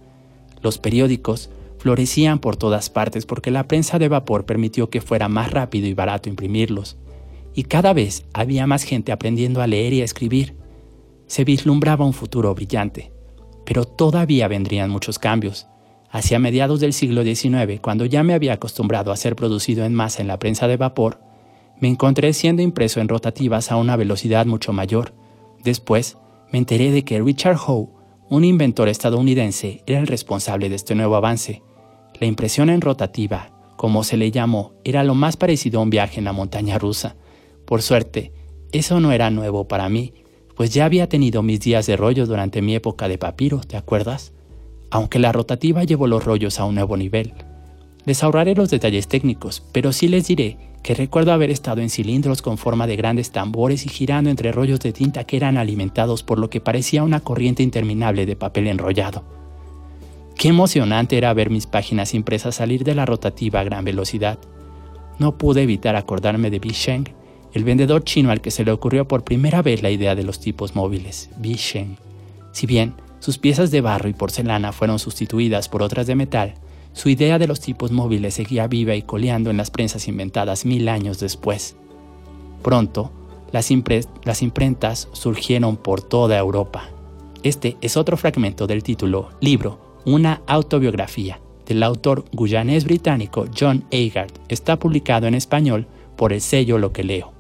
Los 0.66 0.80
periódicos 0.80 1.52
florecían 1.78 2.40
por 2.40 2.58
todas 2.58 2.90
partes 2.90 3.28
porque 3.28 3.52
la 3.52 3.68
prensa 3.68 4.00
de 4.00 4.10
vapor 4.10 4.48
permitió 4.48 4.90
que 4.90 5.00
fuera 5.00 5.30
más 5.30 5.52
rápido 5.52 5.86
y 5.86 5.94
barato 5.94 6.28
imprimirlos. 6.28 6.98
Y 7.54 7.66
cada 7.66 7.94
vez 7.94 8.26
había 8.34 8.66
más 8.66 8.82
gente 8.82 9.12
aprendiendo 9.12 9.62
a 9.62 9.68
leer 9.68 9.94
y 9.94 10.02
a 10.02 10.06
escribir. 10.06 10.56
Se 11.28 11.44
vislumbraba 11.44 12.04
un 12.04 12.14
futuro 12.14 12.56
brillante, 12.56 13.12
pero 13.64 13.86
todavía 13.86 14.48
vendrían 14.48 14.90
muchos 14.90 15.20
cambios. 15.20 15.68
Hacia 16.10 16.40
mediados 16.40 16.80
del 16.80 16.94
siglo 16.94 17.24
XIX, 17.24 17.80
cuando 17.80 18.06
ya 18.06 18.24
me 18.24 18.34
había 18.34 18.54
acostumbrado 18.54 19.12
a 19.12 19.18
ser 19.18 19.36
producido 19.36 19.86
en 19.86 19.94
masa 19.94 20.24
en 20.24 20.28
la 20.28 20.40
prensa 20.40 20.68
de 20.68 20.78
vapor, 20.78 21.20
me 21.80 21.90
encontré 21.90 22.34
siendo 22.34 22.64
impreso 22.64 23.02
en 23.02 23.08
rotativas 23.08 23.72
a 23.72 23.76
una 23.76 23.98
velocidad 23.98 24.48
mucho 24.48 24.74
mayor. 24.74 25.14
Después, 25.64 26.18
me 26.52 26.58
enteré 26.58 26.90
de 26.90 27.06
que 27.06 27.22
Richard 27.22 27.58
Howe 27.68 27.95
un 28.30 28.44
inventor 28.44 28.90
estadounidense 28.90 29.84
era 29.86 30.00
el 30.00 30.08
responsable 30.08 30.70
de 30.70 30.76
este 30.76 30.96
nuevo 30.96 31.16
avance. 31.16 31.62
La 32.20 32.26
impresión 32.26 32.70
en 32.70 32.82
rotativa, 32.82 33.52
como 33.78 34.04
se 34.04 34.18
le 34.18 34.32
llamó, 34.32 34.74
era 34.84 35.04
lo 35.04 35.14
más 35.14 35.38
parecido 35.38 35.80
a 35.80 35.84
un 35.84 35.92
viaje 35.92 36.18
en 36.20 36.26
la 36.26 36.34
montaña 36.34 36.80
rusa. 36.80 37.16
Por 37.66 37.82
suerte, 37.82 38.34
eso 38.72 39.00
no 39.00 39.12
era 39.12 39.30
nuevo 39.30 39.68
para 39.68 39.90
mí, 39.90 40.14
pues 40.56 40.74
ya 40.74 40.86
había 40.86 41.08
tenido 41.08 41.44
mis 41.44 41.60
días 41.60 41.86
de 41.86 41.98
rollo 41.98 42.26
durante 42.26 42.62
mi 42.62 42.74
época 42.74 43.08
de 43.08 43.18
papiro, 43.18 43.60
¿te 43.60 43.78
acuerdas? 43.78 44.34
Aunque 44.90 45.20
la 45.20 45.32
rotativa 45.32 45.84
llevó 45.84 46.08
los 46.08 46.24
rollos 46.24 46.60
a 46.60 46.66
un 46.66 46.76
nuevo 46.76 46.98
nivel. 46.98 47.34
Les 48.06 48.24
ahorraré 48.24 48.56
los 48.56 48.70
detalles 48.70 49.08
técnicos, 49.08 49.64
pero 49.72 49.92
sí 49.92 50.08
les 50.08 50.28
diré 50.28 50.58
que 50.86 50.94
recuerdo 50.94 51.34
haber 51.34 51.50
estado 51.50 51.82
en 51.82 51.90
cilindros 51.90 52.44
con 52.44 52.60
forma 52.60 52.86
de 52.86 52.96
grandes 52.96 53.32
tambores 53.32 53.88
y 53.88 53.90
girando 53.90 54.30
entre 54.30 54.52
rollos 54.52 54.80
de 54.82 54.94
tinta 54.94 55.24
que 55.24 55.36
eran 55.36 55.58
alimentados 55.58 56.22
por 56.22 56.38
lo 56.38 56.52
que 56.52 56.62
parecía 56.62 57.02
una 57.02 57.22
corriente 57.22 57.64
interminable 57.64 58.28
de 58.28 58.36
papel 58.36 58.68
enrollado. 58.68 59.24
Qué 60.38 60.50
emocionante 60.50 61.18
era 61.18 61.34
ver 61.34 61.50
mis 61.50 61.66
páginas 61.66 62.14
impresas 62.14 62.54
salir 62.54 62.84
de 62.84 62.94
la 62.94 63.08
rotativa 63.08 63.62
a 63.62 63.64
gran 63.64 63.84
velocidad. 63.84 64.38
No 65.18 65.40
pude 65.40 65.64
evitar 65.64 65.96
acordarme 65.96 66.52
de 66.52 66.60
Bisheng, 66.60 67.10
el 67.54 67.64
vendedor 67.64 68.04
chino 68.04 68.30
al 68.30 68.42
que 68.42 68.52
se 68.52 68.64
le 68.64 68.70
ocurrió 68.70 69.08
por 69.08 69.24
primera 69.24 69.64
vez 69.64 69.82
la 69.82 69.90
idea 69.90 70.14
de 70.14 70.22
los 70.22 70.40
tipos 70.40 70.76
móviles, 70.76 71.32
Bisheng. 71.38 71.98
Si 72.52 72.68
bien 72.68 72.94
sus 73.18 73.40
piezas 73.40 73.72
de 73.72 73.82
barro 73.82 74.08
y 74.08 74.14
porcelana 74.14 74.72
fueron 74.72 75.00
sustituidas 75.00 75.68
por 75.68 75.82
otras 75.82 76.06
de 76.06 76.14
metal, 76.14 76.54
su 76.96 77.10
idea 77.10 77.38
de 77.38 77.46
los 77.46 77.60
tipos 77.60 77.92
móviles 77.92 78.36
seguía 78.36 78.68
viva 78.68 78.96
y 78.96 79.02
coleando 79.02 79.52
en 79.52 79.58
las 79.58 79.70
prensas 79.70 80.08
inventadas 80.08 80.66
mil 80.66 80.88
años 80.88 81.20
después. 81.20 81.76
Pronto, 82.64 83.12
las, 83.52 83.70
las 84.24 84.42
imprentas 84.42 85.10
surgieron 85.12 85.76
por 85.76 86.02
toda 86.02 86.38
Europa. 86.38 86.90
Este 87.44 87.76
es 87.82 87.98
otro 87.98 88.16
fragmento 88.16 88.66
del 88.66 88.82
título 88.82 89.32
Libro, 89.42 90.00
una 90.06 90.42
autobiografía, 90.48 91.42
del 91.66 91.84
autor 91.84 92.24
guyanés 92.32 92.86
británico 92.86 93.46
John 93.60 93.84
Agard. 93.92 94.32
Está 94.48 94.80
publicado 94.80 95.28
en 95.28 95.36
español 95.36 95.88
por 96.16 96.32
el 96.32 96.40
sello 96.40 96.78
Lo 96.78 96.94
que 96.94 97.04
leo. 97.04 97.35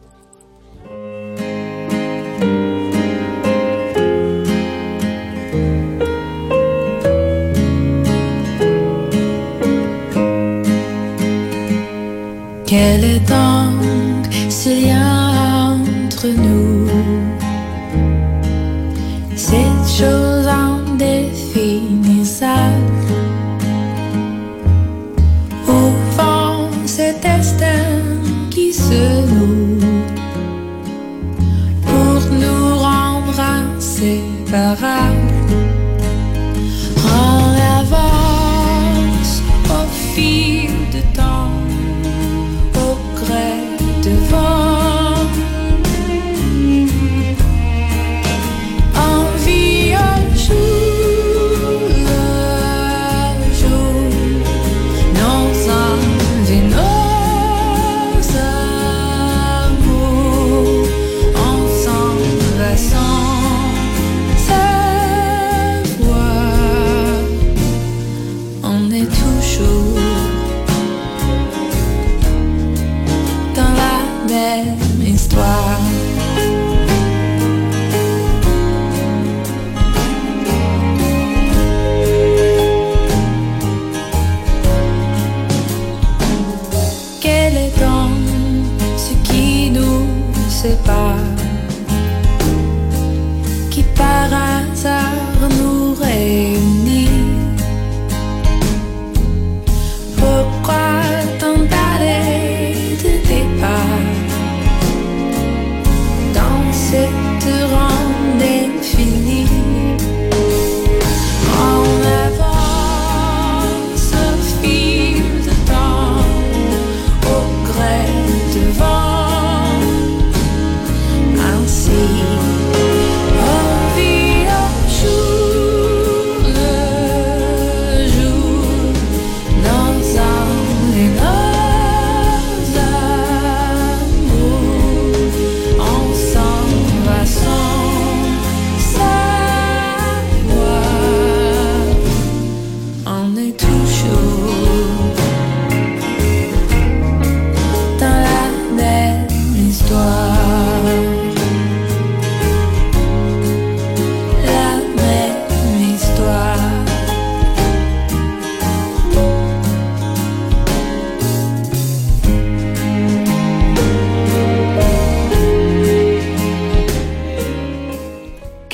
Quel 12.67 13.03
est 13.03 13.19
donc 13.19 14.25
ce 14.49 14.69
lien 14.69 15.77
entre 16.07 16.27
nous? 16.27 16.87
Cette 19.35 19.87
chose 19.87 20.47
indéfinissable. 20.47 22.55
Au 25.67 25.91
fond, 26.17 26.69
cet 26.87 27.21
destin 27.21 28.01
qui 28.49 28.73
se 28.73 29.21
noue 29.29 29.77
Pour 31.83 32.21
nous 32.31 32.79
rendre 32.79 33.39
inséparables 33.39 35.34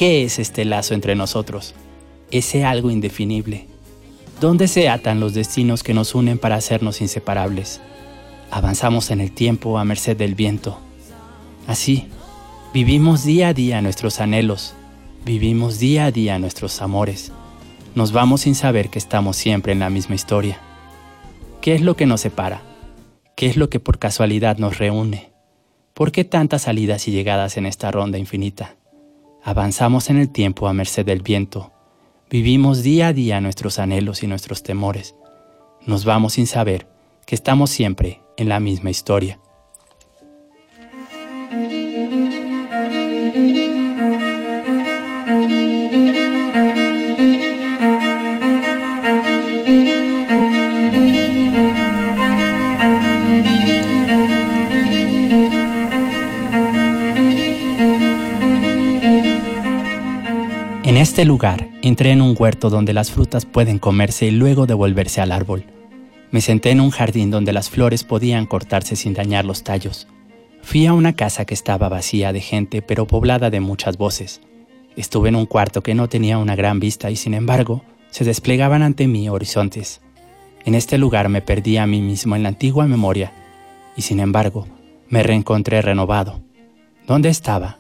¿Qué 0.02 0.24
es 0.24 0.40
este 0.40 0.66
lazo 0.66 0.96
entre 0.96 1.14
nosotros? 1.14 1.76
Ese 2.32 2.66
algo 2.66 2.90
indefinible. 2.90 3.68
¿Dónde 4.40 4.68
se 4.68 4.90
atan 4.90 5.20
los 5.20 5.36
destinos 5.36 5.84
que 5.84 5.94
nos 5.94 6.16
unen 6.16 6.40
para 6.40 6.56
hacernos 6.56 7.02
inseparables? 7.02 7.82
Avanzamos 8.50 9.12
en 9.12 9.22
el 9.22 9.32
tiempo 9.32 9.78
a 9.78 9.86
merced 9.86 10.18
del 10.18 10.34
viento. 10.34 10.80
Así, 11.68 12.08
vivimos 12.74 13.26
día 13.26 13.50
a 13.50 13.54
día 13.54 13.80
nuestros 13.84 14.20
anhelos, 14.20 14.74
vivimos 15.24 15.78
día 15.78 16.06
a 16.06 16.12
día 16.12 16.40
nuestros 16.40 16.82
amores. 16.82 17.32
Nos 17.94 18.12
vamos 18.12 18.42
sin 18.42 18.56
saber 18.56 18.90
que 18.90 18.98
estamos 18.98 19.38
siempre 19.38 19.72
en 19.72 19.82
la 19.82 19.92
misma 19.92 20.16
historia. 20.16 20.58
¿Qué 21.62 21.76
es 21.76 21.82
lo 21.82 21.96
que 21.96 22.08
nos 22.08 22.22
separa? 22.22 22.64
¿Qué 23.36 23.46
es 23.46 23.56
lo 23.56 23.70
que 23.70 23.80
por 23.80 24.00
casualidad 24.00 24.58
nos 24.58 24.80
reúne? 24.80 25.30
¿Por 25.94 26.12
qué 26.12 26.24
tantas 26.24 26.64
salidas 26.64 27.08
y 27.08 27.12
llegadas 27.12 27.56
en 27.58 27.68
esta 27.68 27.92
ronda 27.92 28.18
infinita? 28.18 28.78
Avanzamos 29.44 30.12
en 30.12 30.18
el 30.18 30.30
tiempo 30.30 30.68
a 30.68 30.74
merced 30.74 31.04
del 31.04 31.24
viento. 31.24 31.72
Vivimos 32.30 32.84
día 32.84 33.08
a 33.08 33.14
día 33.14 33.42
nuestros 33.42 33.80
anhelos 33.80 34.22
y 34.22 34.28
nuestros 34.28 34.62
temores. 34.62 35.16
Nos 35.86 36.06
vamos 36.06 36.34
sin 36.34 36.46
saber 36.46 36.88
que 37.26 37.34
estamos 37.34 37.72
siempre 37.72 38.22
en 38.38 38.50
la 38.50 38.60
misma 38.60 38.92
historia. 38.92 39.40
Este 60.98 61.26
lugar 61.26 61.70
entré 61.82 62.12
en 62.12 62.22
un 62.22 62.36
huerto 62.38 62.70
donde 62.70 62.94
las 62.94 63.12
frutas 63.12 63.46
pueden 63.46 63.80
comerse 63.80 64.26
y 64.26 64.32
luego 64.32 64.66
devolverse 64.66 65.22
al 65.22 65.32
árbol. 65.32 65.64
Me 66.32 66.42
senté 66.42 66.72
en 66.72 66.82
un 66.82 66.90
jardín 66.90 67.30
donde 67.30 67.54
las 67.54 67.70
flores 67.70 68.04
podían 68.04 68.46
cortarse 68.46 68.96
sin 68.96 69.14
dañar 69.14 69.46
los 69.46 69.64
tallos. 69.64 70.08
Fui 70.64 70.86
a 70.88 70.94
una 70.94 71.14
casa 71.14 71.46
que 71.46 71.54
estaba 71.54 71.88
vacía 71.88 72.34
de 72.34 72.42
gente 72.42 72.82
pero 72.82 73.06
poblada 73.06 73.50
de 73.50 73.60
muchas 73.60 73.98
voces. 73.98 74.42
Estuve 74.96 75.30
en 75.30 75.36
un 75.36 75.46
cuarto 75.46 75.84
que 75.84 75.96
no 75.96 76.10
tenía 76.10 76.38
una 76.38 76.56
gran 76.56 76.80
vista 76.80 77.12
y 77.12 77.16
sin 77.16 77.34
embargo 77.34 77.84
se 78.10 78.24
desplegaban 78.24 78.82
ante 78.82 79.08
mí 79.08 79.30
horizontes. 79.30 80.02
En 80.66 80.76
este 80.76 80.98
lugar 80.98 81.30
me 81.30 81.42
perdí 81.42 81.78
a 81.78 81.88
mí 81.88 82.02
mismo 82.02 82.36
en 82.36 82.44
la 82.44 82.50
antigua 82.50 82.88
memoria 82.88 83.32
y 83.96 84.02
sin 84.02 84.20
embargo 84.20 84.68
me 85.10 85.22
reencontré 85.22 85.82
renovado. 85.82 86.42
¿Dónde 87.08 87.30
estaba? 87.30 87.78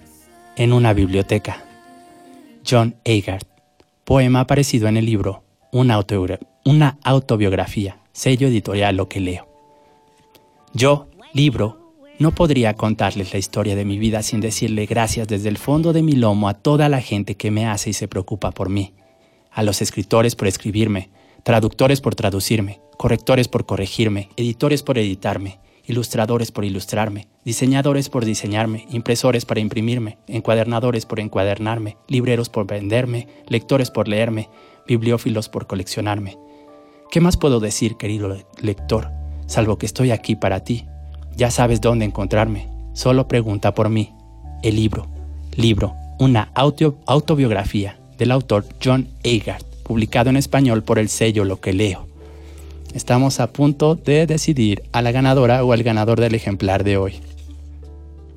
En 0.55 0.72
una 0.72 0.93
biblioteca. 0.93 1.70
John 2.68 2.95
Agard. 3.05 3.43
Poema 4.03 4.41
aparecido 4.41 4.88
en 4.88 4.97
el 4.97 5.05
libro 5.05 5.43
una 5.72 5.95
autobiografía, 7.03 7.99
sello 8.12 8.47
editorial 8.47 8.97
Lo 8.97 9.07
que 9.07 9.20
leo. 9.20 9.47
Yo, 10.74 11.07
libro, 11.34 11.93
no 12.20 12.36
podría 12.36 12.74
contarles 12.76 13.34
la 13.34 13.39
historia 13.39 13.76
de 13.76 13.86
mi 13.86 13.97
vida 13.97 14.22
sin 14.22 14.41
decirle 14.41 14.86
gracias 14.86 15.28
desde 15.28 15.49
el 15.49 15.57
fondo 15.57 15.93
de 15.93 16.03
mi 16.03 16.12
lomo 16.14 16.49
a 16.49 16.53
toda 16.53 16.89
la 16.89 17.01
gente 17.01 17.36
que 17.36 17.51
me 17.51 17.66
hace 17.66 17.91
y 17.91 17.93
se 17.93 18.07
preocupa 18.07 18.51
por 18.51 18.70
mí, 18.70 18.93
a 19.49 19.64
los 19.64 19.82
escritores 19.82 20.36
por 20.36 20.47
escribirme, 20.47 21.09
traductores 21.43 22.01
por 22.01 22.16
traducirme, 22.16 22.80
correctores 22.97 23.47
por 23.47 23.66
corregirme, 23.66 24.30
editores 24.36 24.84
por 24.84 24.97
editarme, 24.97 25.61
ilustradores 25.86 26.51
por 26.51 26.65
ilustrarme, 26.65 27.27
diseñadores 27.43 28.09
por 28.09 28.25
diseñarme, 28.25 28.86
impresores 28.89 29.45
para 29.45 29.59
imprimirme, 29.59 30.17
encuadernadores 30.27 31.05
por 31.05 31.19
encuadernarme, 31.19 31.97
libreros 32.07 32.49
por 32.49 32.67
venderme, 32.67 33.27
lectores 33.47 33.91
por 33.91 34.07
leerme, 34.07 34.49
bibliófilos 34.88 35.49
por 35.49 35.67
coleccionarme. 35.67 36.38
¿Qué 37.09 37.19
más 37.19 37.38
puedo 37.38 37.59
decir, 37.59 37.97
querido 37.97 38.38
lector, 38.61 39.11
salvo 39.45 39.77
que 39.77 39.86
estoy 39.86 40.11
aquí 40.11 40.36
para 40.36 40.63
ti? 40.63 40.86
Ya 41.36 41.51
sabes 41.51 41.82
dónde 41.82 42.05
encontrarme. 42.05 42.69
Solo 42.93 43.27
pregunta 43.27 43.73
por 43.73 43.89
mí. 43.89 44.13
El 44.63 44.75
libro. 44.75 45.07
Libro. 45.55 45.95
Una 46.19 46.51
autobiografía 46.53 47.99
del 48.17 48.32
autor 48.32 48.65
John 48.84 49.09
Agard, 49.25 49.63
publicado 49.84 50.29
en 50.29 50.38
español 50.38 50.84
por 50.84 50.99
el 50.99 51.09
sello 51.09 51.43
Lo 51.45 51.59
que 51.59 51.73
leo. 51.73 52.11
Estamos 52.94 53.39
a 53.39 53.54
punto 53.54 53.96
de 53.96 54.28
decidir 54.28 54.84
a 54.92 55.02
la 55.02 55.12
ganadora 55.12 55.64
o 55.64 55.72
al 55.72 55.84
ganador 55.84 56.20
del 56.20 56.36
ejemplar 56.36 56.84
de 56.84 56.98
hoy. 56.98 57.22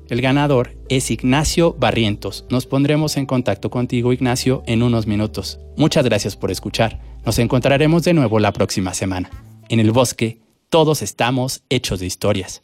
El 0.09 0.21
ganador 0.21 0.75
es 0.87 1.09
Ignacio 1.11 1.73
Barrientos. 1.73 2.45
Nos 2.49 2.65
pondremos 2.65 3.17
en 3.17 3.25
contacto 3.25 3.69
contigo, 3.69 4.13
Ignacio, 4.13 4.63
en 4.67 4.83
unos 4.83 5.07
minutos. 5.07 5.59
Muchas 5.77 6.05
gracias 6.05 6.35
por 6.35 6.51
escuchar. 6.51 7.01
Nos 7.25 7.39
encontraremos 7.39 8.03
de 8.03 8.13
nuevo 8.13 8.39
la 8.39 8.53
próxima 8.53 8.93
semana. 8.93 9.29
En 9.67 9.79
el 9.79 9.91
bosque, 9.91 10.39
todos 10.69 11.01
estamos 11.01 11.63
hechos 11.69 11.99
de 11.99 12.05
historias. 12.05 12.61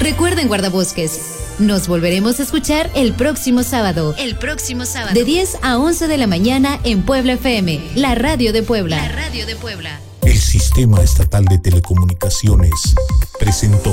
Recuerden, 0.00 0.48
guardabosques. 0.48 1.47
Nos 1.58 1.88
volveremos 1.88 2.38
a 2.38 2.44
escuchar 2.44 2.88
el 2.94 3.14
próximo 3.14 3.64
sábado. 3.64 4.14
El 4.16 4.36
próximo 4.36 4.86
sábado. 4.86 5.12
De 5.12 5.24
10 5.24 5.58
a 5.62 5.78
11 5.78 6.06
de 6.06 6.16
la 6.16 6.28
mañana 6.28 6.78
en 6.84 7.02
Puebla 7.02 7.32
FM, 7.32 7.80
la 7.96 8.14
radio 8.14 8.52
de 8.52 8.62
Puebla. 8.62 8.96
La 8.96 9.08
radio 9.08 9.44
de 9.44 9.56
Puebla. 9.56 9.98
El 10.22 10.38
Sistema 10.38 11.02
Estatal 11.02 11.46
de 11.46 11.58
Telecomunicaciones 11.58 12.94
presentó. 13.40 13.92